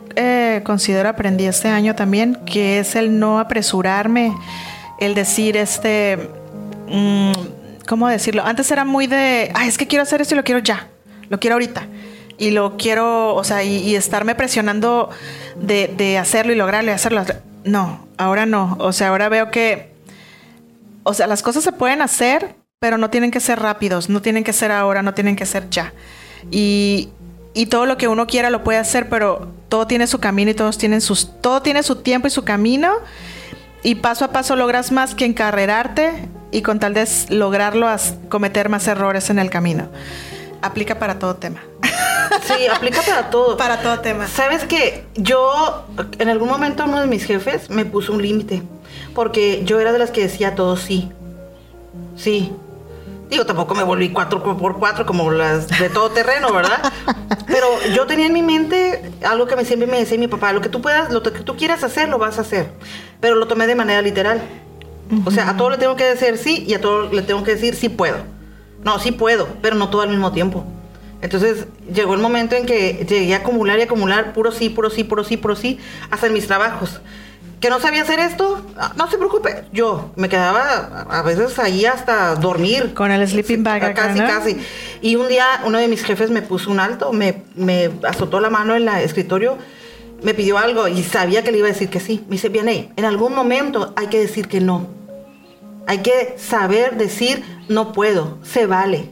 considero 0.63 1.09
aprendí 1.09 1.45
este 1.45 1.69
año 1.69 1.95
también, 1.95 2.35
que 2.45 2.79
es 2.79 2.95
el 2.95 3.19
no 3.19 3.39
apresurarme, 3.39 4.33
el 4.99 5.15
decir 5.15 5.57
este... 5.57 6.29
Mm, 6.87 7.56
¿cómo 7.87 8.07
decirlo? 8.07 8.43
Antes 8.45 8.69
era 8.69 8.85
muy 8.85 9.07
de, 9.07 9.51
ay, 9.55 9.67
es 9.67 9.77
que 9.77 9.87
quiero 9.87 10.03
hacer 10.03 10.21
esto 10.21 10.35
y 10.35 10.37
lo 10.37 10.43
quiero 10.43 10.59
ya, 10.59 10.87
lo 11.29 11.39
quiero 11.39 11.55
ahorita. 11.55 11.87
Y 12.37 12.51
lo 12.51 12.77
quiero, 12.77 13.33
o 13.33 13.43
sea, 13.43 13.63
y, 13.63 13.95
estarme 13.95 14.35
presionando 14.35 15.09
de, 15.55 16.17
hacerlo 16.19 16.53
y 16.53 16.55
lograrlo 16.55 16.91
y 16.91 16.93
hacerlo. 16.93 17.23
No, 17.63 18.07
ahora 18.17 18.45
no. 18.45 18.77
O 18.79 18.93
sea, 18.93 19.07
ahora 19.07 19.27
veo 19.27 19.49
que, 19.49 19.91
o 21.01 21.15
sea, 21.15 21.25
las 21.25 21.41
cosas 21.41 21.63
se 21.63 21.71
pueden 21.71 22.03
hacer, 22.03 22.53
pero 22.77 22.99
no 22.99 23.09
tienen 23.09 23.31
que 23.31 23.39
ser 23.39 23.59
rápidos, 23.59 24.07
no 24.07 24.21
tienen 24.21 24.43
que 24.43 24.53
ser 24.53 24.71
ahora, 24.71 25.01
no 25.01 25.15
tienen 25.15 25.35
que 25.35 25.47
ser 25.47 25.67
ya. 25.71 25.93
Y, 26.51 27.09
y 27.55 27.65
todo 27.65 27.87
lo 27.87 27.97
que 27.97 28.07
uno 28.07 28.27
quiera 28.27 28.51
lo 28.51 28.63
puede 28.63 28.77
hacer, 28.77 29.09
pero 29.09 29.51
todo 29.67 29.87
tiene 29.87 30.05
su 30.05 30.19
camino 30.19 30.51
y 30.51 30.53
todos 30.53 30.77
tienen 30.77 31.01
sus, 31.01 31.41
todo 31.41 31.63
tiene 31.63 31.81
su 31.81 31.95
tiempo 31.95 32.27
y 32.27 32.29
su 32.29 32.43
camino. 32.43 32.93
Y 33.81 33.95
paso 33.95 34.25
a 34.25 34.31
paso 34.31 34.55
logras 34.55 34.91
más 34.91 35.15
que 35.15 35.25
encarrerarte 35.25 36.29
y 36.51 36.61
con 36.61 36.79
tal 36.79 36.93
de 36.93 37.07
lograrlo, 37.29 37.87
cometer 38.29 38.69
más 38.69 38.87
errores 38.87 39.29
en 39.29 39.39
el 39.39 39.49
camino. 39.49 39.89
Aplica 40.61 40.99
para 40.99 41.19
todo 41.19 41.35
tema. 41.35 41.61
Sí, 42.43 42.67
aplica 42.67 43.01
para 43.01 43.29
todo. 43.29 43.57
Para 43.57 43.81
todo 43.81 43.99
tema. 43.99 44.27
Sabes 44.27 44.63
que 44.63 45.05
yo, 45.15 45.85
en 46.19 46.29
algún 46.29 46.49
momento, 46.49 46.85
uno 46.85 46.99
de 46.99 47.07
mis 47.07 47.25
jefes 47.25 47.69
me 47.69 47.85
puso 47.85 48.13
un 48.13 48.21
límite. 48.21 48.63
Porque 49.13 49.63
yo 49.65 49.79
era 49.79 49.91
de 49.91 49.99
las 49.99 50.11
que 50.11 50.21
decía 50.21 50.55
todo 50.55 50.77
sí. 50.77 51.11
Sí. 52.15 52.51
Digo, 53.29 53.45
tampoco 53.45 53.75
me 53.75 53.83
volví 53.83 54.09
cuatro 54.09 54.41
por 54.41 54.79
cuatro 54.79 55.05
como 55.05 55.31
las 55.31 55.67
de 55.67 55.89
todo 55.89 56.09
terreno, 56.11 56.53
¿verdad? 56.53 56.79
Pero 57.47 57.67
yo 57.93 58.05
tenía 58.05 58.27
en 58.27 58.33
mi 58.33 58.41
mente 58.41 59.11
algo 59.25 59.47
que 59.47 59.55
me, 59.55 59.65
siempre 59.65 59.87
me 59.87 59.99
decía 59.99 60.17
mi 60.17 60.27
papá, 60.27 60.53
lo 60.53 60.61
que 60.61 60.69
tú 60.69 60.81
puedas, 60.81 61.11
lo 61.11 61.21
que 61.23 61.31
tú 61.31 61.57
quieras 61.57 61.83
hacer, 61.83 62.07
lo 62.07 62.17
vas 62.17 62.37
a 62.37 62.41
hacer. 62.41 62.69
Pero 63.19 63.35
lo 63.35 63.47
tomé 63.47 63.67
de 63.67 63.75
manera 63.75 64.01
literal. 64.01 64.41
O 65.25 65.31
sea, 65.31 65.49
a 65.49 65.57
todo 65.57 65.69
le 65.69 65.77
tengo 65.77 65.95
que 65.95 66.03
decir 66.03 66.37
sí 66.37 66.65
y 66.67 66.73
a 66.73 66.81
todo 66.81 67.11
le 67.11 67.21
tengo 67.21 67.43
que 67.43 67.55
decir 67.55 67.75
sí 67.75 67.89
puedo. 67.89 68.17
No, 68.83 68.99
sí 68.99 69.11
puedo, 69.11 69.47
pero 69.61 69.75
no 69.75 69.89
todo 69.89 70.01
al 70.01 70.09
mismo 70.09 70.31
tiempo. 70.31 70.65
Entonces 71.21 71.65
llegó 71.93 72.13
el 72.13 72.21
momento 72.21 72.55
en 72.55 72.65
que 72.65 73.05
llegué 73.09 73.33
a 73.33 73.37
acumular 73.37 73.79
y 73.79 73.83
acumular 73.83 74.33
puro 74.33 74.51
sí, 74.51 74.69
puro 74.69 74.89
sí, 74.89 75.03
puro 75.03 75.23
sí, 75.23 75.37
puro 75.37 75.55
sí, 75.55 75.79
hasta 76.11 76.27
en 76.27 76.33
mis 76.33 76.45
trabajos. 76.47 77.01
que 77.59 77.69
no 77.69 77.79
sabía 77.79 78.03
hacer 78.03 78.19
esto, 78.19 78.61
ah, 78.77 78.93
no 78.95 79.09
se 79.09 79.17
preocupe. 79.17 79.63
Yo 79.73 80.11
me 80.15 80.29
quedaba 80.29 81.07
a 81.09 81.21
veces 81.23 81.57
ahí 81.57 81.85
hasta 81.85 82.35
dormir. 82.35 82.93
Con 82.93 83.11
el 83.11 83.27
sleeping 83.27 83.63
bag. 83.63 83.95
Casi, 83.95 84.19
casi. 84.19 84.57
Y 85.01 85.15
un 85.15 85.27
día 85.27 85.61
uno 85.65 85.79
de 85.79 85.87
mis 85.87 86.03
jefes 86.03 86.29
me 86.29 86.41
puso 86.41 86.69
un 86.69 86.79
alto, 86.79 87.11
me, 87.13 87.43
me 87.55 87.89
azotó 88.07 88.39
la 88.39 88.49
mano 88.49 88.75
en 88.75 88.87
el 88.87 88.95
escritorio, 89.03 89.57
me 90.21 90.33
pidió 90.33 90.57
algo 90.57 90.87
y 90.87 91.03
sabía 91.03 91.43
que 91.43 91.51
le 91.51 91.59
iba 91.59 91.67
a 91.67 91.71
decir 91.71 91.89
que 91.89 91.99
sí. 91.99 92.23
Me 92.27 92.33
dice, 92.33 92.49
bien, 92.49 92.67
en 92.67 93.05
algún 93.05 93.33
momento 93.33 93.93
hay 93.95 94.07
que 94.07 94.19
decir 94.19 94.47
que 94.47 94.59
no. 94.59 94.87
Hay 95.85 95.99
que 95.99 96.35
saber 96.37 96.97
decir, 96.97 97.43
no 97.69 97.93
puedo, 97.93 98.39
se 98.43 98.65
vale. 98.65 99.09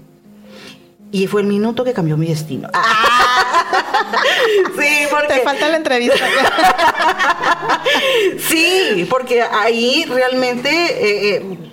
Y 1.11 1.27
fue 1.27 1.41
el 1.41 1.47
minuto 1.47 1.83
que 1.83 1.93
cambió 1.93 2.17
mi 2.17 2.27
destino. 2.27 2.69
sí, 4.77 5.07
porque... 5.09 5.33
Te 5.33 5.39
falta 5.41 5.69
la 5.69 5.77
entrevista. 5.77 6.17
sí, 8.49 9.07
porque 9.09 9.41
ahí 9.41 10.05
realmente... 10.09 10.69
Eh, 10.69 11.35
eh, 11.35 11.71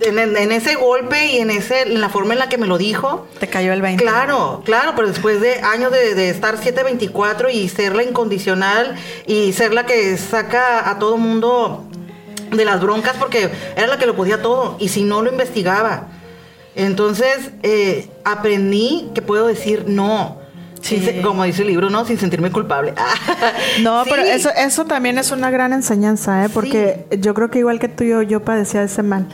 en, 0.00 0.52
ese 0.52 0.74
golpe 0.74 1.26
y 1.26 1.38
en 1.38 1.50
ese 1.50 1.82
en 1.82 2.00
la 2.00 2.08
forma 2.08 2.32
en 2.32 2.38
la 2.38 2.48
que 2.48 2.58
me 2.58 2.66
lo 2.66 2.78
dijo. 2.78 3.26
Te 3.38 3.48
cayó 3.48 3.72
el 3.72 3.82
20. 3.82 4.02
Claro, 4.02 4.62
claro, 4.64 4.92
pero 4.96 5.08
después 5.08 5.40
de 5.40 5.60
años 5.60 5.92
de, 5.92 6.14
de 6.14 6.30
estar 6.30 6.56
724 6.56 7.50
y 7.50 7.68
ser 7.68 7.94
la 7.94 8.02
incondicional 8.02 8.96
y 9.26 9.52
ser 9.52 9.74
la 9.74 9.86
que 9.86 10.16
saca 10.16 10.90
a 10.90 10.98
todo 10.98 11.16
mundo 11.16 11.84
de 12.50 12.64
las 12.64 12.80
broncas 12.80 13.16
porque 13.18 13.50
era 13.76 13.86
la 13.86 13.98
que 13.98 14.06
lo 14.06 14.16
podía 14.16 14.42
todo 14.42 14.76
y 14.78 14.88
si 14.88 15.02
no 15.02 15.22
lo 15.22 15.30
investigaba. 15.30 16.08
Entonces 16.74 17.50
eh, 17.62 18.08
aprendí 18.24 19.10
que 19.14 19.22
puedo 19.22 19.46
decir 19.46 19.84
no. 19.88 20.38
como 21.22 21.44
dice 21.44 21.62
el 21.62 21.68
libro, 21.68 21.90
¿no? 21.90 22.04
Sin 22.04 22.18
sentirme 22.18 22.50
culpable. 22.50 22.94
no, 23.82 24.04
pero 24.08 24.22
eso, 24.22 24.50
eso 24.56 24.84
también 24.84 25.18
es 25.18 25.30
una 25.30 25.50
gran 25.50 25.72
enseñanza, 25.72 26.44
¿eh? 26.44 26.48
Porque 26.48 27.06
yo 27.20 27.34
creo 27.34 27.50
que 27.50 27.58
igual 27.58 27.78
que 27.78 27.88
tú 27.88 28.04
yo, 28.04 28.22
yo 28.22 28.44
padecía 28.44 28.80
de 28.80 28.86
ese 28.86 29.02
mal. 29.02 29.26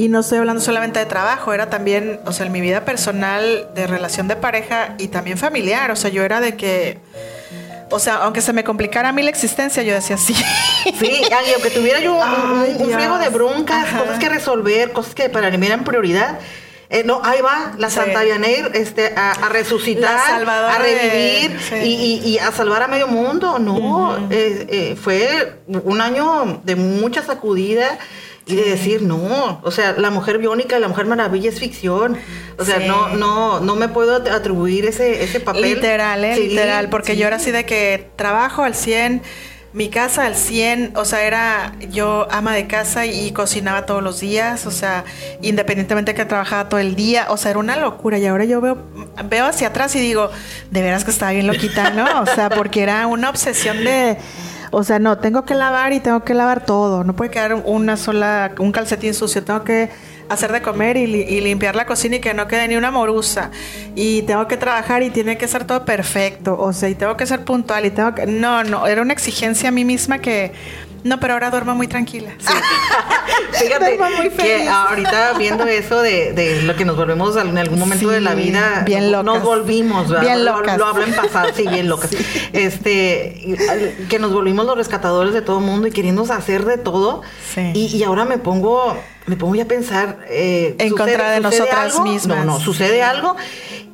Y 0.00 0.08
no 0.08 0.20
estoy 0.20 0.38
hablando 0.38 0.62
solamente 0.62 0.98
de 0.98 1.04
trabajo, 1.04 1.52
era 1.52 1.68
también, 1.68 2.20
o 2.24 2.32
sea, 2.32 2.46
en 2.46 2.52
mi 2.52 2.62
vida 2.62 2.86
personal, 2.86 3.68
de 3.74 3.86
relación 3.86 4.28
de 4.28 4.36
pareja 4.36 4.94
y 4.96 5.08
también 5.08 5.36
familiar. 5.36 5.90
O 5.90 5.96
sea, 5.96 6.08
yo 6.08 6.22
era 6.22 6.40
de 6.40 6.56
que 6.56 6.96
o 7.90 7.98
sea, 7.98 8.14
aunque 8.22 8.40
se 8.40 8.54
me 8.54 8.64
complicara 8.64 9.10
a 9.10 9.12
mí 9.12 9.22
la 9.22 9.28
existencia, 9.28 9.82
yo 9.82 9.92
decía 9.92 10.16
sí. 10.16 10.32
Sí, 10.98 11.22
y 11.28 11.52
aunque 11.52 11.68
tuviera 11.68 12.00
yo 12.00 12.14
un, 12.14 12.90
friego 12.90 13.18
de 13.18 13.28
broncas, 13.28 13.92
cosas 13.92 14.18
que 14.18 14.30
resolver, 14.30 14.92
cosas 14.92 15.14
que 15.14 15.28
para 15.28 15.50
mí 15.50 15.66
eran 15.66 15.84
prioridad. 15.84 16.38
Eh, 16.88 17.04
no, 17.04 17.20
ahí 17.22 17.42
va 17.42 17.74
la 17.76 17.90
Santa 17.90 18.24
Yaneir 18.24 18.70
este, 18.72 19.12
a, 19.14 19.50
resucitar, 19.50 20.48
a 20.48 20.78
revivir 20.78 21.60
y, 21.84 22.38
a 22.38 22.50
salvar 22.52 22.84
a 22.84 22.88
medio 22.88 23.06
mundo. 23.06 23.58
No, 23.58 24.16
eh, 24.30 24.66
eh, 24.70 24.96
fue 24.98 25.60
un 25.68 26.00
año 26.00 26.62
de 26.64 26.76
mucha 26.76 27.22
sacudida 27.22 27.98
y 28.50 28.56
de 28.56 28.64
decir, 28.64 29.02
no, 29.02 29.60
o 29.62 29.70
sea, 29.70 29.92
la 29.92 30.10
mujer 30.10 30.38
biónica, 30.38 30.78
la 30.78 30.88
mujer 30.88 31.06
maravilla 31.06 31.48
es 31.48 31.58
ficción. 31.58 32.16
O 32.58 32.64
sea, 32.64 32.78
no, 32.80 33.08
no, 33.10 33.60
no 33.60 33.76
me 33.76 33.88
puedo 33.88 34.16
atribuir 34.16 34.86
ese, 34.86 35.22
ese 35.22 35.40
papel. 35.40 35.62
Literal, 35.62 36.24
¿eh? 36.24 36.36
literal, 36.36 36.90
porque 36.90 37.16
yo 37.16 37.26
era 37.26 37.36
así 37.36 37.50
de 37.50 37.64
que 37.64 38.10
trabajo 38.16 38.62
al 38.62 38.74
100, 38.74 39.22
mi 39.72 39.88
casa 39.88 40.26
al 40.26 40.34
100, 40.34 40.94
o 40.96 41.04
sea, 41.04 41.22
era 41.22 41.72
yo 41.90 42.26
ama 42.30 42.54
de 42.54 42.66
casa 42.66 43.06
y 43.06 43.30
cocinaba 43.32 43.86
todos 43.86 44.02
los 44.02 44.18
días, 44.20 44.66
o 44.66 44.70
sea, 44.70 45.04
independientemente 45.42 46.12
de 46.12 46.16
que 46.16 46.24
trabajaba 46.24 46.68
todo 46.68 46.80
el 46.80 46.96
día, 46.96 47.26
o 47.30 47.36
sea, 47.36 47.52
era 47.52 47.60
una 47.60 47.76
locura. 47.76 48.18
Y 48.18 48.26
ahora 48.26 48.44
yo 48.44 48.60
veo, 48.60 48.78
veo 49.24 49.46
hacia 49.46 49.68
atrás 49.68 49.94
y 49.94 50.00
digo, 50.00 50.30
de 50.70 50.82
veras 50.82 51.04
que 51.04 51.12
estaba 51.12 51.32
bien 51.32 51.46
loquita, 51.46 51.90
¿no? 51.90 52.22
O 52.22 52.26
sea, 52.26 52.50
porque 52.50 52.82
era 52.82 53.06
una 53.06 53.30
obsesión 53.30 53.84
de 53.84 54.16
o 54.70 54.84
sea, 54.84 54.98
no, 54.98 55.18
tengo 55.18 55.44
que 55.44 55.54
lavar 55.54 55.92
y 55.92 56.00
tengo 56.00 56.24
que 56.24 56.34
lavar 56.34 56.64
todo. 56.64 57.04
No 57.04 57.14
puede 57.14 57.30
quedar 57.30 57.54
una 57.54 57.96
sola, 57.96 58.52
un 58.58 58.72
calcetín 58.72 59.14
sucio. 59.14 59.42
Tengo 59.42 59.64
que 59.64 59.90
hacer 60.28 60.52
de 60.52 60.62
comer 60.62 60.96
y, 60.96 61.40
limpiar 61.40 61.74
la 61.74 61.86
cocina 61.86 62.16
y 62.16 62.20
que 62.20 62.32
no 62.34 62.46
quede 62.46 62.68
ni 62.68 62.76
una 62.76 62.90
morusa. 62.90 63.50
Y 63.96 64.22
tengo 64.22 64.46
que 64.46 64.56
trabajar 64.56 65.02
y 65.02 65.10
tiene 65.10 65.36
que 65.36 65.48
ser 65.48 65.64
todo 65.64 65.84
perfecto. 65.84 66.56
O 66.58 66.72
sea, 66.72 66.88
y 66.88 66.94
tengo 66.94 67.16
que 67.16 67.26
ser 67.26 67.44
puntual 67.44 67.84
y 67.84 67.90
tengo 67.90 68.14
que... 68.14 68.26
No, 68.26 68.62
no, 68.62 68.86
era 68.86 69.02
una 69.02 69.12
exigencia 69.12 69.70
a 69.70 69.72
mí 69.72 69.84
misma 69.84 70.18
que 70.18 70.52
no, 71.04 71.20
pero 71.20 71.34
ahora 71.34 71.50
duermo 71.50 71.74
muy 71.74 71.88
tranquila. 71.88 72.30
Fíjate 73.52 73.98
que 74.36 74.68
ahorita 74.68 75.34
viendo 75.38 75.64
eso 75.66 76.00
de, 76.00 76.62
lo 76.64 76.76
que 76.76 76.84
nos 76.84 76.96
volvemos 76.96 77.36
en 77.36 77.58
algún 77.58 77.78
momento 77.78 78.08
de 78.10 78.20
la 78.20 78.34
vida, 78.34 78.82
bien 78.86 79.10
locas. 79.10 79.24
nos 79.24 79.42
volvimos, 79.42 80.08
¿verdad? 80.08 80.24
Bien 80.24 80.44
locas. 80.44 80.78
Lo, 80.78 80.86
hablo 80.86 81.04
en 81.04 81.14
pasado, 81.14 81.50
sí, 81.54 81.66
bien 81.66 81.88
locas. 81.88 82.10
Este, 82.52 83.56
que 84.08 84.18
nos 84.18 84.32
volvimos 84.32 84.66
los 84.66 84.76
rescatadores 84.76 85.32
de 85.34 85.42
todo 85.42 85.58
el 85.58 85.64
mundo 85.64 85.86
y 85.86 85.90
queriendo 85.90 86.20
hacer 86.30 86.64
de 86.64 86.78
todo. 86.78 87.22
Y, 87.74 87.96
y, 87.96 88.02
ahora 88.04 88.24
me 88.24 88.38
pongo, 88.38 88.96
me 89.26 89.36
pongo 89.36 89.54
ya 89.54 89.64
a 89.64 89.66
pensar 89.66 90.20
eh, 90.28 90.76
en 90.78 90.94
contra 90.94 91.30
de 91.32 91.40
nosotras 91.40 92.00
mismas. 92.00 92.44
No, 92.44 92.52
no, 92.52 92.60
sucede 92.60 93.02
algo 93.02 93.36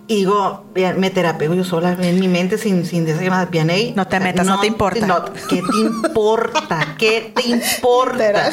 y 0.08 0.16
digo, 0.16 0.64
me 0.96 1.10
terapeo 1.10 1.54
yo 1.54 1.64
sola 1.64 1.96
en 2.00 2.20
mi 2.20 2.28
mente 2.28 2.58
sin, 2.58 2.86
sin 2.86 3.04
decir 3.04 3.30
nada 3.30 3.50
pianey. 3.50 3.92
No 3.96 4.06
te 4.06 4.20
metas, 4.20 4.46
no, 4.46 4.60
te 4.60 4.68
importa. 4.68 5.24
¿Qué 5.48 5.62
te 5.62 5.78
importa? 5.78 6.94
¿Qué 6.98 7.32
te 7.34 7.48
importa? 7.48 8.50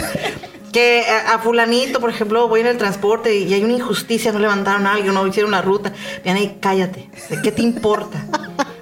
que 0.74 1.06
a, 1.06 1.38
fulanito, 1.38 2.00
por 2.00 2.10
ejemplo, 2.10 2.48
voy 2.48 2.62
en 2.62 2.68
el 2.68 2.78
transporte 2.78 3.38
y 3.38 3.54
hay 3.54 3.64
una 3.64 3.74
injusticia, 3.74 4.32
no 4.32 4.40
levantaron 4.40 4.88
a 4.88 4.94
alguien, 4.94 5.14
no 5.14 5.26
hicieron 5.28 5.50
una 5.50 5.62
ruta. 5.62 5.94
Pianey, 6.24 6.58
cállate. 6.60 7.10
¿Qué 7.44 7.52
te 7.52 7.62
importa? 7.62 8.26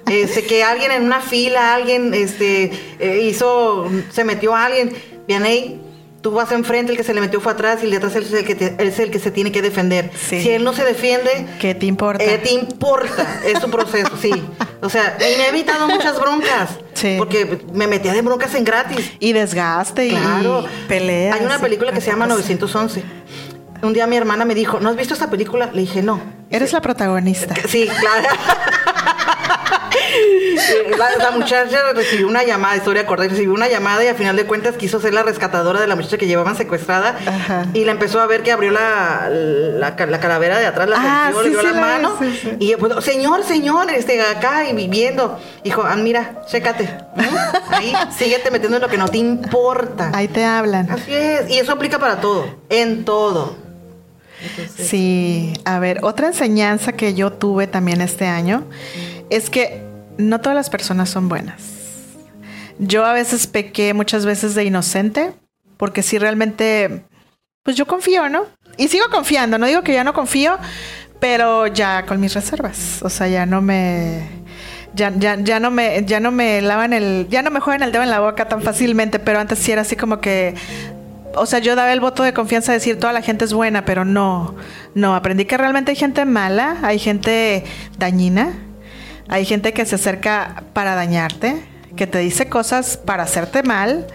Este, 0.06 0.44
que 0.44 0.64
alguien 0.64 0.90
en 0.90 1.04
una 1.04 1.20
fila, 1.20 1.74
alguien 1.74 2.12
este, 2.14 2.72
eh, 2.98 3.28
hizo, 3.30 3.88
se 4.10 4.24
metió 4.24 4.54
a 4.54 4.66
alguien. 4.66 4.92
Pianey, 5.26 5.80
tú 6.22 6.30
vas 6.30 6.52
enfrente, 6.52 6.92
el 6.92 6.96
que 6.96 7.04
se 7.04 7.12
le 7.12 7.20
metió 7.20 7.40
fue 7.40 7.52
atrás 7.52 7.80
y 7.82 7.86
el 7.86 7.90
de 7.90 7.96
atrás 7.98 8.14
es 8.14 8.32
el 8.32 8.44
que, 8.44 8.76
es 8.78 8.98
el 8.98 9.10
que 9.10 9.18
se 9.18 9.30
tiene 9.30 9.52
que 9.52 9.60
defender. 9.60 10.10
Si 10.14 10.50
él 10.50 10.64
no 10.64 10.72
se 10.72 10.84
defiende... 10.84 11.46
¿Qué 11.60 11.74
te 11.74 11.86
importa? 11.86 12.24
¿Qué 12.24 12.38
te 12.38 12.52
importa? 12.52 13.40
Es 13.44 13.58
su 13.58 13.68
proceso, 13.68 14.12
sí. 14.20 14.32
O 14.80 14.88
sea, 14.88 15.16
y 15.18 15.36
me 15.36 15.46
he 15.46 15.48
evitado 15.48 15.88
muchas 15.88 16.18
broncas. 16.18 16.78
Sí. 16.94 17.16
Porque 17.18 17.60
me 17.72 17.88
metía 17.88 18.12
de 18.12 18.22
broncas 18.22 18.54
en 18.54 18.64
gratis. 18.64 19.12
Y 19.18 19.32
desgaste 19.32 20.08
claro. 20.08 20.64
y 20.64 20.88
peleas. 20.88 21.38
Hay 21.38 21.44
una 21.44 21.58
película 21.58 21.92
que 21.92 22.00
se 22.00 22.10
llama 22.10 22.26
911. 22.28 23.02
Un 23.82 23.92
día 23.92 24.06
mi 24.06 24.16
hermana 24.16 24.44
me 24.44 24.54
dijo, 24.54 24.78
¿no 24.78 24.90
has 24.90 24.96
visto 24.96 25.14
esta 25.14 25.28
película? 25.28 25.70
Le 25.72 25.80
dije, 25.80 26.02
no. 26.02 26.20
Eres 26.50 26.72
la 26.72 26.80
protagonista. 26.80 27.54
Sí, 27.66 27.88
claro. 27.98 28.28
la, 31.18 31.30
muchacha 31.32 31.92
recibió 31.94 32.28
una 32.28 32.44
llamada, 32.44 32.76
historia 32.76 33.06
corta, 33.06 33.24
recibió 33.24 33.52
una 33.52 33.68
llamada 33.68 34.04
y 34.04 34.08
al 34.08 34.16
final 34.16 34.36
de 34.36 34.44
cuentas 34.44 34.76
quiso 34.76 35.00
ser 35.00 35.14
la 35.14 35.22
rescatadora 35.22 35.80
de 35.80 35.86
la 35.86 35.96
muchacha 35.96 36.16
que 36.18 36.26
llevaban 36.26 36.56
secuestrada 36.56 37.16
y 37.74 37.84
la 37.84 37.92
empezó 37.92 38.20
a 38.20 38.26
ver 38.26 38.42
que 38.42 38.52
abrió 38.52 38.70
la, 38.70 39.28
la, 39.30 39.96
calavera 39.96 40.58
de 40.58 40.66
atrás, 40.66 40.88
la 40.88 40.96
ah, 40.98 41.32
le 41.42 41.50
dio 41.50 41.62
la, 41.62 41.72
mano 41.72 42.16
y 42.58 42.74
pues, 42.76 43.04
señor, 43.04 43.44
señor, 43.44 43.90
este, 43.90 44.20
acá 44.20 44.68
y 44.68 44.74
viviendo. 44.74 45.38
Dijo, 45.64 45.82
ah, 45.82 45.96
mira, 45.96 46.42
chécate. 46.46 46.88
Ahí, 47.70 47.92
síguete 48.16 48.50
metiendo 48.50 48.76
en 48.76 48.82
lo 48.82 48.88
que 48.88 48.98
no 48.98 49.08
te 49.08 49.18
importa. 49.18 50.10
Ahí 50.14 50.28
te 50.28 50.44
hablan. 50.44 50.90
Así 50.90 51.12
es. 51.12 51.50
Y 51.50 51.58
eso 51.58 51.72
aplica 51.72 51.98
para 51.98 52.20
todo, 52.20 52.46
en 52.68 53.04
todo. 53.04 53.56
Sí, 54.76 55.52
a 55.64 55.78
ver, 55.78 56.00
otra 56.02 56.26
enseñanza 56.26 56.92
que 56.92 57.14
yo 57.14 57.32
tuve 57.32 57.66
también 57.66 58.00
este 58.00 58.26
año 58.26 58.64
es 59.34 59.50
que 59.50 59.82
no 60.18 60.40
todas 60.40 60.56
las 60.56 60.70
personas 60.70 61.10
son 61.10 61.28
buenas. 61.28 61.62
Yo 62.78 63.04
a 63.04 63.12
veces 63.12 63.46
pequé 63.46 63.94
muchas 63.94 64.24
veces 64.24 64.54
de 64.54 64.64
inocente, 64.64 65.32
porque 65.76 66.02
si 66.02 66.18
realmente, 66.18 67.04
pues 67.62 67.76
yo 67.76 67.86
confío, 67.86 68.28
¿no? 68.28 68.46
Y 68.76 68.88
sigo 68.88 69.06
confiando, 69.10 69.58
no 69.58 69.66
digo 69.66 69.82
que 69.82 69.92
ya 69.92 70.04
no 70.04 70.14
confío, 70.14 70.58
pero 71.20 71.66
ya 71.66 72.06
con 72.06 72.20
mis 72.20 72.34
reservas. 72.34 73.02
O 73.02 73.10
sea, 73.10 73.28
ya 73.28 73.46
no 73.46 73.62
me. 73.62 74.42
Ya, 74.94 75.10
ya, 75.16 75.36
ya 75.40 75.58
no 75.58 75.70
me, 75.70 76.04
ya 76.04 76.20
no 76.20 76.30
me 76.30 76.60
lavan 76.60 76.92
el, 76.92 77.26
ya 77.30 77.40
no 77.40 77.50
me 77.50 77.60
juegan 77.60 77.82
el 77.82 77.92
dedo 77.92 78.02
en 78.02 78.10
la 78.10 78.20
boca 78.20 78.48
tan 78.48 78.60
fácilmente, 78.60 79.18
pero 79.18 79.38
antes 79.38 79.58
sí 79.58 79.72
era 79.72 79.82
así 79.82 79.96
como 79.96 80.20
que 80.20 80.54
o 81.34 81.46
sea, 81.46 81.58
yo 81.58 81.74
daba 81.76 81.92
el 81.92 82.00
voto 82.00 82.22
de 82.22 82.32
confianza 82.32 82.72
de 82.72 82.78
decir 82.78 82.98
toda 82.98 83.12
la 83.12 83.22
gente 83.22 83.44
es 83.44 83.52
buena, 83.52 83.84
pero 83.84 84.04
no, 84.04 84.54
no, 84.94 85.14
aprendí 85.14 85.44
que 85.44 85.56
realmente 85.56 85.92
hay 85.92 85.96
gente 85.96 86.24
mala, 86.24 86.76
hay 86.82 86.98
gente 86.98 87.64
dañina, 87.98 88.52
hay 89.28 89.44
gente 89.44 89.72
que 89.72 89.84
se 89.86 89.94
acerca 89.94 90.64
para 90.72 90.94
dañarte, 90.94 91.62
que 91.96 92.06
te 92.06 92.18
dice 92.18 92.48
cosas 92.48 92.96
para 92.96 93.22
hacerte 93.22 93.62
mal. 93.62 94.06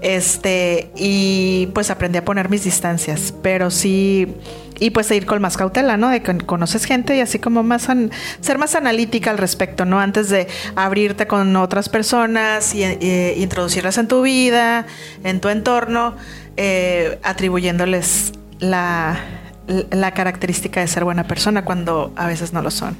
Este, 0.00 0.90
y 0.96 1.68
pues 1.74 1.90
aprendí 1.90 2.18
a 2.18 2.24
poner 2.24 2.50
mis 2.50 2.64
distancias, 2.64 3.32
pero 3.42 3.70
sí, 3.70 4.34
y 4.78 4.90
pues 4.90 5.10
a 5.10 5.14
ir 5.14 5.24
con 5.24 5.40
más 5.40 5.56
cautela, 5.56 5.96
¿no? 5.96 6.10
De 6.10 6.22
que 6.22 6.36
conoces 6.38 6.84
gente 6.84 7.16
y 7.16 7.20
así 7.20 7.38
como 7.38 7.62
más, 7.62 7.88
ser 8.40 8.58
más 8.58 8.74
analítica 8.74 9.30
al 9.30 9.38
respecto, 9.38 9.84
¿no? 9.86 10.00
Antes 10.00 10.28
de 10.28 10.46
abrirte 10.76 11.26
con 11.26 11.56
otras 11.56 11.88
personas 11.88 12.74
y, 12.74 12.84
introducirlas 13.36 13.96
en 13.96 14.08
tu 14.08 14.22
vida, 14.22 14.86
en 15.22 15.40
tu 15.40 15.48
entorno, 15.48 16.14
eh, 16.56 17.18
atribuyéndoles 17.22 18.32
la, 18.58 19.18
la 19.90 20.12
característica 20.12 20.80
de 20.80 20.86
ser 20.86 21.04
buena 21.04 21.26
persona 21.26 21.64
cuando 21.64 22.12
a 22.16 22.26
veces 22.26 22.52
no 22.52 22.60
lo 22.60 22.70
son 22.70 22.96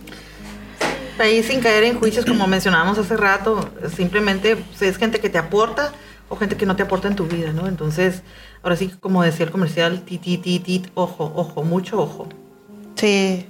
ahí 1.19 1.43
sin 1.43 1.61
caer 1.61 1.85
en 1.85 1.99
juicios 1.99 2.25
como 2.25 2.47
mencionábamos 2.47 2.99
hace 2.99 3.17
rato, 3.17 3.71
simplemente 3.95 4.57
es 4.81 4.97
gente 4.97 5.21
que 5.21 5.31
te 5.31 5.39
aporta 5.39 5.93
o 6.29 6.37
gente 6.37 6.57
que 6.57 6.67
no 6.67 6.77
te 6.77 6.83
aporta 6.83 7.09
en 7.09 7.17
tu 7.17 7.27
vida, 7.27 7.53
¿no? 7.53 7.67
Entonces, 7.69 8.23
ahora 8.63 8.77
sí, 8.77 8.91
como 9.01 9.23
decía 9.23 9.47
el 9.47 9.53
comercial, 9.53 10.03
tit, 10.03 10.23
tit, 10.23 10.43
tit, 10.43 10.87
ojo, 10.95 11.33
ojo, 11.35 11.63
mucho 11.63 12.01
ojo. 12.01 12.29
Sí. 12.97 13.47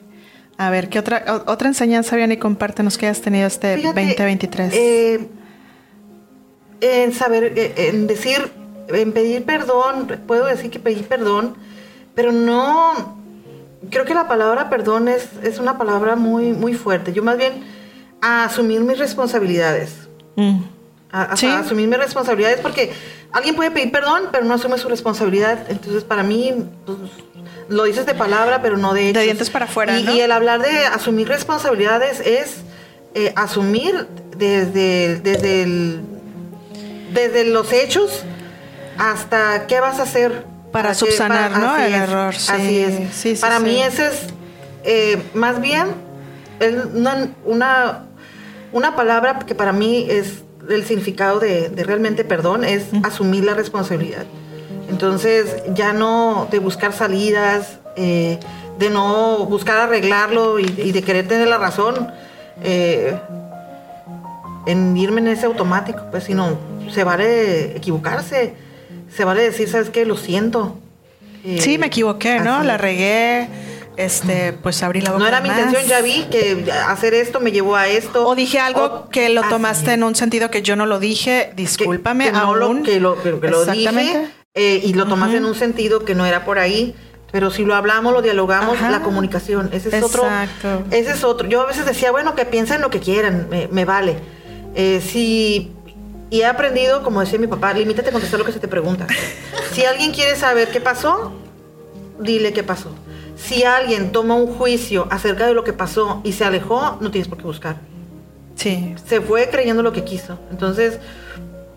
A 0.57 0.70
ver, 0.70 0.88
¿qué 0.88 0.98
otra, 0.98 1.42
otra 1.46 1.68
enseñanza, 1.68 2.14
bien 2.14 2.31
y 2.31 2.37
compártenos 2.37 2.96
que 2.96 3.07
hayas 3.07 3.20
tenido 3.20 3.46
este 3.46 3.77
2023? 3.77 4.72
Eh, 4.72 5.29
en 6.81 7.12
saber, 7.12 7.53
eh, 7.57 7.74
en 7.77 8.07
decir, 8.07 8.53
en 8.88 9.12
pedir 9.12 9.44
perdón, 9.44 10.20
puedo 10.27 10.46
decir 10.46 10.70
que 10.70 10.79
pedí 10.79 11.03
perdón, 11.03 11.57
pero 12.14 12.31
no, 12.31 13.18
creo 13.90 14.05
que 14.05 14.14
la 14.14 14.29
palabra 14.29 14.68
perdón 14.70 15.09
es, 15.09 15.29
es 15.42 15.59
una 15.59 15.79
palabra 15.79 16.16
muy, 16.16 16.53
muy 16.53 16.75
fuerte. 16.75 17.12
Yo 17.12 17.23
más 17.23 17.37
bien 17.37 17.64
a 18.20 18.44
asumir 18.44 18.81
mis 18.81 18.99
responsabilidades. 18.99 20.09
Mm. 20.37 20.61
A, 21.12 21.33
asumir 21.33 21.87
mis 21.87 21.99
responsabilidades 21.99 22.61
porque 22.61 22.92
alguien 23.31 23.55
puede 23.55 23.70
pedir 23.70 23.92
perdón, 23.92 24.25
pero 24.33 24.44
no 24.44 24.55
asume 24.55 24.79
su 24.79 24.88
responsabilidad. 24.88 25.59
Entonces, 25.68 26.03
para 26.03 26.23
mí, 26.23 26.55
pues, 26.87 26.99
lo 27.68 27.85
dices 27.85 28.07
de 28.07 28.14
palabra, 28.14 28.62
pero 28.62 28.77
no 28.77 28.94
de 28.94 29.12
De 29.12 29.23
dientes 29.23 29.51
para 29.51 29.66
afuera. 29.66 29.99
Y, 29.99 30.20
el 30.20 30.33
hablar 30.33 30.62
de 30.62 30.87
asumir 30.87 31.29
responsabilidades 31.29 32.20
es 32.20 32.62
eh, 33.14 33.33
asumir 33.37 34.09
desde, 34.37 35.20
desde, 35.20 36.01
desde 37.12 37.44
los 37.44 37.73
hechos 37.73 38.25
hasta 38.99 39.66
qué 39.66 39.81
vas 39.81 40.01
a 40.01 40.05
hacer. 40.05 40.44
Para, 40.74 40.92
subsanar, 40.92 41.56
¿no? 41.56 41.76
El 41.76 41.94
error. 41.94 42.34
Así 42.34 42.80
es. 42.80 43.40
para 43.40 43.60
mí 43.60 43.80
ese 43.80 44.08
es 44.08 44.26
eh, 44.82 45.22
más 45.32 45.60
bien 45.60 45.87
una, 46.94 47.28
una, 47.44 48.04
una, 48.72 48.96
palabra 48.96 49.38
que 49.38 49.54
para 49.54 49.72
mí 49.72 50.08
es 50.10 50.42
el 50.68 50.84
significado 50.84 51.38
de, 51.38 51.70
realmente 51.76 52.24
perdón, 52.24 52.64
es 52.64 52.87
asumir 53.04 53.44
la 53.44 53.54
responsabilidad. 53.54 54.24
Entonces, 54.88 55.62
ya 55.74 55.92
no 55.92 56.48
de 56.50 56.58
buscar 56.58 56.92
salidas, 56.92 57.78
eh, 57.94 58.40
de 58.76 58.90
no 58.90 59.46
buscar 59.46 59.78
arreglarlo 59.78 60.58
y, 60.58 60.66
de 60.66 61.02
querer 61.02 61.28
tener 61.28 61.46
la 61.46 61.58
razón, 61.58 62.10
eh, 62.64 63.16
en 64.66 64.96
irme 64.96 65.20
en 65.20 65.28
ese 65.28 65.46
automático, 65.46 66.02
pues, 66.10 66.24
sino 66.24 66.58
se 66.90 67.04
vale 67.04 67.76
equivocarse, 67.76 68.63
se 69.14 69.24
vale 69.24 69.42
decir, 69.42 69.68
¿sabes 69.68 69.90
qué? 69.90 70.05
Lo 70.05 70.16
siento. 70.16 70.79
sí, 71.59 71.79
me 71.79 71.87
equivoqué, 71.87 72.40
¿no? 72.40 72.62
La 72.62 72.77
regué 72.77 73.48
este, 73.96 74.53
pues 74.53 74.83
abrí 74.83 75.00
la 75.00 75.12
boca. 75.12 75.22
No 75.22 75.29
era 75.29 75.40
mi 75.40 75.48
intención, 75.48 75.85
ya 75.87 76.00
vi 76.00 76.24
que 76.31 76.70
hacer 76.88 77.14
esto 77.14 77.40
me 77.40 77.53
llevó 77.53 77.77
a 77.77 77.88
esto. 77.88 78.27
O 78.27 78.35
dije 78.35 78.59
algo 78.59 79.09
que 79.11 79.29
lo 79.29 79.42
tomaste 79.42 79.92
en 79.92 80.03
un 80.03 80.14
sentido 80.14 80.50
que 80.50 80.62
yo 80.62 80.77
no 80.77 80.87
lo 80.87 80.98
dije, 80.98 81.53
discúlpame, 81.57 82.31
aún. 82.31 82.83
que 82.83 83.00
lo, 83.00 83.20
que, 83.22 83.31
lo 83.33 83.64
dije 83.64 84.29
eh, 84.55 84.81
y 84.85 84.94
lo 84.94 85.07
tomaste 85.07 85.37
en 85.37 85.44
un 85.44 85.55
sentido 85.55 86.05
que 86.05 86.14
no 86.14 86.27
era 86.27 86.44
por 86.44 86.59
ahí. 86.59 86.94
Pero 87.31 87.50
si 87.50 87.64
lo 87.64 87.74
hablamos, 87.74 88.12
lo 88.12 88.22
dialogamos, 88.22 88.81
la 88.81 89.03
comunicación. 89.03 89.68
Ese 89.72 89.96
es 89.96 90.05
otro. 90.05 90.24
Ese 90.92 91.11
es 91.11 91.24
otro. 91.24 91.48
Yo 91.48 91.62
a 91.62 91.66
veces 91.66 91.85
decía, 91.85 92.12
bueno, 92.12 92.37
que 92.37 92.44
piensen 92.44 92.81
lo 92.81 92.90
que 92.90 93.00
quieran, 93.00 93.48
me, 93.70 93.85
vale. 93.85 94.16
Eh, 94.77 95.00
si 95.05 95.72
y 96.30 96.40
he 96.40 96.46
aprendido, 96.46 97.02
como 97.02 97.20
decía 97.20 97.38
mi 97.38 97.46
papá, 97.46 97.72
limítate 97.72 98.08
a 98.08 98.12
contestar 98.12 98.38
lo 98.38 98.46
que 98.46 98.52
se 98.52 98.60
te 98.60 98.68
pregunta. 98.68 99.06
si 99.72 99.84
alguien 99.84 100.12
quiere 100.12 100.37
saber 100.37 100.68
qué 100.70 100.80
pasó, 100.80 101.32
dile 102.18 102.52
qué 102.52 102.62
pasó. 102.62 102.90
Si 103.37 103.64
alguien 103.64 104.12
toma 104.12 104.34
un 104.34 104.46
juicio 104.46 105.06
acerca 105.10 105.46
de 105.46 105.54
lo 105.54 105.64
que 105.64 105.72
pasó 105.72 106.20
y 106.24 106.32
se 106.32 106.44
alejó, 106.44 106.98
no 107.00 107.10
tienes 107.10 107.28
por 107.28 107.38
qué 107.38 107.44
buscar. 107.44 107.76
Sí. 108.54 108.94
Se 109.06 109.20
fue 109.20 109.48
creyendo 109.50 109.82
lo 109.82 109.92
que 109.92 110.04
quiso. 110.04 110.38
Entonces, 110.50 110.98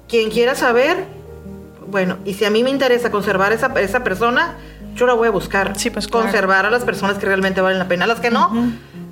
quien 0.07 0.29
quiera 0.29 0.55
saber, 0.55 1.05
bueno, 1.87 2.17
y 2.25 2.35
si 2.35 2.45
a 2.45 2.49
mí 2.49 2.63
me 2.63 2.69
interesa 2.69 3.11
conservar 3.11 3.51
esa, 3.51 3.67
esa 3.79 4.03
persona, 4.03 4.55
yo 4.95 5.05
la 5.07 5.13
voy 5.13 5.27
a 5.27 5.31
buscar. 5.31 5.77
Sí, 5.77 5.89
pues 5.89 6.07
Conservar 6.07 6.65
a 6.65 6.69
las 6.69 6.83
personas 6.83 7.17
que 7.17 7.25
realmente 7.25 7.61
valen 7.61 7.79
la 7.79 7.87
pena. 7.87 8.05
A 8.05 8.07
las 8.07 8.19
que 8.19 8.31
no, 8.31 8.51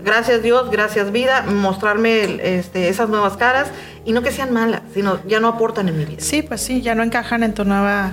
gracias 0.06 0.44
Dios, 0.44 0.70
gracias 0.72 1.12
vida, 1.12 1.42
mostrarme 1.42 2.40
este, 2.58 2.88
esas 2.88 3.10
nuevas 3.10 3.36
caras 3.36 3.70
y 4.06 4.14
no 4.14 4.22
que 4.22 4.32
sean 4.32 4.54
malas, 4.54 4.84
sino 4.94 5.20
ya 5.28 5.40
no 5.40 5.50
aportan 5.50 5.90
en 5.90 5.98
mi 5.98 6.06
vida. 6.06 6.22
Sí, 6.22 6.44
pues 6.44 6.62
sí, 6.62 6.82
ya 6.82 6.96
no 6.96 7.04
encajan 7.04 7.44
en 7.44 7.54
tu 7.54 7.66
nueva, 7.66 8.12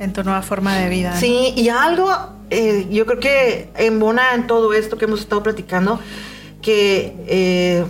en 0.00 0.12
tu 0.12 0.24
nueva 0.24 0.42
forma 0.42 0.76
de 0.76 0.88
vida. 0.88 1.14
Sí, 1.16 1.52
y 1.54 1.68
algo, 1.68 2.10
eh, 2.50 2.88
yo 2.90 3.06
creo 3.06 3.20
que 3.20 3.68
embona 3.76 4.34
en 4.34 4.46
todo 4.46 4.72
esto 4.72 4.96
que 4.96 5.04
hemos 5.04 5.20
estado 5.20 5.42
platicando, 5.42 6.00
que 6.62 7.14
eh, 7.26 7.84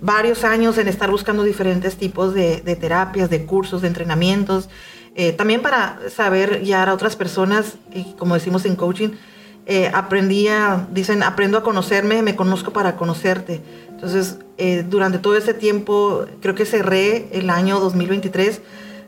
varios 0.00 0.44
años 0.44 0.78
en 0.78 0.88
estar 0.88 1.10
buscando 1.10 1.42
diferentes 1.42 1.96
tipos 1.96 2.32
de, 2.32 2.60
terapias, 2.80 3.28
de 3.28 3.44
cursos, 3.44 3.82
de 3.82 3.88
entrenamientos, 3.88 4.70
eh, 5.16 5.32
también 5.32 5.60
para 5.60 5.98
saber 6.08 6.60
guiar 6.60 6.88
a 6.88 6.94
otras 6.94 7.16
personas, 7.16 7.74
como 8.16 8.34
decimos 8.34 8.64
en 8.64 8.76
coaching, 8.76 9.10
eh, 9.72 9.88
aprendí 9.94 10.48
a, 10.48 10.88
dicen, 10.90 11.22
aprendo 11.22 11.56
a 11.56 11.62
conocerme, 11.62 12.22
me 12.22 12.34
conozco 12.34 12.72
para 12.72 12.96
conocerte. 12.96 13.60
Entonces, 13.88 14.38
eh, 14.58 14.84
durante 14.84 15.20
todo 15.20 15.36
ese 15.36 15.54
tiempo, 15.54 16.24
creo 16.42 16.56
que 16.56 16.64
cerré 16.64 17.28
el 17.30 17.50
año 17.50 17.78
2023 17.78 18.62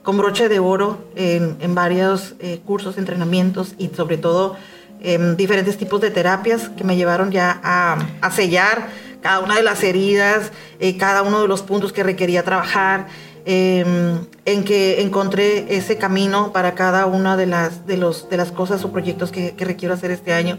con 0.05 0.19
broche 0.19 0.49
de 0.49 0.61
oro 0.61 0.99
en, 1.17 1.57
en 1.59 1.75
varios 1.75 2.37
eh, 2.39 2.61
cursos, 2.65 2.97
entrenamientos 2.97 3.75
y 3.77 3.89
sobre 3.89 4.19
todo 4.19 4.55
en 5.01 5.37
diferentes 5.37 5.77
tipos 5.79 6.01
de 6.01 6.13
terapias 6.13 6.69
que 6.69 6.85
me 6.85 6.95
llevaron 6.95 7.33
ya 7.33 7.61
a, 7.65 7.99
a 8.21 8.31
sellar 8.31 8.87
cada 9.21 9.41
una 9.41 9.57
de 9.57 9.65
las 9.65 9.83
heridas, 9.83 10.53
cada 10.97 11.23
uno 11.23 11.43
de 11.43 11.49
los 11.49 11.63
puntos 11.63 11.93
que 11.93 12.05
requería 12.05 12.45
trabajar. 12.45 13.09
Em, 13.45 14.21
en 14.45 14.65
que 14.65 15.03
encontré 15.03 15.77
ese 15.77 15.99
camino 15.99 16.53
para 16.53 16.75
cada 16.75 17.07
una 17.07 17.37
de 17.37 17.47
las, 17.47 17.87
de 17.89 17.97
los, 17.97 18.29
de 18.31 18.37
las 18.37 18.53
cosas 18.53 18.85
o 18.85 18.93
proyectos 18.93 19.33
que, 19.33 19.55
requiero 19.59 19.95
hacer 19.95 20.13
este 20.13 20.33
año. 20.33 20.59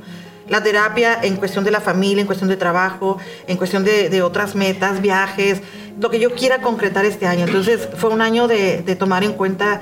La 0.50 0.64
terapia 0.64 1.18
en 1.22 1.38
cuestión 1.38 1.64
de 1.64 1.72
la 1.72 1.80
familia, 1.80 2.20
en 2.20 2.28
cuestión 2.28 2.50
de 2.50 2.58
trabajo, 2.58 3.18
en 3.48 3.56
cuestión 3.56 3.86
de, 3.86 4.22
otras 4.22 4.56
metas, 4.56 5.02
viajes, 5.02 5.62
lo 6.00 6.10
que 6.10 6.20
yo 6.20 6.34
quiera 6.34 6.62
concretar 6.62 7.06
este 7.06 7.26
año. 7.26 7.46
Entonces 7.46 7.88
fue 7.96 8.10
un 8.10 8.22
año 8.22 8.50
de, 8.50 8.96
tomar 9.00 9.24
en 9.24 9.34
cuenta 9.34 9.82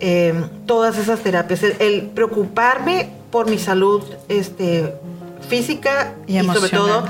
em, 0.00 0.48
todas 0.64 0.96
esas 0.96 1.20
terapias, 1.20 1.62
el, 1.62 2.10
preocuparme 2.14 3.10
por 3.30 3.50
mi 3.50 3.58
salud 3.58 4.02
este, 4.28 4.94
física 5.46 6.14
y 6.26 6.38
sobre 6.40 6.70
todo 6.70 7.04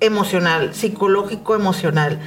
emocional, 0.00 0.74
psicológico, 0.74 1.54
emocional. 1.54 2.18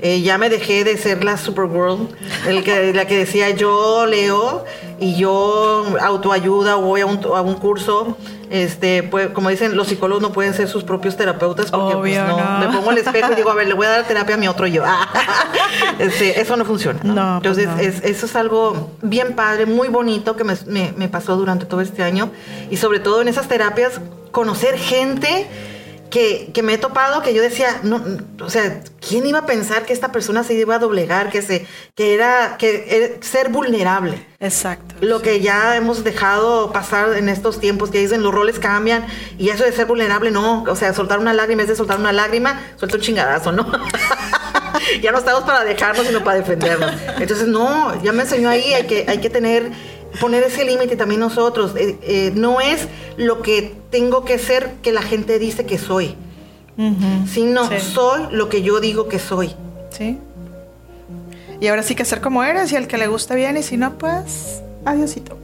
Eh, 0.00 0.22
ya 0.22 0.38
me 0.38 0.48
dejé 0.48 0.84
de 0.84 0.96
ser 0.96 1.24
la 1.24 1.36
Supergirl, 1.36 2.08
el 2.46 2.62
que, 2.62 2.92
la 2.92 3.06
que 3.06 3.16
decía 3.16 3.50
yo 3.50 4.06
leo 4.06 4.64
y 5.00 5.16
yo 5.16 5.86
autoayuda 6.00 6.76
o 6.76 6.82
voy 6.82 7.00
a 7.00 7.06
un, 7.06 7.20
a 7.24 7.40
un 7.40 7.54
curso. 7.54 8.16
Este, 8.50 9.02
pues, 9.02 9.28
como 9.30 9.50
dicen, 9.50 9.76
los 9.76 9.88
psicólogos 9.88 10.22
no 10.22 10.32
pueden 10.32 10.54
ser 10.54 10.68
sus 10.68 10.82
propios 10.84 11.16
terapeutas 11.16 11.70
porque 11.70 11.96
pues, 11.96 12.18
no, 12.18 12.58
me 12.60 12.66
pongo 12.68 12.92
el 12.92 12.98
espejo 12.98 13.32
y 13.32 13.34
digo, 13.34 13.50
a 13.50 13.54
ver, 13.54 13.66
le 13.66 13.74
voy 13.74 13.86
a 13.86 13.90
dar 13.90 14.06
terapia 14.06 14.36
a 14.36 14.38
mi 14.38 14.48
otro 14.48 14.66
yo. 14.66 14.84
este, 15.98 16.40
eso 16.40 16.56
no 16.56 16.64
funciona. 16.64 17.00
Pues 17.42 17.58
Entonces, 17.58 18.00
eso 18.04 18.26
es 18.26 18.36
algo 18.36 18.92
bien 19.02 19.34
padre, 19.34 19.66
muy 19.66 19.88
bonito 19.88 20.36
que 20.36 20.44
me, 20.44 20.54
me, 20.66 20.92
me 20.96 21.08
pasó 21.08 21.36
durante 21.36 21.66
todo 21.66 21.80
este 21.80 22.02
año 22.02 22.30
y 22.70 22.76
sobre 22.76 23.00
todo 23.00 23.20
en 23.20 23.28
esas 23.28 23.48
terapias, 23.48 24.00
conocer 24.30 24.78
gente 24.78 25.46
que, 26.10 26.52
me 26.62 26.74
he 26.74 26.78
topado 26.78 27.22
que 27.22 27.34
yo 27.34 27.42
decía, 27.42 27.80
no, 27.82 28.02
o 28.40 28.50
sea, 28.50 28.82
¿quién 29.06 29.26
iba 29.26 29.40
a 29.40 29.46
pensar 29.46 29.84
que 29.84 29.92
esta 29.92 30.12
persona 30.12 30.42
se 30.44 30.54
iba 30.54 30.74
a 30.74 30.78
doblegar, 30.78 31.30
que 31.30 31.42
se, 31.42 31.66
que 31.94 32.14
era, 32.14 32.56
que 32.58 33.18
ser 33.20 33.50
vulnerable? 33.50 34.26
Exacto. 34.40 34.94
Lo 35.00 35.20
que 35.20 35.40
ya 35.40 35.76
hemos 35.76 36.04
dejado 36.04 36.72
pasar 36.72 37.14
en 37.16 37.28
estos 37.28 37.60
tiempos, 37.60 37.90
que 37.90 37.98
dicen 37.98 38.22
los 38.22 38.34
roles 38.34 38.58
cambian 38.58 39.06
y 39.38 39.50
eso 39.50 39.64
de 39.64 39.72
ser 39.72 39.86
vulnerable, 39.86 40.30
no, 40.30 40.62
o 40.62 40.76
sea, 40.76 40.92
soltar 40.92 41.18
una 41.18 41.32
lágrima 41.32 41.62
es 41.62 41.68
de 41.68 41.76
soltar 41.76 41.98
una 41.98 42.12
lágrima, 42.12 42.60
suelta 42.76 42.96
un 42.96 43.02
chingadazo, 43.02 43.52
¿no? 43.52 43.66
ya 45.02 45.12
no 45.12 45.18
estamos 45.18 45.44
para 45.44 45.64
dejarnos, 45.64 46.06
sino 46.06 46.22
para 46.24 46.38
defendernos. 46.38 46.92
Entonces, 47.18 47.48
no, 47.48 48.00
ya 48.02 48.12
me 48.12 48.22
enseñó 48.22 48.48
ahí, 48.48 48.74
hay 48.74 48.86
que, 48.86 49.04
hay 49.08 49.18
que 49.18 49.30
tener 49.30 49.70
poner 50.20 50.42
ese 50.42 50.64
límite 50.64 50.96
también 50.96 51.20
nosotros. 51.20 51.74
Eh, 51.76 51.98
eh, 52.02 52.32
no 52.34 52.60
es 52.60 52.88
lo 53.16 53.42
que 53.42 53.74
tengo 53.90 54.24
que 54.24 54.38
ser 54.38 54.74
que 54.82 54.92
la 54.92 55.02
gente 55.02 55.38
dice 55.38 55.66
que 55.66 55.78
soy, 55.78 56.16
sino 57.26 57.68
soy 57.80 58.22
lo 58.30 58.48
que 58.48 58.62
yo 58.62 58.80
digo 58.80 59.08
que 59.08 59.18
soy. 59.18 59.54
Sí. 59.90 60.18
Y 61.60 61.66
ahora 61.66 61.82
sí 61.82 61.94
que 61.94 62.04
ser 62.04 62.20
como 62.20 62.44
eres 62.44 62.70
y 62.70 62.76
al 62.76 62.86
que 62.86 62.98
le 62.98 63.08
gusta 63.08 63.34
bien 63.34 63.56
y 63.56 63.62
si 63.62 63.76
no, 63.76 63.98
pues 63.98 64.62
adiósito. 64.84 65.36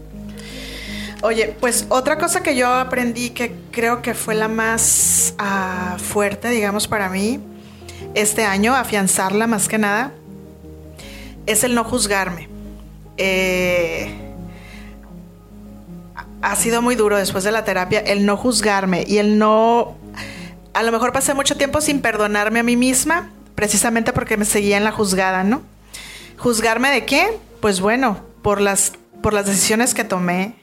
Oye, 1.23 1.57
pues 1.59 1.87
otra 1.89 2.19
cosa 2.19 2.43
que 2.43 2.55
yo 2.55 2.69
aprendí 2.69 3.31
que 3.31 3.53
creo 3.73 4.03
que 4.03 4.15
fue 4.15 4.35
la 4.35 4.47
más 4.47 5.35
ah, 5.39 5.97
fuerte, 5.99 6.51
digamos, 6.51 6.87
para 6.87 7.09
mí 7.09 7.41
este 8.15 8.45
año, 8.45 8.75
afianzarla 8.75 9.47
más 9.47 9.69
que 9.69 9.79
nada, 9.79 10.13
es 11.47 11.65
el 11.65 11.75
no 11.75 11.83
juzgarme. 11.85 12.49
Eh, 13.17 14.24
ha 16.45 16.57
sido 16.57 16.83
muy 16.83 16.95
duro 16.95 17.17
después 17.17 17.43
de 17.43 17.53
la 17.53 17.65
terapia 17.65 18.01
el 18.01 18.27
no 18.27 18.37
juzgarme 18.37 19.05
y 19.07 19.19
el 19.19 19.39
no... 19.39 19.97
A 20.75 20.83
lo 20.83 20.93
mejor 20.93 21.13
pasé 21.13 21.33
mucho 21.33 21.57
tiempo 21.57 21.81
sin 21.81 22.01
perdonarme 22.01 22.61
a 22.61 22.63
mí 22.63 22.77
misma, 22.77 23.31
precisamente 23.55 24.13
porque 24.13 24.37
me 24.37 24.45
seguía 24.45 24.77
en 24.77 24.85
la 24.85 24.93
juzgada, 24.93 25.43
¿no? 25.43 25.63
¿Juzgarme 26.37 26.91
de 26.91 27.07
qué? 27.07 27.39
Pues 27.61 27.81
bueno, 27.81 28.21
por 28.43 28.61
las, 28.61 28.93
por 29.23 29.33
las 29.33 29.47
decisiones 29.47 29.95
que 29.95 30.05
tomé, 30.05 30.57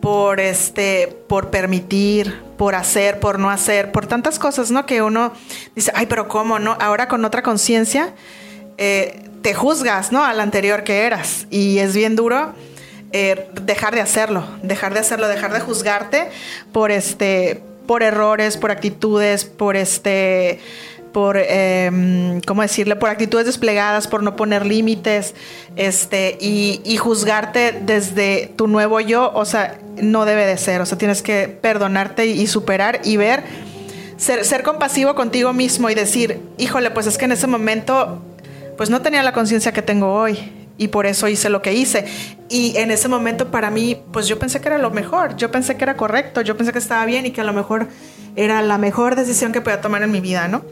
por 0.00 0.38
este, 0.38 1.16
por 1.28 1.50
permitir, 1.50 2.40
por 2.56 2.74
hacer, 2.74 3.18
por 3.18 3.38
no 3.38 3.50
hacer, 3.50 3.90
por 3.90 4.06
tantas 4.06 4.38
cosas, 4.38 4.70
¿no? 4.70 4.86
Que 4.86 5.02
uno 5.02 5.32
dice, 5.74 5.90
ay, 5.94 6.06
pero 6.06 6.28
¿cómo, 6.28 6.58
no? 6.58 6.76
Ahora 6.78 7.08
con 7.08 7.24
otra 7.24 7.42
conciencia, 7.42 8.14
eh, 8.78 9.30
te 9.42 9.54
juzgas, 9.54 10.12
¿no? 10.12 10.24
Al 10.24 10.38
anterior 10.38 10.84
que 10.84 11.06
eras. 11.06 11.46
Y 11.50 11.78
es 11.78 11.94
bien 11.94 12.14
duro 12.14 12.54
eh, 13.18 13.48
dejar 13.62 13.94
de 13.94 14.02
hacerlo, 14.02 14.44
dejar 14.62 14.92
de 14.92 15.00
hacerlo, 15.00 15.26
dejar 15.26 15.50
de 15.54 15.60
juzgarte 15.60 16.28
por 16.70 16.90
este, 16.90 17.62
por 17.86 18.02
errores, 18.02 18.58
por 18.58 18.70
actitudes, 18.70 19.46
por 19.46 19.74
este, 19.74 20.60
por, 21.14 21.38
eh, 21.38 22.42
¿cómo 22.46 22.60
decirle? 22.60 22.94
Por 22.94 23.08
actitudes 23.08 23.46
desplegadas, 23.46 24.06
por 24.06 24.22
no 24.22 24.36
poner 24.36 24.66
límites, 24.66 25.34
este, 25.76 26.36
y, 26.42 26.98
juzgarte 26.98 27.72
desde 27.72 28.52
tu 28.54 28.66
nuevo 28.66 29.00
yo, 29.00 29.32
o 29.34 29.46
sea, 29.46 29.78
no 29.96 30.26
debe 30.26 30.44
de 30.44 30.58
ser, 30.58 30.82
o 30.82 30.84
sea, 30.84 30.98
tienes 30.98 31.22
que 31.22 31.48
perdonarte 31.48 32.26
y, 32.26 32.46
superar 32.46 33.00
y 33.02 33.16
ver, 33.16 33.44
ser, 34.18 34.44
ser 34.44 34.62
compasivo 34.62 35.14
contigo 35.14 35.54
mismo 35.54 35.88
y 35.88 35.94
decir, 35.94 36.38
híjole, 36.58 36.90
pues 36.90 37.06
es 37.06 37.16
que 37.16 37.24
en 37.24 37.32
ese 37.32 37.46
momento, 37.46 38.20
pues 38.76 38.90
no 38.90 39.00
tenía 39.00 39.22
la 39.22 39.32
conciencia 39.32 39.72
que 39.72 39.80
tengo 39.80 40.12
hoy 40.12 40.52
y 40.78 40.88
por 40.88 41.06
eso 41.06 41.28
hice 41.28 41.48
lo 41.48 41.62
que 41.62 41.74
hice. 41.74 42.04
Y 42.48 42.76
en 42.76 42.90
ese 42.90 43.08
momento 43.08 43.50
para 43.50 43.70
mí, 43.70 44.00
pues 44.12 44.28
yo 44.28 44.38
pensé 44.38 44.60
que 44.60 44.68
era 44.68 44.78
lo 44.78 44.90
mejor, 44.90 45.36
yo 45.36 45.50
pensé 45.50 45.76
que 45.76 45.84
era 45.84 45.96
correcto, 45.96 46.40
yo 46.42 46.56
pensé 46.56 46.72
que 46.72 46.78
estaba 46.78 47.04
bien 47.06 47.26
y 47.26 47.30
que 47.30 47.40
a 47.40 47.44
lo 47.44 47.52
mejor 47.52 47.88
era 48.36 48.62
la 48.62 48.78
mejor 48.78 49.16
decisión 49.16 49.52
que 49.52 49.60
podía 49.60 49.80
tomar 49.80 50.02
en 50.02 50.10
mi 50.10 50.20
vida, 50.20 50.48
¿no? 50.48 50.62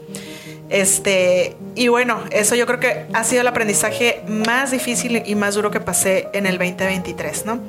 Este, 0.69 1.55
y 1.75 1.89
bueno, 1.89 2.19
eso 2.31 2.55
yo 2.55 2.65
creo 2.65 2.79
que 2.79 3.05
ha 3.13 3.23
sido 3.23 3.41
el 3.41 3.47
aprendizaje 3.47 4.23
más 4.27 4.71
difícil 4.71 5.21
y 5.25 5.35
más 5.35 5.55
duro 5.55 5.69
que 5.69 5.79
pasé 5.79 6.29
en 6.33 6.45
el 6.45 6.57
2023, 6.57 7.45
¿no? 7.45 7.59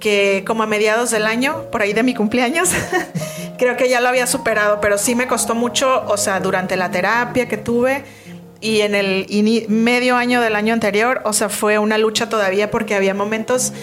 Que 0.00 0.42
como 0.46 0.62
a 0.62 0.66
mediados 0.66 1.10
del 1.10 1.26
año, 1.26 1.70
por 1.70 1.82
ahí 1.82 1.92
de 1.92 2.02
mi 2.02 2.14
cumpleaños, 2.14 2.70
creo 3.58 3.76
que 3.76 3.88
ya 3.88 4.00
lo 4.00 4.08
había 4.08 4.26
superado, 4.26 4.80
pero 4.80 4.98
sí 4.98 5.14
me 5.14 5.26
costó 5.26 5.54
mucho, 5.54 6.04
o 6.06 6.16
sea, 6.16 6.40
durante 6.40 6.76
la 6.76 6.90
terapia 6.90 7.46
que 7.46 7.56
tuve, 7.56 8.04
y 8.64 8.80
en 8.80 8.94
el 8.94 9.26
medio 9.68 10.16
año 10.16 10.40
del 10.40 10.56
año 10.56 10.72
anterior, 10.72 11.20
o 11.26 11.34
sea, 11.34 11.50
fue 11.50 11.78
una 11.78 11.98
lucha 11.98 12.30
todavía 12.30 12.70
porque 12.70 12.94
había 12.94 13.12
momentos 13.12 13.74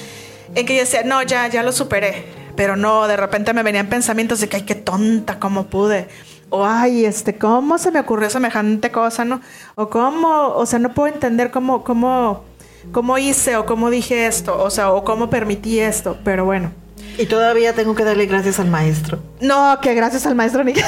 en 0.55 0.65
que 0.65 0.73
yo 0.73 0.79
decía, 0.79 1.03
no, 1.05 1.21
ya, 1.21 1.47
ya 1.47 1.61
lo 1.61 1.71
superé, 1.71 2.25
pero 2.55 2.75
no, 2.75 3.07
de 3.07 3.15
repente 3.15 3.53
me 3.53 3.61
venían 3.61 3.89
pensamientos 3.89 4.39
de 4.39 4.49
que, 4.49 4.55
ay, 4.57 4.63
qué 4.63 4.73
tonta, 4.73 5.37
cómo 5.37 5.67
pude, 5.67 6.07
o 6.49 6.65
ay, 6.65 7.05
este, 7.05 7.37
cómo 7.37 7.77
se 7.77 7.91
me 7.91 7.99
ocurrió 7.99 8.31
semejante 8.31 8.89
cosa, 8.89 9.23
¿no? 9.23 9.39
O 9.75 9.87
cómo, 9.87 10.47
o 10.55 10.65
sea, 10.65 10.79
no 10.79 10.95
puedo 10.95 11.13
entender 11.13 11.51
cómo, 11.51 11.83
cómo, 11.83 12.43
cómo 12.91 13.19
hice 13.19 13.57
o 13.57 13.67
cómo 13.67 13.91
dije 13.91 14.25
esto, 14.25 14.57
o 14.63 14.71
sea, 14.71 14.91
o 14.91 15.03
cómo 15.03 15.29
permití 15.29 15.79
esto, 15.79 16.17
pero 16.23 16.43
bueno. 16.43 16.71
Y 17.19 17.27
todavía 17.27 17.75
tengo 17.75 17.93
que 17.93 18.03
darle 18.03 18.25
gracias 18.25 18.59
al 18.59 18.71
maestro. 18.71 19.19
No, 19.41 19.77
que 19.79 19.93
gracias 19.93 20.25
al 20.25 20.33
maestro 20.33 20.63
ni. 20.63 20.73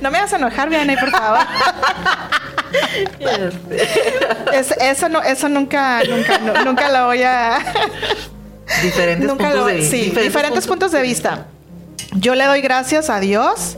No 0.00 0.10
me 0.10 0.20
vas 0.20 0.32
a 0.32 0.36
enojar, 0.36 0.68
Vianney, 0.68 0.96
por 0.96 1.10
favor. 1.10 1.40
eso 4.80 5.08
no, 5.08 5.22
eso 5.22 5.48
nunca, 5.48 6.02
nunca, 6.04 6.38
nunca 6.64 6.88
lo 6.90 7.06
voy 7.06 7.22
a. 7.22 7.58
Diferentes 8.82 9.28
puntos 9.28 9.66
de 9.66 9.74
vista. 9.74 9.90
Sí, 9.90 10.10
diferentes, 10.22 10.66
puntos 10.66 10.92
de 10.92 11.02
vista. 11.02 11.46
Yo 12.14 12.34
le 12.34 12.44
doy 12.44 12.60
gracias 12.62 13.10
a 13.10 13.20
Dios 13.20 13.76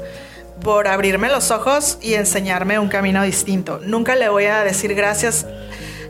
por 0.63 0.89
abrirme 0.89 1.29
los 1.29 1.51
ojos 1.51 1.99
y 2.01 2.15
enseñarme 2.15 2.79
un 2.79 2.89
camino 2.89 3.23
distinto. 3.23 3.81
Nunca 3.85 4.15
le 4.15 4.29
voy 4.29 4.45
a 4.45 4.63
decir 4.63 4.95
gracias 4.95 5.47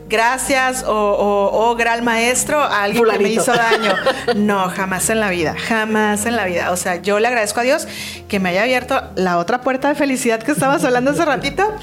gracias 0.07 0.83
o, 0.87 1.75
gran 1.77 2.03
maestro 2.03 2.59
a 2.59 2.83
alguien 2.83 3.03
que 3.05 3.19
me 3.19 3.29
hizo 3.29 3.53
daño. 3.53 3.93
No, 4.35 4.69
jamás 4.69 5.09
en 5.09 5.19
la 5.19 5.29
vida, 5.29 5.55
jamás 5.57 6.25
en 6.25 6.35
la 6.35 6.45
vida. 6.45 6.71
O 6.71 6.77
sea, 6.77 7.01
yo 7.01 7.19
le 7.19 7.27
agradezco 7.27 7.59
a 7.59 7.63
Dios 7.63 7.87
que 8.27 8.39
me 8.39 8.49
haya 8.49 8.63
abierto 8.63 9.01
la 9.15 9.37
otra 9.37 9.61
puerta 9.61 9.89
de 9.89 9.95
felicidad 9.95 10.41
que 10.41 10.51
estabas 10.51 10.83
hablando 10.83 11.11
hace 11.11 11.25
ratito 11.25 11.73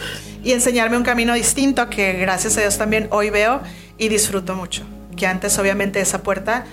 y 0.42 0.52
enseñarme 0.52 0.96
un 0.96 1.02
camino 1.02 1.34
distinto 1.34 1.88
que 1.88 2.14
gracias 2.14 2.56
a 2.56 2.60
Dios 2.60 2.78
también 2.78 3.08
hoy 3.10 3.30
veo 3.30 3.60
y 3.98 4.08
disfruto 4.08 4.54
mucho. 4.54 4.82
Que 5.16 5.26
antes 5.26 5.58
obviamente 5.58 6.00
esa 6.00 6.22
puerta 6.22 6.64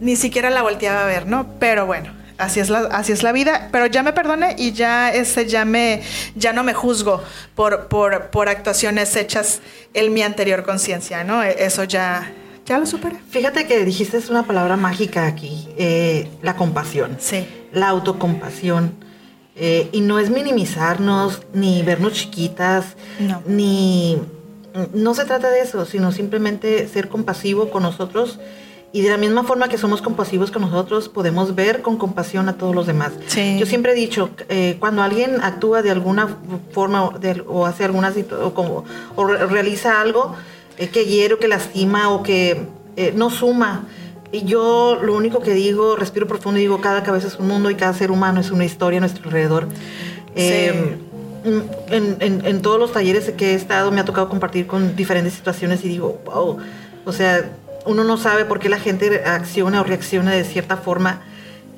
ni 0.00 0.16
siquiera 0.16 0.50
la 0.50 0.62
volteaba 0.62 1.02
a 1.02 1.06
ver, 1.06 1.26
¿no? 1.26 1.46
Pero 1.58 1.86
bueno, 1.86 2.12
así 2.38 2.60
es 2.60 2.70
la, 2.70 2.80
así 2.90 3.12
es 3.12 3.22
la 3.22 3.32
vida, 3.32 3.68
pero 3.70 3.86
ya 3.86 4.02
me 4.02 4.12
perdone 4.12 4.54
y 4.56 4.72
ya 4.72 5.12
ese 5.12 5.46
ya 5.46 5.64
me 5.64 6.02
ya 6.34 6.52
no 6.52 6.62
me 6.64 6.72
juzgo 6.72 7.22
por, 7.54 7.88
por, 7.88 8.30
por 8.30 8.48
actuaciones 8.48 9.14
hechas 9.16 9.60
en 9.94 10.14
mi 10.14 10.22
anterior 10.22 10.62
conciencia, 10.62 11.24
¿no? 11.24 11.42
E, 11.42 11.64
eso 11.64 11.84
ya 11.84 12.32
ya 12.68 12.78
lo 12.78 12.84
superé. 12.84 13.16
Fíjate 13.30 13.66
que 13.66 13.82
dijiste 13.84 14.20
una 14.28 14.42
palabra 14.42 14.76
mágica 14.76 15.26
aquí, 15.26 15.68
eh, 15.78 16.28
la 16.42 16.54
compasión. 16.54 17.16
Sí. 17.18 17.46
La 17.72 17.88
autocompasión. 17.88 18.92
Eh, 19.56 19.88
y 19.90 20.02
no 20.02 20.18
es 20.18 20.28
minimizarnos, 20.28 21.42
ni 21.52 21.82
vernos 21.82 22.12
chiquitas, 22.12 22.96
ni... 23.46 24.20
No 24.92 25.14
se 25.14 25.24
trata 25.24 25.50
de 25.50 25.60
eso, 25.60 25.86
sino 25.86 26.12
simplemente 26.12 26.86
ser 26.88 27.08
compasivo 27.08 27.70
con 27.70 27.82
nosotros 27.82 28.38
y 28.92 29.02
de 29.02 29.10
la 29.10 29.18
misma 29.18 29.44
forma 29.44 29.68
que 29.68 29.76
somos 29.76 30.00
compasivos 30.00 30.50
con 30.50 30.62
nosotros, 30.62 31.08
podemos 31.08 31.54
ver 31.54 31.82
con 31.82 31.98
compasión 31.98 32.48
a 32.48 32.56
todos 32.56 32.74
los 32.74 32.86
demás. 32.86 33.12
Yo 33.58 33.66
siempre 33.66 33.92
he 33.92 33.94
dicho, 33.94 34.30
eh, 34.48 34.76
cuando 34.80 35.02
alguien 35.02 35.42
actúa 35.42 35.82
de 35.82 35.90
alguna 35.90 36.38
forma 36.72 37.04
o 37.04 37.66
hace 37.66 37.84
alguna 37.84 38.12
o, 38.42 38.54
como, 38.54 38.84
o 39.14 39.26
realiza 39.26 40.00
algo 40.00 40.34
eh, 40.78 40.88
que 40.88 41.04
hiere 41.04 41.34
o 41.34 41.38
que 41.38 41.48
lastima 41.48 42.08
o 42.08 42.22
que 42.22 42.62
eh, 42.96 43.12
no 43.14 43.28
suma, 43.28 43.84
y 44.32 44.44
yo 44.44 44.98
lo 45.02 45.14
único 45.14 45.40
que 45.40 45.52
digo, 45.52 45.96
respiro 45.96 46.26
profundo 46.26 46.58
y 46.58 46.62
digo, 46.62 46.80
cada 46.80 47.02
cabeza 47.02 47.28
es 47.28 47.38
un 47.38 47.48
mundo 47.48 47.70
y 47.70 47.74
cada 47.74 47.92
ser 47.92 48.10
humano 48.10 48.40
es 48.40 48.50
una 48.50 48.64
historia 48.64 48.98
a 48.98 49.00
nuestro 49.00 49.24
alrededor. 49.24 49.68
En, 50.34 51.06
en, 52.20 52.62
todos 52.62 52.78
los 52.78 52.92
talleres 52.92 53.30
que 53.30 53.52
he 53.52 53.54
estado 53.54 53.90
me 53.90 54.00
ha 54.00 54.04
tocado 54.04 54.28
compartir 54.28 54.66
con 54.66 54.96
diferentes 54.96 55.32
situaciones 55.32 55.84
y 55.84 55.88
digo, 55.88 56.20
wow, 56.26 56.58
o 57.06 57.12
sea, 57.12 57.50
uno 57.88 58.04
no 58.04 58.18
sabe 58.18 58.44
por 58.44 58.60
qué 58.60 58.68
la 58.68 58.78
gente 58.78 59.24
acciona 59.24 59.80
o 59.80 59.84
reacciona 59.84 60.32
de 60.32 60.44
cierta 60.44 60.76
forma. 60.76 61.22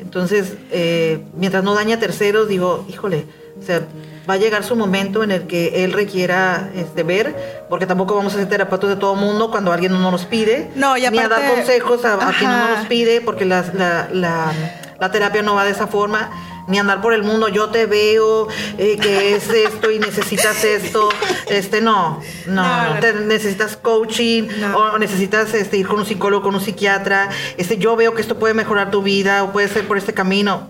Entonces, 0.00 0.54
eh, 0.72 1.22
mientras 1.36 1.62
no 1.62 1.74
daña 1.74 1.96
a 1.96 1.98
terceros, 2.00 2.48
digo, 2.48 2.84
híjole, 2.88 3.26
o 3.60 3.64
sea, 3.64 3.86
va 4.28 4.34
a 4.34 4.36
llegar 4.36 4.64
su 4.64 4.74
momento 4.74 5.22
en 5.22 5.30
el 5.30 5.46
que 5.46 5.84
él 5.84 5.92
requiera 5.92 6.70
este, 6.74 7.04
ver, 7.04 7.64
porque 7.68 7.86
tampoco 7.86 8.16
vamos 8.16 8.34
a 8.34 8.38
ser 8.38 8.48
terapeutas 8.48 8.90
de 8.90 8.96
todo 8.96 9.14
mundo 9.14 9.50
cuando 9.50 9.72
alguien 9.72 9.92
no 9.92 10.10
nos 10.10 10.24
pide, 10.24 10.70
no, 10.74 10.96
y 10.96 11.08
ni 11.08 11.18
a 11.18 11.28
dar 11.28 11.54
consejos 11.54 12.04
a, 12.04 12.18
quien 12.38 12.50
no 12.50 12.76
nos 12.76 12.86
pide, 12.86 13.20
porque 13.20 13.44
la, 13.44 13.64
la, 14.12 14.52
la 14.98 15.10
terapia 15.12 15.42
no 15.42 15.54
va 15.54 15.64
de 15.64 15.70
esa 15.70 15.86
forma 15.86 16.30
ni 16.70 16.78
andar 16.78 17.02
por 17.02 17.12
el 17.12 17.22
mundo, 17.22 17.48
yo 17.48 17.68
te 17.68 17.86
veo 17.86 18.48
eh, 18.78 18.96
que 18.96 19.34
es 19.34 19.48
esto 19.50 19.90
y 19.90 19.98
necesitas 19.98 20.64
esto. 20.64 21.08
Este, 21.48 21.80
no, 21.80 22.20
no, 22.46 23.00
necesitas 23.26 23.76
coaching 23.76 24.48
o 24.74 24.98
necesitas 24.98 25.52
este, 25.54 25.76
ir 25.78 25.86
con 25.86 25.98
un 25.98 26.06
psicólogo, 26.06 26.42
con 26.42 26.54
un 26.54 26.60
psiquiatra. 26.60 27.28
Este, 27.56 27.76
yo 27.76 27.96
veo 27.96 28.14
que 28.14 28.22
esto 28.22 28.38
puede 28.38 28.54
mejorar 28.54 28.90
tu 28.90 29.02
vida 29.02 29.42
o 29.42 29.52
puede 29.52 29.68
ser 29.68 29.86
por 29.86 29.98
este 29.98 30.14
camino. 30.14 30.68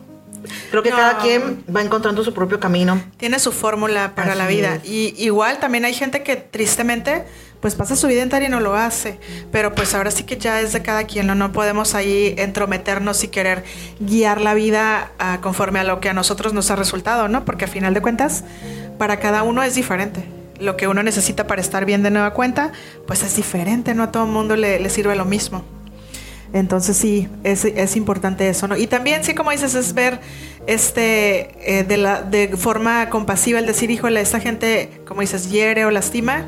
Creo 0.71 0.83
que 0.83 0.91
cada 0.91 1.19
quien 1.19 1.65
va 1.75 1.83
encontrando 1.83 2.25
su 2.25 2.33
propio 2.33 2.59
camino. 2.61 3.03
Tiene 3.19 3.39
su 3.39 3.53
fórmula 3.53 4.15
para 4.15 4.35
la 4.35 4.47
vida. 4.47 4.81
Y 4.85 5.15
igual 5.19 5.59
también 5.59 5.85
hay 5.85 5.95
gente 5.95 6.23
que 6.23 6.37
tristemente 6.37 7.25
pues 7.61 7.75
pasa 7.75 7.95
su 7.95 8.07
vida 8.07 8.23
entera 8.23 8.47
y 8.47 8.49
no 8.49 8.61
lo 8.61 8.75
hace. 8.75 9.19
Pero 9.53 9.75
pues 9.75 9.95
ahora 9.95 10.11
sí 10.11 10.25
que 10.25 10.37
ya 10.37 10.61
es 10.61 10.73
de 10.73 10.83
cada 10.83 11.05
quien, 11.05 11.27
¿no? 11.27 11.35
No 11.35 11.53
podemos 11.53 11.95
ahí 11.95 12.35
entrometernos 12.39 13.23
y 13.25 13.29
querer 13.29 13.65
guiar 14.01 14.41
la 14.41 14.55
vida 14.55 15.13
ah, 15.19 15.39
conforme 15.43 15.79
a 15.79 15.85
lo 15.85 16.01
que 16.01 16.09
a 16.09 16.15
nosotros 16.15 16.55
nos 16.55 16.71
ha 16.71 16.77
resultado, 16.77 17.29
¿no? 17.29 17.45
Porque 17.45 17.67
a 17.67 17.69
final 17.69 17.95
de 17.95 18.01
cuentas, 18.01 18.45
para 18.99 19.21
cada 19.21 19.43
uno 19.43 19.63
es 19.63 19.75
diferente. 19.75 20.25
Lo 20.59 20.77
que 20.77 20.89
uno 20.89 21.03
necesita 21.03 21.47
para 21.47 21.61
estar 21.61 21.85
bien 21.85 22.03
de 22.03 22.11
nueva 22.11 22.33
cuenta, 22.33 22.73
pues 23.07 23.23
es 23.23 23.37
diferente, 23.37 23.95
no 23.95 24.05
a 24.05 24.13
todo 24.13 24.25
el 24.25 24.31
mundo 24.31 24.57
le, 24.57 24.89
sirve 24.91 25.17
lo 25.17 25.25
mismo. 25.25 25.63
Entonces 26.53 26.97
sí, 26.97 27.29
es, 27.45 27.65
es, 27.65 27.95
importante 27.95 28.49
eso, 28.49 28.67
¿no? 28.67 28.77
Y 28.77 28.89
también, 28.89 29.23
sí, 29.23 29.35
como 29.35 29.53
dices, 29.53 29.75
es 29.75 29.95
ver 29.95 30.21
este 30.67 31.79
eh, 31.79 31.85
de, 31.85 31.97
la, 31.97 32.23
de 32.23 32.49
forma 32.57 33.09
compasiva 33.09 33.61
el 33.61 33.67
decir, 33.67 33.91
híjole, 33.91 34.21
esta 34.21 34.41
gente, 34.41 35.01
como 35.07 35.21
dices, 35.21 35.49
hiere 35.51 35.85
o 35.85 35.91
lastima 35.93 36.47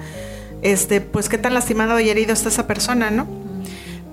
este, 0.62 1.00
pues 1.00 1.28
qué 1.28 1.38
tan 1.38 1.54
lastimado 1.54 2.00
y 2.00 2.08
herido 2.08 2.32
está 2.32 2.48
esa 2.48 2.66
persona, 2.66 3.10
¿no? 3.10 3.26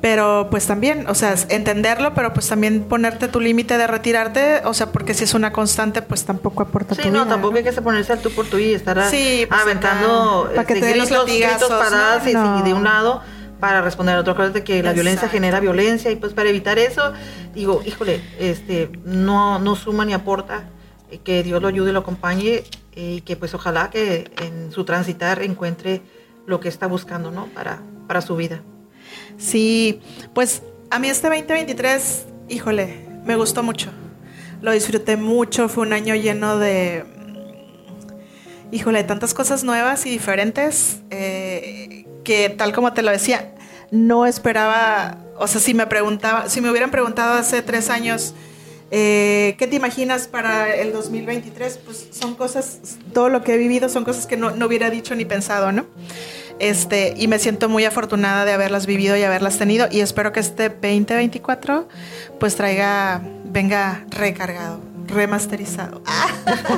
Pero 0.02 0.48
pues 0.50 0.66
también, 0.66 1.08
o 1.08 1.16
sea, 1.16 1.36
entenderlo, 1.50 2.14
pero 2.14 2.34
pues 2.34 2.48
también 2.48 2.84
ponerte 2.84 3.28
tu 3.28 3.42
límite 3.42 3.78
de 3.78 3.86
retirarte, 3.86 4.62
o 4.64 4.74
sea, 4.74 4.92
porque 4.92 5.14
si 5.14 5.26
es 5.26 5.34
una 5.34 5.52
constante, 5.52 6.02
pues 6.02 6.24
tampoco 6.24 6.64
aporta 6.64 6.96
sí, 6.96 7.10
no, 7.10 7.28
tampoco 7.28 7.58
hay 7.58 7.64
que 7.64 7.74
ponerse 7.74 8.14
al 8.14 8.20
tú 8.20 8.32
por 8.32 8.48
tú 8.48 8.58
y 8.58 8.74
estar 8.74 9.10
sí, 9.10 9.46
pues, 9.48 9.62
aventando 9.62 10.50
para 10.56 10.66
que 10.66 10.76
te 10.76 10.94
gritos, 10.94 11.26
gritos 11.26 11.70
paradas 11.70 12.26
y, 12.26 12.34
de 12.64 12.74
un 12.74 12.84
lado 12.86 13.22
para 13.60 13.82
responder 13.82 14.16
a 14.16 14.22
otro. 14.22 14.34
Acuérdate 14.34 14.64
que 14.64 14.82
la 14.82 14.94
violencia 14.94 15.28
genera 15.28 15.60
violencia 15.60 16.10
y 16.12 16.16
pues 16.16 16.34
para 16.34 16.48
evitar 16.48 16.80
eso, 16.80 17.12
digo, 17.54 17.82
híjole, 17.86 18.22
este, 18.40 18.90
no, 19.04 19.60
no 19.60 19.76
suma 19.76 20.06
ni 20.06 20.14
aporta, 20.14 20.64
eh, 21.12 21.20
que 21.22 21.44
Dios 21.44 21.62
lo 21.62 21.68
ayude 21.68 21.90
y 21.90 21.94
lo 21.94 22.00
acompañe 22.00 22.64
eh, 22.94 23.16
y 23.18 23.22
que 23.22 23.36
pues 23.36 23.54
ojalá 23.54 23.90
que 23.90 24.32
en 24.42 24.72
su 24.72 24.86
transitar 24.86 25.42
encuentre 25.42 26.02
lo 26.50 26.60
que 26.60 26.68
está 26.68 26.88
buscando, 26.88 27.32
¿no? 27.32 27.46
Para, 27.48 27.80
para 28.08 28.22
su 28.22 28.36
vida. 28.36 28.62
Sí, 29.38 30.02
pues 30.34 30.64
a 30.90 31.00
mí 31.00 31.08
este 31.08 31.30
2023, 31.30 32.26
híjole, 32.50 33.06
me 33.24 33.36
gustó 33.36 33.64
mucho. 33.64 33.92
Lo 34.62 34.72
disfruté 34.72 35.16
mucho, 35.16 35.70
fue 35.70 35.86
un 35.86 35.94
año 35.94 36.16
lleno 36.16 36.58
de, 36.58 37.06
híjole, 38.72 39.04
tantas 39.04 39.34
cosas 39.34 39.64
nuevas 39.64 40.06
y 40.06 40.10
diferentes 40.10 41.00
eh, 41.12 42.06
que 42.24 42.50
tal 42.50 42.74
como 42.74 42.94
te 42.94 43.04
lo 43.04 43.12
decía, 43.12 43.54
no 43.92 44.26
esperaba, 44.26 45.20
o 45.38 45.48
sea, 45.48 45.62
si 45.62 45.74
me 45.74 45.88
preguntaba, 45.88 46.50
si 46.50 46.62
me 46.62 46.70
hubieran 46.70 46.92
preguntado 46.92 47.36
hace 47.36 47.62
tres 47.62 47.90
años, 47.90 48.34
eh, 48.92 49.56
¿qué 49.60 49.68
te 49.68 49.76
imaginas 49.76 50.28
para 50.28 50.76
el 50.76 50.92
2023? 50.92 51.80
Pues 51.86 52.08
son 52.12 52.34
cosas, 52.34 52.80
todo 53.14 53.30
lo 53.30 53.44
que 53.44 53.54
he 53.54 53.58
vivido 53.58 53.88
son 53.88 54.04
cosas 54.04 54.26
que 54.26 54.36
no, 54.36 54.52
no 54.52 54.66
hubiera 54.66 54.90
dicho 54.90 55.16
ni 55.16 55.26
pensado, 55.26 55.72
¿no? 55.72 55.86
Este, 56.60 57.14
y 57.16 57.28
me 57.28 57.40
siento 57.40 57.70
muy 57.70 57.86
afortunada 57.86 58.44
de 58.44 58.52
haberlas 58.52 58.86
vivido 58.86 59.16
y 59.16 59.24
haberlas 59.24 59.58
tenido 59.58 59.88
y 59.90 60.02
espero 60.02 60.34
que 60.34 60.42
este 60.42 60.68
2024 60.68 61.88
pues 62.38 62.58
traiga, 62.58 63.22
venga 63.46 64.04
recargado, 64.10 64.82
remasterizado. 65.08 66.02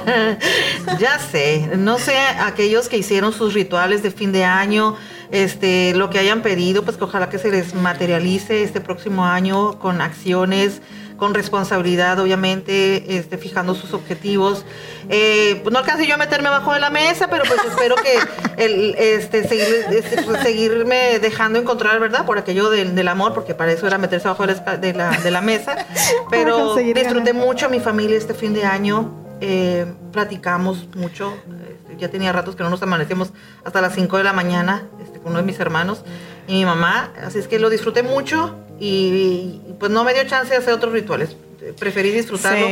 ya 1.00 1.18
sé, 1.20 1.72
no 1.78 1.98
sé, 1.98 2.16
aquellos 2.18 2.90
que 2.90 2.98
hicieron 2.98 3.34
sus 3.34 3.56
rituales 3.56 4.04
de 4.04 4.12
fin 4.12 4.32
de 4.32 4.46
año, 4.46 4.96
este, 5.32 5.96
lo 5.96 6.12
que 6.12 6.20
hayan 6.20 6.44
pedido, 6.44 6.84
pues 6.84 6.98
que 6.98 7.04
ojalá 7.04 7.30
que 7.30 7.40
se 7.40 7.50
les 7.50 7.74
materialice 7.74 8.64
este 8.64 8.82
próximo 8.82 9.26
año 9.26 9.80
con 9.80 10.00
acciones 10.00 10.82
con 11.22 11.36
responsabilidad, 11.36 12.18
obviamente, 12.18 13.16
este, 13.16 13.38
fijando 13.38 13.76
sus 13.76 13.94
objetivos. 13.94 14.66
Eh, 15.08 15.60
pues 15.62 15.72
no 15.72 15.78
alcancé 15.78 16.08
yo 16.08 16.16
a 16.16 16.18
meterme 16.18 16.48
abajo 16.48 16.74
de 16.74 16.80
la 16.80 16.90
mesa, 16.90 17.28
pero 17.30 17.44
pues 17.48 17.60
espero 17.64 17.94
que 17.96 18.18
el, 18.58 18.96
este, 18.98 19.48
seguir, 19.48 19.86
este, 19.92 20.24
pues, 20.24 20.42
seguirme 20.42 21.20
dejando 21.20 21.60
encontrar, 21.60 22.00
¿verdad? 22.00 22.26
Por 22.26 22.40
aquello 22.40 22.72
del, 22.72 23.08
amor, 23.08 23.36
porque 23.36 23.54
para 23.54 23.72
eso 23.72 23.86
era 23.86 24.00
meterse 24.00 24.30
abajo 24.30 24.48
de 24.48 24.94
la, 24.96 25.12
de 25.12 25.30
la, 25.30 25.42
mesa. 25.42 25.86
Pero 26.32 26.74
disfruté 26.78 27.34
mucho 27.34 27.68
a 27.68 27.70
mi 27.70 27.80
familia 27.80 28.18
este 28.18 28.34
fin 28.34 28.56
de 28.56 28.66
año. 28.66 29.14
Eh, 29.42 29.86
platicamos 30.12 30.88
mucho. 30.96 31.38
Este, 31.70 31.98
ya 32.00 32.10
tenía 32.10 32.32
ratos 32.32 32.56
que 32.56 32.64
no 32.64 32.72
nos 32.72 32.82
amanecemos 32.82 33.32
hasta 33.64 33.80
las 33.80 33.94
5 33.94 34.18
de 34.18 34.24
la 34.24 34.34
mañana 34.34 34.88
este, 35.00 35.20
con 35.20 35.34
uno 35.34 35.42
de 35.42 35.46
mis 35.46 35.60
hermanos 35.60 36.04
y 36.48 36.54
mi 36.54 36.66
mamá. 36.66 37.14
Así 37.24 37.38
es 37.38 37.48
que 37.48 37.60
lo 37.60 37.70
disfruté 37.70 38.02
mucho 38.02 38.56
y, 38.84 39.62
pues 39.80 39.92
no 39.92 40.04
me 40.04 40.12
dio 40.16 40.24
chance 40.24 40.50
de 40.50 40.58
hacer 40.58 40.74
otros 40.74 40.92
rituales. 40.92 41.36
Preferí 41.78 42.10
disfrutarlo 42.10 42.66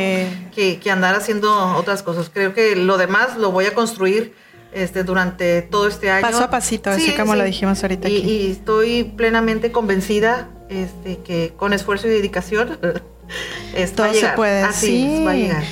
que, 0.52 0.80
andar 0.90 1.14
haciendo 1.14 1.76
otras 1.76 2.02
cosas. 2.02 2.30
Creo 2.34 2.52
que 2.52 2.74
lo 2.74 2.98
demás 2.98 3.36
lo 3.36 3.52
voy 3.52 3.66
a 3.66 3.74
construir 3.74 4.34
este, 4.72 5.04
durante 5.04 5.62
todo 5.62 5.86
este 5.86 6.10
año. 6.10 6.22
Paso 6.22 6.42
a 6.42 6.50
pasito, 6.50 6.90
así 6.90 7.12
como 7.12 7.36
lo 7.36 7.44
dijimos 7.44 7.80
ahorita. 7.84 8.08
Y, 8.08 8.18
aquí. 8.18 8.28
y 8.28 8.50
estoy 8.50 9.04
plenamente 9.04 9.70
convencida 9.70 10.48
este, 10.68 11.18
que 11.18 11.52
con 11.56 11.72
esfuerzo 11.72 12.08
y 12.08 12.10
dedicación 12.10 12.80
todo 13.94 14.12
se 14.12 14.28
puede. 14.30 14.62
Así 14.62 15.22
va 15.24 15.30
a 15.30 15.36
llegar. 15.36 15.62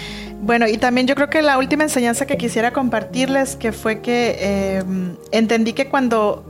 Bueno, 0.40 0.68
y 0.68 0.78
también 0.78 1.08
yo 1.08 1.16
creo 1.16 1.28
que 1.30 1.42
la 1.42 1.58
última 1.58 1.82
enseñanza 1.82 2.26
que 2.26 2.36
quisiera 2.36 2.72
compartirles 2.72 3.56
que 3.56 3.72
fue 3.72 4.02
que 4.02 4.36
eh, 4.38 4.84
entendí 5.32 5.72
que 5.72 5.88
cuando 5.88 6.44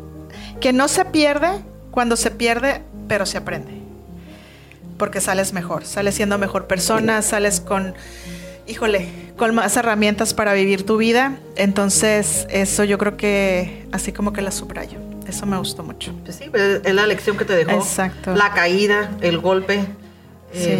que 0.60 0.74
no 0.74 0.88
se 0.88 1.06
pierde, 1.06 1.48
cuando 1.90 2.16
se 2.16 2.30
pierde, 2.30 2.82
pero 3.08 3.24
se 3.24 3.38
aprende 3.38 3.77
porque 4.98 5.20
sales 5.20 5.52
mejor, 5.52 5.84
sales 5.84 6.14
siendo 6.14 6.38
mejor 6.38 6.66
persona, 6.66 7.22
sales 7.22 7.60
con, 7.60 7.94
híjole, 8.66 9.08
con 9.36 9.54
más 9.54 9.76
herramientas 9.76 10.34
para 10.34 10.52
vivir 10.52 10.84
tu 10.84 10.96
vida. 10.96 11.36
Entonces, 11.56 12.46
eso 12.50 12.84
yo 12.84 12.98
creo 12.98 13.16
que 13.16 13.86
así 13.92 14.12
como 14.12 14.32
que 14.32 14.42
la 14.42 14.50
subrayo. 14.50 14.98
Eso 15.26 15.46
me 15.46 15.58
gustó 15.58 15.82
mucho. 15.82 16.14
Pues 16.24 16.36
sí, 16.36 16.46
pues, 16.50 16.80
es 16.84 16.94
la 16.94 17.06
lección 17.06 17.36
que 17.36 17.44
te 17.44 17.54
dejó. 17.54 17.72
Exacto. 17.72 18.34
La 18.34 18.54
caída, 18.54 19.10
el 19.20 19.38
golpe, 19.38 19.84
sí. 20.52 20.78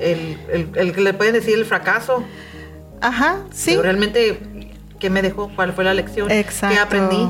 el, 0.00 0.38
el, 0.74 0.92
que 0.92 1.00
le 1.00 1.12
pueden 1.12 1.34
decir 1.34 1.54
el 1.58 1.66
fracaso. 1.66 2.24
Ajá, 3.02 3.42
sí. 3.52 3.72
Pero 3.72 3.82
realmente, 3.82 4.40
¿qué 4.98 5.10
me 5.10 5.20
dejó? 5.20 5.50
¿Cuál 5.54 5.74
fue 5.74 5.84
la 5.84 5.92
lección? 5.92 6.30
Exacto. 6.30 6.74
¿Qué 6.74 6.80
aprendí? 6.80 7.28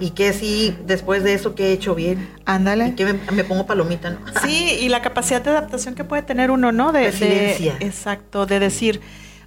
Y 0.00 0.10
que 0.10 0.32
sí, 0.32 0.76
después 0.86 1.22
de 1.22 1.34
eso 1.34 1.54
que 1.54 1.68
he 1.68 1.72
hecho 1.72 1.94
bien. 1.94 2.28
Ándale. 2.46 2.88
Y 2.88 2.92
que 2.92 3.04
me, 3.04 3.44
pongo 3.44 3.66
palomita, 3.66 4.10
¿no? 4.10 4.18
Sí, 4.42 4.78
y 4.80 4.88
la 4.88 5.02
capacidad 5.02 5.42
de 5.42 5.50
adaptación 5.50 5.94
que 5.94 6.04
puede 6.04 6.22
tener 6.22 6.50
uno, 6.50 6.72
¿no? 6.72 6.92
De, 6.92 7.04
Resiliencia. 7.04 7.76
exacto, 7.80 8.46
de 8.46 8.58
decir, 8.58 9.00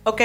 ok, 0.04 0.22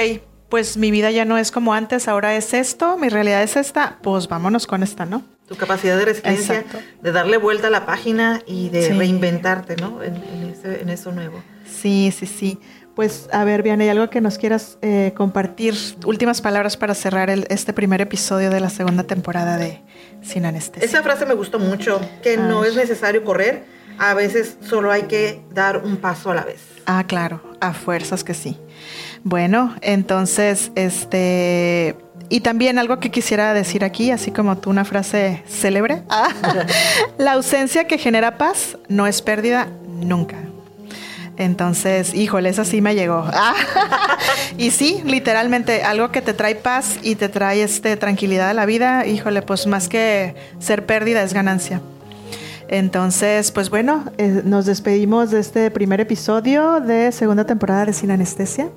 pues 0.49 0.77
mi 0.77 0.91
vida 0.91 1.11
ya 1.11 1.25
no 1.25 1.37
es 1.37 1.51
como 1.51 1.73
antes, 1.73 2.07
ahora 2.07 2.35
es 2.35 2.53
esto, 2.53 2.97
mi 2.97 3.09
realidad 3.09 3.43
es 3.43 3.55
esta, 3.55 3.97
pues 4.01 4.27
vámonos 4.27 4.67
con 4.67 4.83
esta, 4.83 5.05
¿no? 5.05 5.23
Tu 5.47 5.55
capacidad 5.55 5.97
de 5.97 6.05
resiliencia, 6.05 6.63
de 7.01 7.11
darle 7.11 7.37
vuelta 7.37 7.67
a 7.67 7.69
la 7.71 7.85
página 7.85 8.41
y 8.45 8.69
de 8.69 8.89
reinventarte, 8.89 9.75
¿no? 9.77 10.03
En, 10.03 10.21
en 10.63 10.89
eso 10.89 11.11
nuevo. 11.11 11.41
Sí, 11.65 12.13
sí, 12.15 12.25
sí. 12.25 12.59
Pues 12.99 13.29
a 13.31 13.45
ver, 13.45 13.63
Vianney, 13.63 13.87
algo 13.87 14.09
que 14.09 14.19
nos 14.19 14.37
quieras 14.37 14.77
eh, 14.81 15.13
compartir, 15.15 15.73
últimas 16.05 16.41
palabras 16.41 16.75
para 16.75 16.93
cerrar 16.93 17.29
este 17.29 17.71
primer 17.71 18.01
episodio 18.01 18.49
de 18.49 18.59
la 18.59 18.69
segunda 18.69 19.03
temporada 19.03 19.55
de 19.55 19.81
Sin 20.21 20.43
Anestesia. 20.43 20.85
Esa 20.85 21.01
frase 21.01 21.25
me 21.25 21.33
gustó 21.33 21.59
mucho, 21.59 22.01
que 22.21 22.35
no 22.35 22.65
es 22.65 22.75
necesario 22.75 23.23
correr, 23.23 23.63
a 23.99 24.13
veces 24.15 24.57
solo 24.59 24.91
hay 24.91 25.03
que 25.03 25.41
dar 25.49 25.77
un 25.77 25.95
paso 25.95 26.31
a 26.31 26.35
la 26.35 26.43
vez. 26.43 26.59
Ah, 26.87 27.05
claro, 27.07 27.41
a 27.61 27.71
fuerzas 27.71 28.25
que 28.25 28.33
sí. 28.33 28.59
Bueno, 29.23 29.77
entonces, 29.79 30.73
este... 30.75 31.95
Y 32.27 32.41
también 32.41 32.79
algo 32.79 32.99
que 32.99 33.11
quisiera 33.11 33.53
decir 33.53 33.85
aquí, 33.85 34.11
así 34.11 34.31
como 34.31 34.57
tú 34.57 34.71
una 34.71 34.83
frase 34.83 35.41
célebre, 35.47 36.03
la 37.17 37.31
ausencia 37.31 37.87
que 37.87 37.97
genera 37.97 38.37
paz 38.37 38.77
no 38.89 39.07
es 39.07 39.21
pérdida 39.21 39.69
nunca. 39.87 40.48
Entonces, 41.39 42.13
híjole, 42.13 42.49
esa 42.49 42.65
sí 42.65 42.81
me 42.81 42.95
llegó. 42.95 43.23
y 44.57 44.71
sí, 44.71 45.01
literalmente, 45.05 45.83
algo 45.83 46.11
que 46.11 46.21
te 46.21 46.33
trae 46.33 46.55
paz 46.55 46.97
y 47.01 47.15
te 47.15 47.29
trae 47.29 47.63
este, 47.63 47.95
tranquilidad 47.95 48.49
a 48.49 48.53
la 48.53 48.65
vida, 48.65 49.07
híjole, 49.07 49.41
pues 49.41 49.65
más 49.65 49.87
que 49.87 50.35
ser 50.59 50.85
pérdida 50.85 51.23
es 51.23 51.33
ganancia. 51.33 51.81
Entonces, 52.67 53.51
pues 53.51 53.69
bueno, 53.69 54.03
eh, 54.17 54.41
nos 54.43 54.65
despedimos 54.65 55.31
de 55.31 55.39
este 55.39 55.71
primer 55.71 56.01
episodio 56.01 56.81
de 56.81 57.13
segunda 57.13 57.45
temporada 57.45 57.85
de 57.85 57.93
Sin 57.93 58.11
Anestesia 58.11 58.67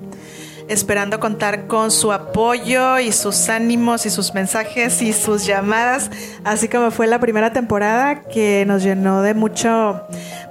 esperando 0.67 1.19
contar 1.19 1.67
con 1.67 1.91
su 1.91 2.11
apoyo 2.11 2.99
y 2.99 3.11
sus 3.11 3.49
ánimos 3.49 4.05
y 4.05 4.09
sus 4.09 4.33
mensajes 4.33 5.01
y 5.01 5.13
sus 5.13 5.45
llamadas, 5.45 6.09
así 6.43 6.67
como 6.67 6.91
fue 6.91 7.07
la 7.07 7.19
primera 7.19 7.53
temporada 7.53 8.21
que 8.23 8.65
nos 8.65 8.83
llenó 8.83 9.21
de 9.21 9.33
mucho 9.33 10.01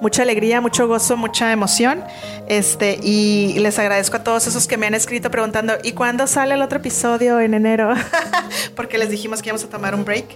mucha 0.01 0.23
alegría, 0.23 0.61
mucho 0.61 0.89
gozo, 0.89 1.17
mucha 1.17 1.53
emoción. 1.53 2.03
Este, 2.49 2.99
y 3.03 3.59
les 3.61 3.79
agradezco 3.79 4.17
a 4.17 4.25
todos 4.25 4.47
esos 4.47 4.67
que 4.67 4.77
me 4.77 4.87
han 4.87 4.95
escrito 4.95 5.31
preguntando, 5.31 5.75
¿y 5.83 5.93
cuándo 5.93 6.27
sale 6.27 6.55
el 6.55 6.63
otro 6.63 6.79
episodio 6.79 7.41
en 7.41 7.55
enero? 7.55 7.95
Porque 8.77 8.99
les 8.99 9.11
dijimos 9.11 9.41
que 9.41 9.49
íbamos 9.49 9.65
a 9.65 9.69
tomar 9.69 9.95
un 9.95 10.05
break. 10.05 10.27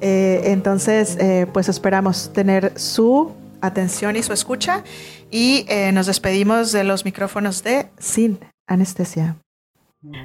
Eh, 0.00 0.42
entonces, 0.44 1.16
eh, 1.18 1.46
pues 1.52 1.68
esperamos 1.68 2.32
tener 2.32 2.72
su 2.78 3.32
atención 3.60 4.16
y 4.16 4.22
su 4.22 4.32
escucha 4.32 4.82
y 5.30 5.66
eh, 5.68 5.92
nos 5.92 6.06
despedimos 6.06 6.72
de 6.72 6.84
los 6.84 7.04
micrófonos 7.04 7.62
de 7.62 7.88
Sin 7.98 8.38
Anestesia. 8.70 9.36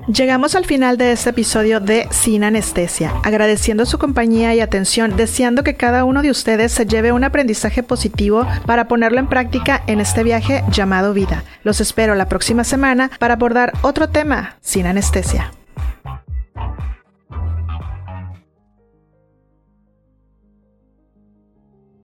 Llegamos 0.08 0.56
al 0.56 0.64
final 0.64 0.98
de 0.98 1.12
este 1.12 1.32
episodio 1.32 1.82
de 1.82 2.08
Sin 2.10 2.46
Anestesia, 2.46 3.12
agradeciendo 3.26 3.86
su 3.86 3.98
compañía 3.98 4.56
y 4.56 4.62
atención, 4.62 5.18
deseando 5.18 5.64
que 5.64 5.76
cada 5.76 6.06
uno 6.06 6.22
de 6.22 6.32
ustedes 6.32 6.72
se 6.72 6.86
lleve 6.86 7.12
un 7.12 7.26
aprendizaje 7.26 7.84
positivo 7.84 8.48
para 8.66 8.88
ponerlo 8.88 9.20
en 9.20 9.28
práctica 9.28 9.84
en 9.88 10.00
este 10.00 10.24
viaje 10.24 10.64
llamado 10.72 11.14
vida. 11.14 11.44
Los 11.64 11.82
espero 11.82 12.16
la 12.16 12.30
próxima 12.30 12.64
semana 12.64 13.12
para 13.20 13.34
abordar 13.34 13.74
otro 13.82 14.08
tema 14.08 14.56
sin 14.62 14.86
anestesia. 14.86 15.52